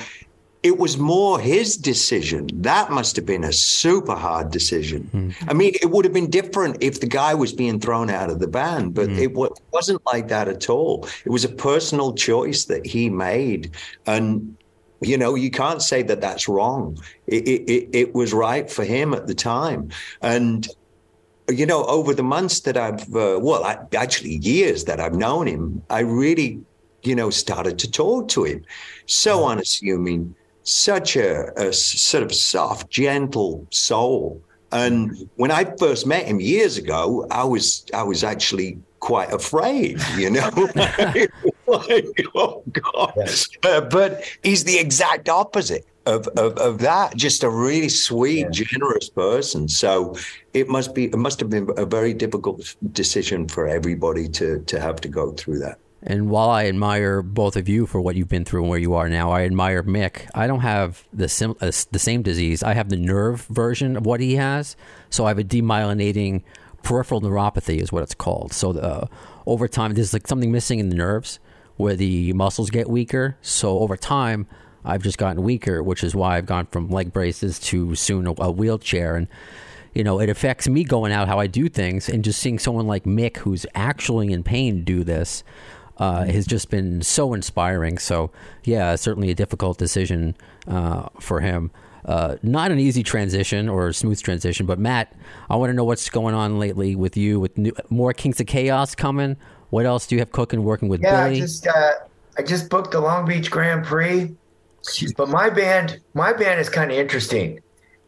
it 0.66 0.79
was 0.79 0.98
more 0.98 1.38
his 1.38 1.76
decision. 1.76 2.48
That 2.52 2.90
must 2.90 3.14
have 3.14 3.24
been 3.24 3.44
a 3.44 3.52
super 3.52 4.16
hard 4.16 4.50
decision. 4.50 5.09
Mm. 5.14 5.48
I 5.50 5.55
mean, 5.55 5.72
it 5.81 5.90
would 5.92 6.05
have 6.05 6.12
been 6.12 6.29
different 6.29 6.79
if 6.81 6.98
the 6.98 7.07
guy 7.07 7.35
was 7.35 7.52
being 7.52 7.79
thrown 7.79 8.11
out 8.11 8.31
of 8.31 8.40
the 8.40 8.48
band, 8.48 8.92
but 8.92 9.09
mm. 9.09 9.18
it 9.18 9.29
w- 9.29 9.55
wasn't 9.72 10.02
like 10.12 10.26
that 10.26 10.48
at 10.48 10.68
all. 10.68 11.07
It 11.24 11.31
was 11.31 11.44
a 11.44 11.48
personal 11.48 12.14
choice 12.14 12.64
that 12.64 12.85
he 12.85 13.09
made. 13.09 13.70
And, 14.07 14.57
you 15.00 15.16
know, 15.16 15.37
you 15.37 15.52
can't 15.52 15.83
say 15.83 16.02
that 16.02 16.20
that's 16.20 16.48
wrong. 16.48 16.98
It, 17.29 17.46
it, 17.46 17.88
it 17.92 18.14
was 18.14 18.33
right 18.33 18.68
for 18.68 18.85
him 18.85 19.14
at 19.14 19.29
the 19.29 19.35
time. 19.37 19.90
And, 20.20 20.66
you 21.48 21.64
know, 21.64 21.85
over 21.85 22.12
the 22.12 22.24
months 22.24 22.59
that 22.62 22.76
I've, 22.76 23.02
uh, 23.14 23.38
well, 23.40 23.62
I, 23.62 23.79
actually 23.94 24.38
years 24.38 24.87
that 24.87 24.98
I've 24.98 25.14
known 25.14 25.46
him, 25.46 25.83
I 25.90 26.00
really, 26.00 26.59
you 27.05 27.14
know, 27.14 27.31
started 27.31 27.79
to 27.79 27.88
talk 27.88 28.26
to 28.31 28.42
him. 28.42 28.64
So 29.07 29.33
mm. 29.38 29.50
unassuming 29.52 30.35
such 30.66 31.16
a, 31.16 31.52
a 31.59 31.72
sort 31.72 32.22
of 32.22 32.35
soft, 32.35 32.90
gentle 32.90 33.66
soul. 33.70 34.42
And 34.72 35.29
when 35.37 35.50
I 35.50 35.64
first 35.79 36.07
met 36.07 36.26
him 36.26 36.40
years 36.40 36.76
ago, 36.76 37.26
I 37.31 37.44
was 37.44 37.87
I 37.94 38.02
was 38.02 38.24
actually 38.24 38.79
quite 38.98 39.33
afraid, 39.33 40.00
you 40.16 40.31
know. 40.31 40.50
like, 41.66 42.26
oh 42.35 42.62
God! 42.72 43.12
Yes. 43.16 43.48
Uh, 43.64 43.81
but 43.81 44.24
he's 44.42 44.64
the 44.64 44.79
exact 44.79 45.29
opposite 45.29 45.87
of, 46.07 46.26
of, 46.37 46.57
of 46.59 46.79
that. 46.79 47.16
Just 47.16 47.44
a 47.44 47.50
really 47.50 47.88
sweet, 47.88 48.50
generous 48.50 49.09
person. 49.09 49.68
So 49.68 50.16
it 50.52 50.68
must 50.68 50.94
be 50.94 51.05
it 51.05 51.16
must 51.16 51.38
have 51.40 51.48
been 51.48 51.68
a 51.76 51.87
very 51.87 52.12
difficult 52.12 52.74
decision 52.92 53.46
for 53.48 53.68
everybody 53.68 54.29
to 54.31 54.61
to 54.61 54.81
have 54.81 55.00
to 55.02 55.09
go 55.09 55.31
through 55.33 55.61
that. 55.61 55.79
And 56.08 56.30
while 56.30 56.50
I 56.50 56.66
admire 56.66 57.20
both 57.20 57.56
of 57.56 57.68
you 57.68 57.84
for 57.84 58.00
what 58.00 58.14
you've 58.14 58.28
been 58.28 58.44
through 58.44 58.62
and 58.62 58.70
where 58.70 58.78
you 58.78 58.94
are 58.94 59.08
now, 59.08 59.32
I 59.32 59.42
admire 59.44 59.82
Mick. 59.82 60.30
I 60.34 60.46
don't 60.46 60.60
have 60.60 61.04
the 61.12 61.28
sim- 61.28 61.56
uh, 61.60 61.72
the 61.90 61.98
same 61.98 62.22
disease. 62.22 62.62
I 62.62 62.74
have 62.74 62.90
the 62.90 62.96
nerve 62.96 63.44
version 63.46 63.96
of 63.96 64.06
what 64.06 64.20
he 64.20 64.36
has. 64.36 64.76
So 65.10 65.24
I 65.24 65.28
have 65.28 65.38
a 65.38 65.44
demyelinating 65.44 66.42
peripheral 66.84 67.20
neuropathy, 67.20 67.78
is 67.78 67.90
what 67.90 68.04
it's 68.04 68.14
called. 68.14 68.52
So 68.52 68.70
uh, 68.78 69.06
over 69.46 69.66
time, 69.66 69.94
there's 69.94 70.12
like 70.12 70.28
something 70.28 70.52
missing 70.52 70.78
in 70.78 70.90
the 70.90 70.96
nerves 70.96 71.40
where 71.76 71.96
the 71.96 72.32
muscles 72.34 72.70
get 72.70 72.88
weaker. 72.88 73.36
So 73.42 73.80
over 73.80 73.96
time, 73.96 74.46
I've 74.84 75.02
just 75.02 75.18
gotten 75.18 75.42
weaker, 75.42 75.82
which 75.82 76.04
is 76.04 76.14
why 76.14 76.36
I've 76.36 76.46
gone 76.46 76.66
from 76.66 76.88
leg 76.88 77.12
braces 77.12 77.58
to 77.58 77.96
soon 77.96 78.28
a, 78.28 78.34
a 78.38 78.52
wheelchair. 78.52 79.16
And 79.16 79.26
you 79.92 80.04
know, 80.04 80.20
it 80.20 80.28
affects 80.28 80.68
me 80.68 80.84
going 80.84 81.10
out 81.10 81.26
how 81.26 81.40
I 81.40 81.48
do 81.48 81.68
things, 81.68 82.08
and 82.08 82.22
just 82.22 82.38
seeing 82.38 82.60
someone 82.60 82.86
like 82.86 83.04
Mick 83.04 83.38
who's 83.38 83.66
actually 83.74 84.30
in 84.30 84.44
pain 84.44 84.84
do 84.84 85.02
this 85.02 85.42
uh, 85.98 86.24
has 86.24 86.46
just 86.46 86.70
been 86.70 87.02
so 87.02 87.35
inspiring. 87.35 87.98
So, 87.98 88.30
yeah, 88.64 88.94
certainly 88.96 89.30
a 89.30 89.35
difficult 89.35 89.78
decision 89.78 90.37
uh, 90.66 91.09
for 91.20 91.40
him. 91.40 91.70
Uh, 92.04 92.37
not 92.42 92.70
an 92.70 92.78
easy 92.78 93.02
transition 93.02 93.68
or 93.68 93.88
a 93.88 93.94
smooth 93.94 94.20
transition, 94.22 94.64
but 94.64 94.78
Matt, 94.78 95.12
I 95.50 95.56
want 95.56 95.70
to 95.70 95.74
know 95.74 95.85
what's 95.85 96.09
going 96.09 96.35
on 96.35 96.59
lately 96.59 96.94
with 96.94 97.16
you, 97.16 97.40
with 97.40 97.59
new, 97.59 97.72
more 97.90 98.12
Kings 98.12 98.40
of 98.40 98.46
Chaos 98.46 98.94
coming. 98.94 99.37
What 99.70 99.87
else 99.87 100.06
do 100.06 100.14
you 100.14 100.20
have 100.20 100.30
cooking, 100.30 100.62
working 100.62 100.88
with 100.88 101.02
yeah, 101.02 101.24
Billy? 101.24 101.38
I 101.38 101.40
just, 101.40 101.66
uh, 101.66 101.92
I 102.38 102.42
just 102.42 102.70
booked 102.70 102.92
the 102.92 103.00
Long 103.00 103.26
Beach 103.26 103.50
Grand 103.50 103.85
Prix, 103.85 104.32
but 105.16 105.28
my 105.28 105.50
band, 105.50 106.00
my 106.14 106.32
band 106.32 106.61
is 106.61 106.68
kind 106.68 106.92
of 106.92 106.96
interesting. 106.96 107.59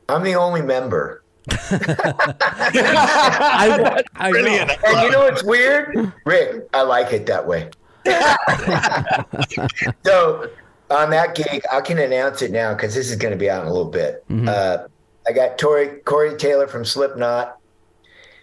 I'm 0.09 0.23
the 0.23 0.37
only 0.37 0.63
member. 0.63 1.25
I, 1.51 4.03
I 4.17 4.31
know. 4.31 4.67
And 4.87 5.03
you 5.03 5.11
know 5.11 5.21
what's 5.21 5.43
weird? 5.43 6.13
Rick, 6.25 6.69
I 6.73 6.83
like 6.83 7.13
it 7.13 7.27
that 7.27 7.47
way. 7.47 7.71
so 10.05 10.51
on 10.91 11.11
that 11.11 11.35
gig, 11.35 11.63
I 11.71 11.81
can 11.81 11.99
announce 11.99 12.43
it 12.43 12.51
now 12.51 12.75
because 12.75 12.95
this 12.95 13.11
is 13.11 13.17
going 13.17 13.33
to 13.33 13.39
be 13.39 13.51
out 13.51 13.63
in 13.63 13.69
a 13.69 13.73
little 13.73 13.91
bit. 13.91 14.25
Uh, 14.31 14.87
I 15.27 15.33
got 15.33 15.59
Tori, 15.59 16.01
Corey 16.01 16.37
Taylor 16.37 16.67
from 16.67 16.85
Slipknot, 16.85 17.59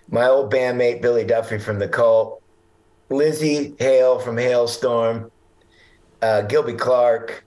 my 0.09 0.27
old 0.27 0.53
bandmate 0.53 1.01
Billy 1.01 1.23
Duffy 1.23 1.57
from 1.57 1.79
The 1.79 1.87
Cult, 1.87 2.41
Lzzy 3.09 3.79
Hale 3.79 4.19
from 4.19 4.35
Halestorm, 4.35 5.31
uh, 6.21 6.41
Gilby 6.43 6.73
Clarke, 6.73 7.43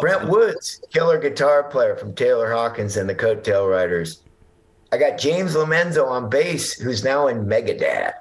Brent 0.00 0.28
Woods, 0.28 0.80
killer 0.92 1.18
guitar 1.18 1.64
player 1.64 1.96
from 1.96 2.14
Taylor 2.14 2.52
Hawkins 2.52 2.96
and 2.96 3.08
the 3.08 3.14
Coattail 3.14 3.70
Riders. 3.70 4.22
I 4.92 4.98
got 4.98 5.18
James 5.18 5.54
Lomenzo 5.54 6.06
on 6.06 6.28
bass, 6.28 6.72
who's 6.72 7.04
now 7.04 7.28
in 7.28 7.46
Megadeth. 7.46 8.14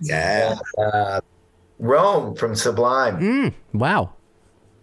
Yeah. 0.00 0.56
Uh, 0.78 1.20
Rome 1.78 2.34
from 2.36 2.54
Sublime. 2.54 3.18
Mm, 3.18 3.54
wow. 3.72 4.12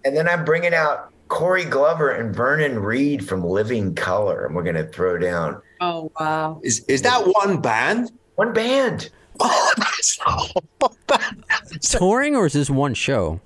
And 0.03 0.15
then 0.15 0.27
I'm 0.27 0.43
bringing 0.43 0.73
out 0.73 1.11
Corey 1.29 1.63
Glover 1.63 2.09
and 2.11 2.35
Vernon 2.35 2.79
Reid 2.79 3.27
from 3.27 3.43
Living 3.43 3.95
Colour, 3.95 4.45
and 4.45 4.55
we're 4.55 4.63
going 4.63 4.75
to 4.75 4.87
throw 4.87 5.17
down 5.17 5.61
Oh 5.79 6.11
wow! 6.19 6.59
Is 6.63 6.85
is 6.85 7.01
that 7.01 7.23
one 7.25 7.59
band? 7.61 8.11
one 8.35 8.53
band. 8.53 9.09
Oh, 9.43 9.73
that's. 9.77 10.19
Touring 11.97 12.35
or 12.35 12.45
is 12.45 12.53
this 12.53 12.69
one 12.69 12.93
show? 12.93 13.39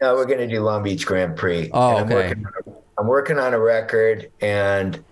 No, 0.00 0.14
we're 0.14 0.24
going 0.24 0.38
to 0.38 0.46
do 0.46 0.60
Long 0.60 0.82
Beach 0.82 1.04
Grand 1.04 1.36
Prix. 1.36 1.70
Oh, 1.72 1.96
And 1.96 1.98
I'm 1.98 2.06
okay. 2.06 2.28
Working 2.28 2.46
on, 2.46 2.74
I'm 2.98 3.06
working 3.06 3.38
on 3.38 3.52
a 3.52 3.60
record 3.60 4.30
and 4.40 5.04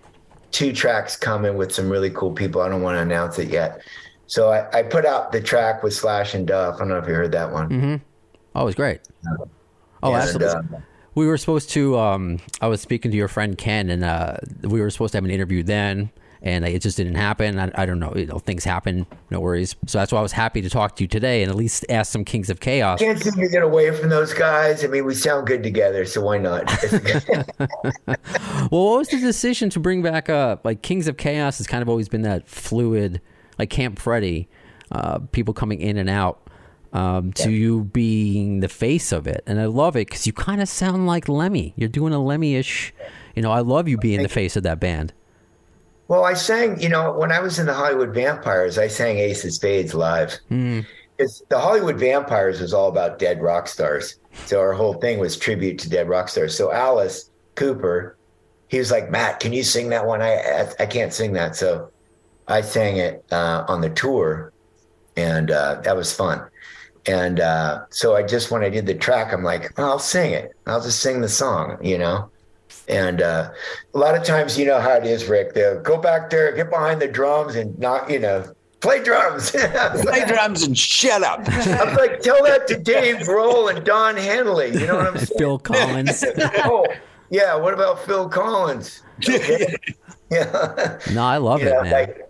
two 0.53 0.71
tracks 0.71 1.17
coming 1.17 1.57
with 1.57 1.73
some 1.73 1.89
really 1.89 2.09
cool 2.11 2.31
people. 2.31 2.61
I 2.61 2.69
don't 2.69 2.81
want 2.81 2.95
to 2.95 3.01
announce 3.01 3.37
it 3.39 3.49
yet. 3.49 3.81
So 4.27 4.51
I, 4.51 4.79
I 4.79 4.83
put 4.83 5.05
out 5.05 5.31
the 5.33 5.41
track 5.41 5.83
with 5.83 5.93
Slash 5.93 6.33
and 6.33 6.47
Duff. 6.47 6.75
I 6.75 6.79
don't 6.79 6.87
know 6.89 6.97
if 6.97 7.07
you 7.07 7.13
heard 7.13 7.33
that 7.33 7.51
one. 7.51 7.69
Mm-hmm. 7.69 7.95
Oh, 8.55 8.61
it 8.61 8.65
was 8.65 8.75
great. 8.75 9.01
Oh, 10.01 10.13
And, 10.13 10.15
absolutely. 10.23 10.77
uh, 10.77 10.81
We 11.15 11.27
were 11.27 11.37
supposed 11.37 11.69
to. 11.71 11.97
Um, 11.97 12.39
I 12.61 12.67
was 12.67 12.79
speaking 12.81 13.11
to 13.11 13.17
your 13.17 13.27
friend 13.27 13.57
Ken, 13.57 13.89
and 13.89 14.03
uh, 14.03 14.37
we 14.61 14.79
were 14.79 14.89
supposed 14.89 15.11
to 15.11 15.17
have 15.17 15.25
an 15.25 15.31
interview 15.31 15.63
then, 15.63 16.11
and 16.43 16.65
it 16.65 16.81
just 16.81 16.97
didn't 16.97 17.15
happen. 17.15 17.57
I, 17.57 17.71
I 17.73 17.85
don't 17.85 17.99
know. 17.99 18.13
You 18.15 18.25
know, 18.25 18.37
things 18.37 18.65
happen. 18.65 19.07
No 19.29 19.39
worries. 19.39 19.75
So 19.87 19.97
that's 19.97 20.11
why 20.11 20.19
I 20.19 20.21
was 20.21 20.33
happy 20.33 20.61
to 20.61 20.69
talk 20.69 20.97
to 20.97 21.03
you 21.03 21.07
today, 21.07 21.41
and 21.41 21.49
at 21.49 21.55
least 21.55 21.85
ask 21.89 22.11
some 22.11 22.25
Kings 22.25 22.49
of 22.49 22.59
Chaos. 22.59 22.99
can't 22.99 23.17
seem 23.17 23.33
to 23.35 23.47
get 23.47 23.63
away 23.63 23.91
from 23.97 24.09
those 24.09 24.33
guys. 24.33 24.83
I 24.83 24.87
mean, 24.87 25.05
we 25.05 25.15
sound 25.15 25.47
good 25.47 25.63
together, 25.63 26.03
so 26.05 26.21
why 26.21 26.37
not? 26.37 26.71
Well, 28.71 28.85
what 28.85 28.99
was 28.99 29.07
the 29.09 29.19
decision 29.19 29.69
to 29.71 29.79
bring 29.79 30.01
back 30.01 30.29
uh 30.29 30.57
like 30.63 30.81
Kings 30.81 31.07
of 31.07 31.17
Chaos 31.17 31.57
has 31.57 31.67
kind 31.67 31.81
of 31.81 31.89
always 31.89 32.07
been 32.07 32.21
that 32.21 32.47
fluid, 32.47 33.21
like 33.59 33.69
Camp 33.69 33.99
Freddy, 33.99 34.47
uh, 34.91 35.19
people 35.31 35.53
coming 35.53 35.79
in 35.79 35.97
and 35.97 36.09
out. 36.09 36.39
Um, 36.93 37.33
to 37.33 37.49
you 37.49 37.85
being 37.85 38.59
the 38.59 38.69
face 38.69 39.11
of 39.11 39.25
it, 39.25 39.43
and 39.47 39.59
I 39.59 39.65
love 39.65 39.95
it 39.95 40.07
because 40.07 40.27
you 40.27 40.33
kind 40.33 40.61
of 40.61 40.69
sound 40.69 41.07
like 41.07 41.27
Lemmy. 41.27 41.73
You're 41.75 41.89
doing 41.89 42.13
a 42.13 42.23
Lemmy-ish. 42.23 42.93
You 43.35 43.41
know, 43.41 43.51
I 43.51 43.61
love 43.61 43.87
you 43.87 43.97
being 43.97 44.21
the 44.21 44.29
face 44.29 44.55
of 44.55 44.61
that 44.61 44.79
band. 44.79 45.11
Well, 46.07 46.25
I 46.25 46.33
sang, 46.33 46.79
you 46.79 46.89
know, 46.89 47.13
when 47.13 47.31
I 47.31 47.39
was 47.39 47.59
in 47.59 47.65
the 47.65 47.73
Hollywood 47.73 48.13
Vampires, 48.13 48.77
I 48.77 48.87
sang 48.87 49.17
Ace 49.17 49.45
of 49.45 49.53
Spades 49.53 49.93
live. 49.93 50.37
Because 51.17 51.43
the 51.49 51.59
Hollywood 51.59 51.99
Vampires 51.99 52.59
was 52.59 52.73
all 52.73 52.89
about 52.89 53.19
dead 53.19 53.41
rock 53.41 53.67
stars. 53.67 54.19
So 54.45 54.59
our 54.59 54.73
whole 54.73 54.95
thing 54.95 55.19
was 55.19 55.37
tribute 55.37 55.79
to 55.79 55.89
dead 55.89 56.09
rock 56.09 56.27
stars. 56.29 56.57
So 56.57 56.71
Alice 56.71 57.29
Cooper, 57.55 58.17
he 58.67 58.79
was 58.79 58.91
like, 58.91 59.11
Matt, 59.11 59.39
can 59.39 59.53
you 59.53 59.63
sing 59.63 59.89
that 59.89 60.05
one? 60.05 60.21
I 60.21 60.33
I, 60.33 60.67
I 60.79 60.85
can't 60.87 61.13
sing 61.13 61.33
that. 61.33 61.55
So 61.55 61.91
I 62.47 62.61
sang 62.61 62.97
it 62.97 63.23
uh, 63.31 63.63
on 63.67 63.81
the 63.81 63.89
tour, 63.89 64.51
and 65.15 65.51
uh, 65.51 65.81
that 65.83 65.95
was 65.95 66.11
fun. 66.11 66.49
And 67.05 67.39
uh, 67.39 67.85
so 67.89 68.15
I 68.15 68.23
just, 68.23 68.49
when 68.49 68.63
I 68.63 68.69
did 68.69 68.85
the 68.85 68.95
track, 68.95 69.33
I'm 69.33 69.43
like, 69.43 69.77
I'll 69.77 69.99
sing 69.99 70.33
it. 70.33 70.53
I'll 70.65 70.81
just 70.81 71.01
sing 71.01 71.21
the 71.21 71.29
song, 71.29 71.77
you 71.81 71.97
know? 71.97 72.29
And 72.87 73.21
uh, 73.21 73.51
a 73.93 73.97
lot 73.97 74.15
of 74.15 74.23
times, 74.23 74.57
you 74.57 74.65
know 74.65 74.79
how 74.79 74.93
it 74.93 75.05
is, 75.05 75.25
Rick. 75.29 75.53
They'll 75.53 75.81
go 75.81 75.97
back 75.97 76.29
there, 76.29 76.51
get 76.53 76.69
behind 76.69 77.01
the 77.01 77.07
drums, 77.07 77.55
and 77.55 77.77
not, 77.79 78.09
you 78.09 78.19
know, 78.19 78.43
play 78.81 79.01
drums. 79.01 79.51
Play 80.01 80.25
drums 80.27 80.63
and 80.63 80.77
shut 80.77 81.23
up. 81.23 81.39
I'm 81.47 81.95
like, 81.95 82.19
tell 82.19 82.43
that 82.43 82.67
to 82.67 82.77
Dave 82.77 83.17
Grohl 83.17 83.73
and 83.73 83.85
Don 83.85 84.17
Henley. 84.17 84.73
You 84.73 84.87
know 84.87 84.97
what 84.97 85.07
I'm 85.07 85.17
saying? 85.17 85.37
Phil 85.37 85.59
Collins. 85.59 86.23
oh, 86.65 86.85
yeah. 87.29 87.55
What 87.55 87.73
about 87.73 88.03
Phil 88.05 88.27
Collins? 88.27 89.01
Okay. 89.19 89.73
yeah. 90.31 90.99
no, 91.13 91.23
I 91.23 91.37
love 91.37 91.61
You 91.61 91.67
it, 91.67 91.73
know, 91.73 91.81
man. 91.83 91.91
like, 91.93 92.29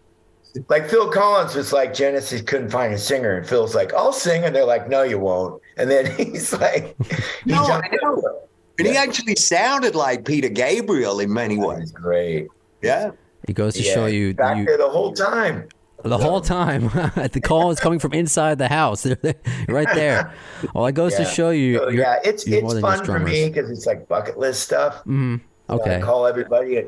like 0.70 0.88
Phil 0.88 1.10
Collins 1.10 1.56
was 1.56 1.74
like 1.74 1.96
Genesis 1.96 2.42
couldn't 2.44 2.70
find 2.70 2.94
a 2.94 2.98
singer, 3.00 3.36
and 3.38 3.48
Phil's 3.48 3.74
like, 3.74 3.92
"I'll 3.96 4.14
sing," 4.14 4.44
and 4.44 4.56
they're 4.56 4.66
like, 4.66 4.88
"No, 4.88 5.02
you 5.02 5.18
won't." 5.18 5.60
And 5.78 5.90
then 5.90 6.06
he's 6.16 6.54
like, 6.54 6.96
he 7.44 7.52
No, 7.52 7.64
I 7.64 7.82
know. 8.04 8.42
Over. 8.80 8.88
And 8.88 8.96
he 8.96 8.98
actually 8.98 9.36
sounded 9.36 9.96
like 9.96 10.26
Peter 10.26 10.50
Gabriel 10.50 11.20
in 11.20 11.32
many 11.34 11.56
That 11.56 11.68
ways. 11.68 11.92
great. 11.92 12.48
Yeah. 12.82 13.12
it 13.48 13.54
goes 13.54 13.76
to 13.76 13.84
Yeah, 13.84 13.94
show 13.94 14.06
you, 14.08 14.34
back 14.34 14.58
you 14.58 14.66
there 14.66 14.78
the 14.78 14.90
whole 14.90 15.14
time. 15.14 15.68
the 16.04 16.18
whole 16.18 16.42
time. 16.42 16.90
the 17.32 17.42
call 17.42 17.72
is 17.72 17.80
coming 17.80 18.00
from 18.00 18.14
inside 18.14 18.58
the 18.58 18.68
house, 18.68 19.06
right 19.68 19.88
there. 19.94 20.34
Well, 20.74 20.86
it 20.88 20.94
goes 20.94 21.16
to 21.16 21.26
show 21.38 21.52
you. 21.52 21.78
So, 21.78 21.90
yeah, 21.90 22.20
it's 22.24 22.46
it's 22.48 22.80
fun 22.80 23.06
for 23.06 23.20
me 23.20 23.48
because 23.50 23.70
it's 23.70 23.86
like 23.86 24.08
bucket 24.08 24.38
list 24.38 24.64
stuff. 24.64 24.96
Mm-hmm. 25.00 25.36
Okay, 25.70 25.92
I 25.92 25.96
Okay. 25.96 26.02
call 26.02 26.28
everybody. 26.28 26.84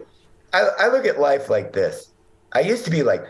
I, 0.54 0.70
I 0.80 0.88
look 0.90 1.06
at 1.06 1.20
life 1.20 1.50
like 1.50 1.72
this. 1.74 2.14
I 2.54 2.60
used 2.62 2.86
to 2.86 2.92
be 2.92 3.04
like, 3.04 3.24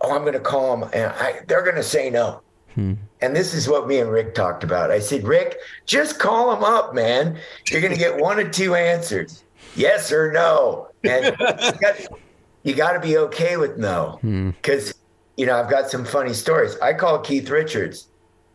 oh, 0.00 0.14
I'm 0.14 0.22
going 0.22 0.32
to 0.34 0.40
call 0.40 0.76
them, 0.76 0.90
and 0.92 1.12
I, 1.12 1.40
they're 1.48 1.62
going 1.62 1.76
to 1.76 1.82
say 1.82 2.10
no. 2.10 2.42
Hmm. 2.74 2.94
And 3.20 3.34
this 3.36 3.54
is 3.54 3.68
what 3.68 3.86
me 3.86 3.98
and 3.98 4.10
Rick 4.10 4.34
talked 4.34 4.64
about. 4.64 4.90
I 4.90 4.98
said, 4.98 5.24
Rick, 5.24 5.58
just 5.86 6.18
call 6.18 6.50
them 6.54 6.64
up, 6.64 6.94
man. 6.94 7.38
You're 7.70 7.80
going 7.80 7.92
to 7.92 7.98
get 7.98 8.16
one 8.18 8.38
or 8.38 8.48
two 8.48 8.74
answers, 8.74 9.44
yes 9.76 10.10
or 10.12 10.32
no. 10.32 10.88
And 11.04 11.26
you 12.64 12.74
got, 12.74 12.92
to 12.92 13.00
be 13.00 13.16
okay 13.18 13.56
with 13.56 13.76
no, 13.78 14.18
Hmm. 14.22 14.50
because 14.50 14.94
you 15.36 15.46
know 15.46 15.56
I've 15.58 15.70
got 15.70 15.90
some 15.90 16.04
funny 16.04 16.32
stories. 16.34 16.76
I 16.80 16.92
called 16.94 17.24
Keith 17.24 17.48
Richards. 17.50 18.08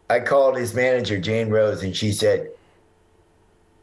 I 0.10 0.20
called 0.20 0.58
his 0.58 0.74
manager 0.74 1.20
Jane 1.20 1.50
Rose, 1.50 1.84
and 1.84 1.96
she 1.96 2.12
said. 2.12 2.50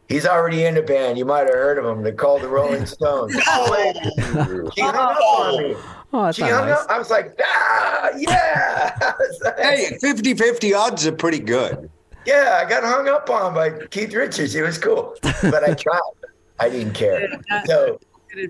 He's 0.08 0.24
already 0.24 0.64
in 0.64 0.76
a 0.76 0.82
band. 0.82 1.18
You 1.18 1.24
might 1.24 1.46
have 1.46 1.54
heard 1.54 1.78
of 1.78 1.84
him. 1.84 2.04
They're 2.04 2.12
called 2.12 2.42
the 2.42 2.46
Rolling 2.48 2.86
Stones. 2.94 3.32
she 3.34 3.40
hung 3.40 4.94
up 4.94 5.18
on 5.20 5.58
me. 5.60 5.74
Oh, 6.12 6.30
She 6.32 6.42
hung 6.42 6.66
nice. 6.66 6.78
up. 6.78 6.90
I 6.90 6.98
was 6.98 7.10
like, 7.10 7.38
ah, 7.44 8.10
yeah. 8.16 8.96
I 9.00 9.12
was 9.18 9.40
like, 9.44 9.58
Hey, 9.58 9.98
50 10.00 10.34
50 10.34 10.74
odds 10.74 11.06
are 11.06 11.12
pretty 11.12 11.40
good. 11.40 11.90
yeah, 12.24 12.60
I 12.64 12.68
got 12.68 12.82
hung 12.84 13.08
up 13.08 13.28
on 13.30 13.54
by 13.54 13.70
Keith 13.90 14.14
Richards. 14.14 14.54
It 14.54 14.62
was 14.62 14.78
cool, 14.78 15.14
but 15.22 15.62
I 15.64 15.74
tried. 15.74 16.00
I 16.58 16.68
didn't 16.70 16.94
care. 16.94 17.28
So, 17.66 17.98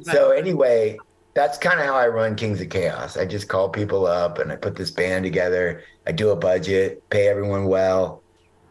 so 0.03 0.31
anyway, 0.31 0.97
that's 1.35 1.59
kind 1.59 1.81
of 1.81 1.87
how 1.87 1.95
I 1.97 2.07
run 2.09 2.37
Kings 2.37 2.61
of 2.61 2.69
Chaos. 2.69 3.17
I 3.17 3.25
just 3.27 3.49
call 3.49 3.69
people 3.69 4.07
up 4.07 4.39
and 4.39 4.53
I 4.53 4.57
put 4.57 4.77
this 4.77 4.91
band 4.91 5.25
together. 5.25 5.83
I 6.07 6.13
do 6.13 6.31
a 6.31 6.37
budget, 6.37 7.03
pay 7.11 7.27
everyone 7.29 7.65
well, 7.67 8.23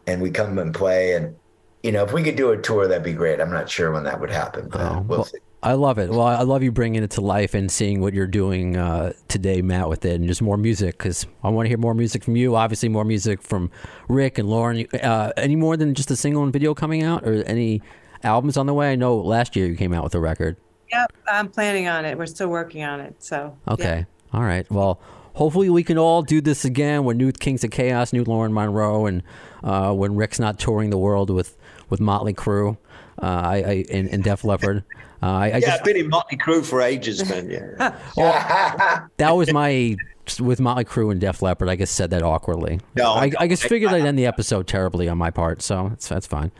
and 0.06 0.22
we 0.22 0.30
come 0.30 0.58
and 0.58 0.74
play. 0.74 1.12
And 1.14 1.36
you 1.82 1.92
know, 1.92 2.02
if 2.02 2.12
we 2.12 2.22
could 2.22 2.36
do 2.36 2.50
a 2.50 2.56
tour, 2.56 2.88
that'd 2.88 3.04
be 3.04 3.12
great. 3.12 3.40
I'm 3.40 3.50
not 3.52 3.68
sure 3.68 3.92
when 3.92 4.04
that 4.04 4.20
would 4.20 4.30
happen, 4.30 4.68
but 4.70 4.80
Oh, 4.80 5.00
we'll 5.06 5.18
well, 5.18 5.24
see. 5.24 5.38
I 5.66 5.72
love 5.72 5.98
it. 5.98 6.10
Well, 6.10 6.22
I 6.22 6.42
love 6.42 6.62
you 6.62 6.70
bringing 6.70 7.02
it 7.02 7.10
to 7.12 7.20
life 7.20 7.52
and 7.52 7.68
seeing 7.68 8.00
what 8.00 8.14
you're 8.14 8.28
doing 8.28 8.76
uh, 8.76 9.14
today, 9.26 9.62
Matt, 9.62 9.88
with 9.88 10.04
it, 10.04 10.14
and 10.14 10.28
just 10.28 10.40
more 10.40 10.56
music 10.56 10.96
because 10.96 11.26
I 11.42 11.48
want 11.48 11.66
to 11.66 11.68
hear 11.68 11.76
more 11.76 11.92
music 11.92 12.22
from 12.22 12.36
you. 12.36 12.54
Obviously, 12.54 12.88
more 12.88 13.04
music 13.04 13.42
from 13.42 13.72
Rick 14.08 14.38
and 14.38 14.48
Lauren. 14.48 14.86
Uh, 14.94 15.32
any 15.36 15.56
more 15.56 15.76
than 15.76 15.94
just 15.94 16.08
a 16.12 16.14
single 16.14 16.44
and 16.44 16.52
video 16.52 16.72
coming 16.72 17.02
out, 17.02 17.26
or 17.26 17.42
any 17.42 17.82
albums 18.22 18.56
on 18.56 18.66
the 18.66 18.74
way? 18.74 18.92
I 18.92 18.94
know 18.94 19.16
last 19.16 19.56
year 19.56 19.66
you 19.66 19.74
came 19.74 19.92
out 19.92 20.04
with 20.04 20.14
a 20.14 20.20
record. 20.20 20.56
Yep, 20.92 21.12
I'm 21.26 21.48
planning 21.48 21.88
on 21.88 22.04
it. 22.04 22.16
We're 22.16 22.26
still 22.26 22.48
working 22.48 22.84
on 22.84 23.00
it. 23.00 23.16
So 23.18 23.56
yeah. 23.66 23.72
Okay. 23.72 24.06
All 24.32 24.42
right. 24.42 24.70
Well, 24.70 25.00
hopefully 25.32 25.68
we 25.68 25.82
can 25.82 25.98
all 25.98 26.22
do 26.22 26.40
this 26.40 26.64
again 26.64 27.02
when 27.02 27.16
new 27.16 27.32
Kings 27.32 27.64
of 27.64 27.72
Chaos, 27.72 28.12
new 28.12 28.22
Lauren 28.22 28.54
Monroe, 28.54 29.06
and 29.06 29.20
uh, 29.64 29.92
when 29.92 30.14
Rick's 30.14 30.38
not 30.38 30.60
touring 30.60 30.90
the 30.90 30.98
world 30.98 31.28
with 31.28 31.56
with 31.90 31.98
Motley 31.98 32.34
Crue, 32.34 32.76
uh, 33.22 33.26
I, 33.26 33.56
I 33.56 33.84
and, 33.92 34.08
and 34.08 34.24
Def 34.24 34.44
Leppard. 34.44 34.84
Uh, 35.22 35.26
I, 35.26 35.44
I 35.44 35.46
Yeah, 35.46 35.60
just 35.60 35.78
I've 35.78 35.84
been 35.84 35.96
in 35.96 36.08
Motley 36.08 36.36
Crue 36.36 36.64
for 36.64 36.82
ages, 36.82 37.28
man. 37.28 37.50
Yeah. 37.50 37.96
that 39.16 39.30
was 39.30 39.52
my 39.52 39.96
with 40.40 40.60
Motley 40.60 40.84
Crue 40.84 41.10
and 41.10 41.20
Def 41.20 41.40
Leppard. 41.40 41.68
I 41.68 41.76
just 41.76 41.94
said 41.94 42.10
that 42.10 42.22
awkwardly. 42.22 42.80
No, 42.96 43.12
I, 43.12 43.30
I 43.38 43.48
just 43.48 43.62
figured 43.62 43.92
I'd 43.92 44.04
end 44.04 44.18
the 44.18 44.26
episode 44.26 44.66
terribly 44.66 45.08
on 45.08 45.16
my 45.18 45.30
part, 45.30 45.62
so 45.62 45.88
that's 45.90 46.08
that's 46.08 46.26
fine. 46.26 46.50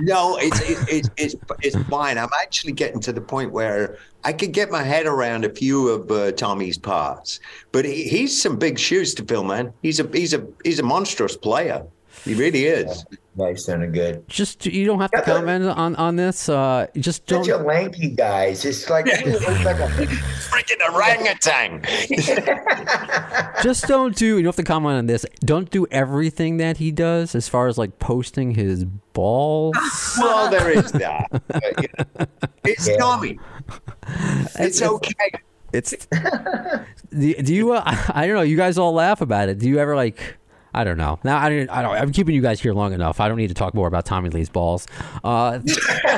No, 0.00 0.36
it's 0.38 0.60
it's 0.68 0.88
it's 0.88 1.10
it's, 1.16 1.36
it's 1.62 1.88
fine. 1.88 2.18
I'm 2.18 2.28
actually 2.42 2.72
getting 2.72 3.00
to 3.00 3.12
the 3.12 3.20
point 3.20 3.52
where 3.52 3.98
I 4.24 4.32
could 4.32 4.52
get 4.52 4.70
my 4.70 4.82
head 4.82 5.06
around 5.06 5.44
a 5.44 5.50
few 5.50 5.88
of 5.88 6.10
uh, 6.10 6.32
Tommy's 6.32 6.78
parts, 6.78 7.40
but 7.70 7.84
he, 7.84 8.04
he's 8.08 8.40
some 8.40 8.56
big 8.56 8.78
shoes 8.78 9.14
to 9.14 9.24
fill, 9.24 9.44
man. 9.44 9.72
He's 9.82 10.00
a 10.00 10.08
he's 10.12 10.34
a 10.34 10.46
he's 10.64 10.78
a 10.78 10.84
monstrous 10.84 11.36
player. 11.36 11.86
He 12.24 12.34
really 12.34 12.66
is. 12.66 13.04
Nice, 13.34 13.64
sounded 13.64 13.94
good. 13.94 14.28
Just 14.28 14.66
you 14.66 14.84
don't 14.84 15.00
have 15.00 15.10
to 15.12 15.18
Yeah, 15.18 15.24
but- 15.26 15.36
comment 15.36 15.64
on 15.64 15.96
on 15.96 16.16
this. 16.16 16.48
Uh, 16.48 16.86
just 16.98 17.26
don't. 17.26 17.44
Such 17.44 17.60
a 17.60 17.62
lanky 17.62 18.10
guy. 18.10 18.44
It's 18.46 18.90
like, 18.90 19.06
he 19.06 19.30
looks 19.30 19.46
like 19.64 19.78
a 19.78 19.88
Freaking 20.52 20.92
orangutan. 20.92 21.82
just 23.62 23.86
don't 23.88 24.14
do. 24.14 24.26
You 24.36 24.42
don't 24.42 24.46
have 24.46 24.56
to 24.56 24.62
comment 24.62 24.98
on 24.98 25.06
this. 25.06 25.24
Don't 25.40 25.70
do 25.70 25.86
everything 25.90 26.58
that 26.58 26.76
he 26.76 26.90
does, 26.92 27.34
as 27.34 27.48
far 27.48 27.68
as 27.68 27.78
like 27.78 27.98
posting 27.98 28.54
his 28.54 28.84
balls. 29.14 29.76
well, 30.18 30.50
there 30.50 30.70
is 30.70 30.92
that. 30.92 31.28
But, 31.48 31.82
you 31.82 31.88
know, 31.98 32.26
it's 32.64 32.86
Yeah. 32.86 32.96
Tommy. 32.98 33.38
It's 34.58 34.82
okay. 34.82 35.30
It's. 35.72 35.94
do, 37.10 37.34
do 37.34 37.54
you? 37.54 37.72
Uh, 37.72 37.82
I 38.10 38.26
don't 38.26 38.36
know. 38.36 38.42
You 38.42 38.58
guys 38.58 38.76
all 38.76 38.92
laugh 38.92 39.22
about 39.22 39.48
it. 39.48 39.58
Do 39.58 39.68
you 39.68 39.78
ever 39.78 39.96
like? 39.96 40.36
I 40.74 40.84
don't 40.84 40.96
know. 40.96 41.18
Now 41.22 41.38
I 41.38 41.50
don't. 41.50 41.70
I 41.70 41.82
don't. 41.82 41.94
I'm 41.94 42.12
keeping 42.12 42.34
you 42.34 42.40
guys 42.40 42.60
here 42.60 42.72
long 42.72 42.94
enough. 42.94 43.20
I 43.20 43.28
don't 43.28 43.36
need 43.36 43.48
to 43.48 43.54
talk 43.54 43.74
more 43.74 43.88
about 43.88 44.06
Tommy 44.06 44.30
Lee's 44.30 44.48
balls. 44.48 44.86
Uh, 45.22 45.58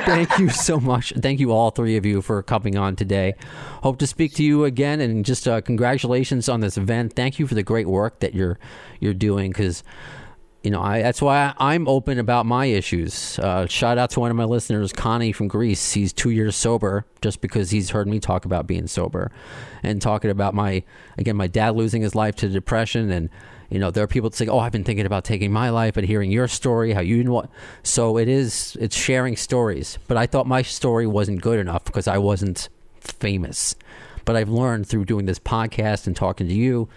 thank 0.05 0.39
you 0.39 0.49
so 0.49 0.79
much. 0.79 1.13
Thank 1.17 1.41
you 1.41 1.51
all 1.51 1.71
three 1.71 1.97
of 1.97 2.07
you 2.07 2.23
for 2.23 2.43
coming 2.43 2.77
on 2.77 2.95
today. 2.95 3.35
Hope 3.83 3.99
to 3.99 4.07
speak 4.07 4.35
to 4.35 4.45
you 4.45 4.65
again. 4.65 5.01
And 5.01 5.25
just 5.25 5.49
uh, 5.49 5.61
congratulations 5.61 6.49
on 6.49 6.61
this 6.61 6.79
event. 6.79 7.15
Thank 7.15 7.39
you 7.41 7.49
for 7.49 7.55
the 7.55 7.65
great 7.65 7.89
work 7.89 8.21
that 8.21 8.35
you're 8.35 8.59
you're 9.01 9.15
doing 9.15 9.51
because. 9.51 9.83
You 10.63 10.71
know, 10.71 10.81
I, 10.81 11.03
that's 11.03 11.21
why 11.21 11.53
I'm 11.59 11.87
open 11.87 12.19
about 12.19 12.47
my 12.47 12.65
issues. 12.65 13.39
Uh, 13.39 13.67
shout 13.67 13.99
out 13.99 14.09
to 14.13 14.21
one 14.21 14.31
of 14.31 14.37
my 14.39 14.47
listeners, 14.47 14.95
Connie 14.95 15.31
from 15.31 15.47
Greece. 15.47 15.93
He's 15.93 16.11
two 16.11 16.31
years 16.31 16.57
sober 16.57 17.05
just 17.21 17.43
because 17.43 17.71
he's 17.71 17.91
heard 17.91 18.09
me 18.09 18.19
talk 18.19 18.47
about 18.47 18.67
being 18.67 18.87
sober 18.87 19.31
and 19.83 20.01
talking 20.01 20.31
about 20.31 20.55
my, 20.55 20.83
again, 21.19 21.37
my 21.37 21.49
dad 21.49 21.77
losing 21.77 22.01
his 22.01 22.15
life 22.15 22.35
to 22.37 22.49
depression. 22.49 23.11
And, 23.11 23.29
you 23.75 23.81
know, 23.81 23.91
there 23.91 24.05
are 24.05 24.09
people 24.09 24.31
that 24.31 24.37
say, 24.37 24.47
oh, 24.47 24.59
I've 24.59 24.73
been 24.73 24.85
thinking 24.85 25.07
about 25.07 25.25
taking 25.25 25.53
my 25.53 25.71
life, 25.71 25.97
and 25.97 26.07
hearing 26.07 26.31
your 26.31 26.49
story, 26.49 26.93
how 26.93 27.01
you 27.01 27.25
know. 27.25 27.49
So 27.83 28.17
it 28.17 28.29
is, 28.29 28.77
it's 28.81 28.97
sharing 28.97 29.37
stories. 29.37 29.99
But 30.07 30.17
I 30.17 30.27
thought 30.27 30.47
my 30.47 30.63
story 30.63 31.07
wasn't 31.07 31.43
good 31.43 31.59
enough 31.59 31.85
because 31.85 32.07
I 32.07 32.19
wasn't 32.19 32.69
famous. 33.01 33.75
But 34.25 34.37
I've 34.37 34.49
learned 34.49 34.87
through 34.87 35.05
doing 35.05 35.27
this 35.27 35.39
podcast 35.39 36.07
and 36.07 36.17
talking 36.17 36.49
to 36.49 36.55
you 36.55 36.89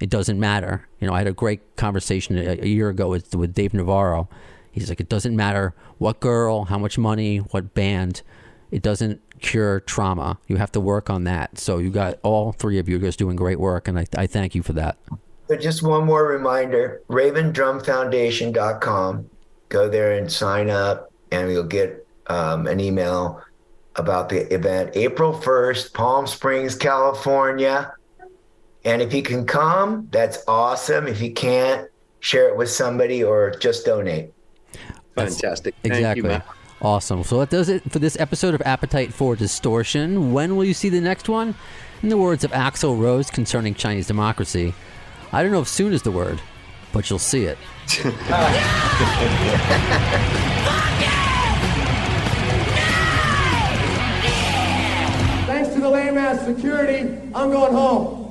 it 0.00 0.10
doesn't 0.10 0.38
matter. 0.38 0.86
You 1.00 1.06
know, 1.08 1.14
I 1.14 1.18
had 1.18 1.26
a 1.26 1.32
great 1.32 1.76
conversation 1.76 2.38
a, 2.38 2.60
a 2.62 2.66
year 2.66 2.88
ago 2.88 3.08
with, 3.08 3.34
with 3.34 3.54
Dave 3.54 3.74
Navarro. 3.74 4.28
He's 4.70 4.88
like, 4.88 5.00
it 5.00 5.08
doesn't 5.08 5.34
matter 5.34 5.74
what 5.98 6.20
girl, 6.20 6.66
how 6.66 6.78
much 6.78 6.98
money, 6.98 7.38
what 7.38 7.74
band. 7.74 8.22
It 8.70 8.82
doesn't 8.82 9.20
cure 9.40 9.80
trauma. 9.80 10.38
You 10.46 10.56
have 10.56 10.70
to 10.72 10.80
work 10.80 11.10
on 11.10 11.24
that. 11.24 11.58
So 11.58 11.78
you 11.78 11.90
got 11.90 12.18
all 12.22 12.52
three 12.52 12.78
of 12.78 12.88
you 12.88 12.98
guys 12.98 13.16
doing 13.16 13.34
great 13.34 13.58
work, 13.58 13.88
and 13.88 13.98
I, 13.98 14.06
I 14.16 14.26
thank 14.26 14.54
you 14.54 14.62
for 14.62 14.74
that. 14.74 14.98
But 15.48 15.60
just 15.60 15.82
one 15.82 16.04
more 16.04 16.26
reminder 16.26 17.02
ravendrumfoundation.com. 17.08 19.30
Go 19.68 19.88
there 19.88 20.12
and 20.12 20.30
sign 20.30 20.70
up, 20.70 21.12
and 21.30 21.50
you'll 21.50 21.64
get 21.64 22.06
um, 22.28 22.66
an 22.66 22.80
email 22.80 23.42
about 23.96 24.28
the 24.28 24.52
event 24.54 24.90
April 24.94 25.32
1st, 25.32 25.92
Palm 25.92 26.26
Springs, 26.26 26.74
California. 26.74 27.92
And 28.84 29.02
if 29.02 29.12
you 29.12 29.22
can 29.22 29.44
come, 29.46 30.08
that's 30.10 30.38
awesome. 30.46 31.06
If 31.08 31.20
you 31.20 31.32
can't, 31.32 31.88
share 32.20 32.48
it 32.48 32.56
with 32.56 32.70
somebody 32.70 33.22
or 33.22 33.50
just 33.50 33.84
donate. 33.84 34.32
Fantastic. 35.14 35.74
Thank 35.82 35.94
you, 35.94 36.00
Exactly. 36.00 36.28
man. 36.28 36.42
awesome. 36.80 37.24
So 37.24 37.38
that 37.40 37.50
does 37.50 37.68
it 37.68 37.82
for 37.90 37.98
this 37.98 38.18
episode 38.20 38.54
of 38.54 38.62
Appetite 38.64 39.12
for 39.12 39.34
Distortion. 39.36 40.32
When 40.32 40.56
will 40.56 40.64
you 40.64 40.74
see 40.74 40.88
the 40.88 41.00
next 41.00 41.28
one? 41.28 41.54
In 42.02 42.08
the 42.08 42.16
words 42.16 42.44
of 42.44 42.52
Axl 42.52 43.00
Rose 43.00 43.30
concerning 43.30 43.74
Chinese 43.74 44.06
democracy, 44.06 44.72
I 45.30 45.42
don't 45.42 45.52
know 45.52 45.60
if 45.60 45.68
soon 45.68 45.92
is 45.92 46.02
the 46.02 46.10
word, 46.10 46.40
but 46.92 47.10
you'll 47.10 47.18
see 47.18 47.44
it. 47.44 47.58
Thanks 55.46 55.74
to 55.74 55.80
the 55.80 55.88
lame 55.90 56.16
ass 56.16 56.44
security, 56.44 57.18
I'm 57.34 57.50
going 57.50 57.72
home. 57.72 58.27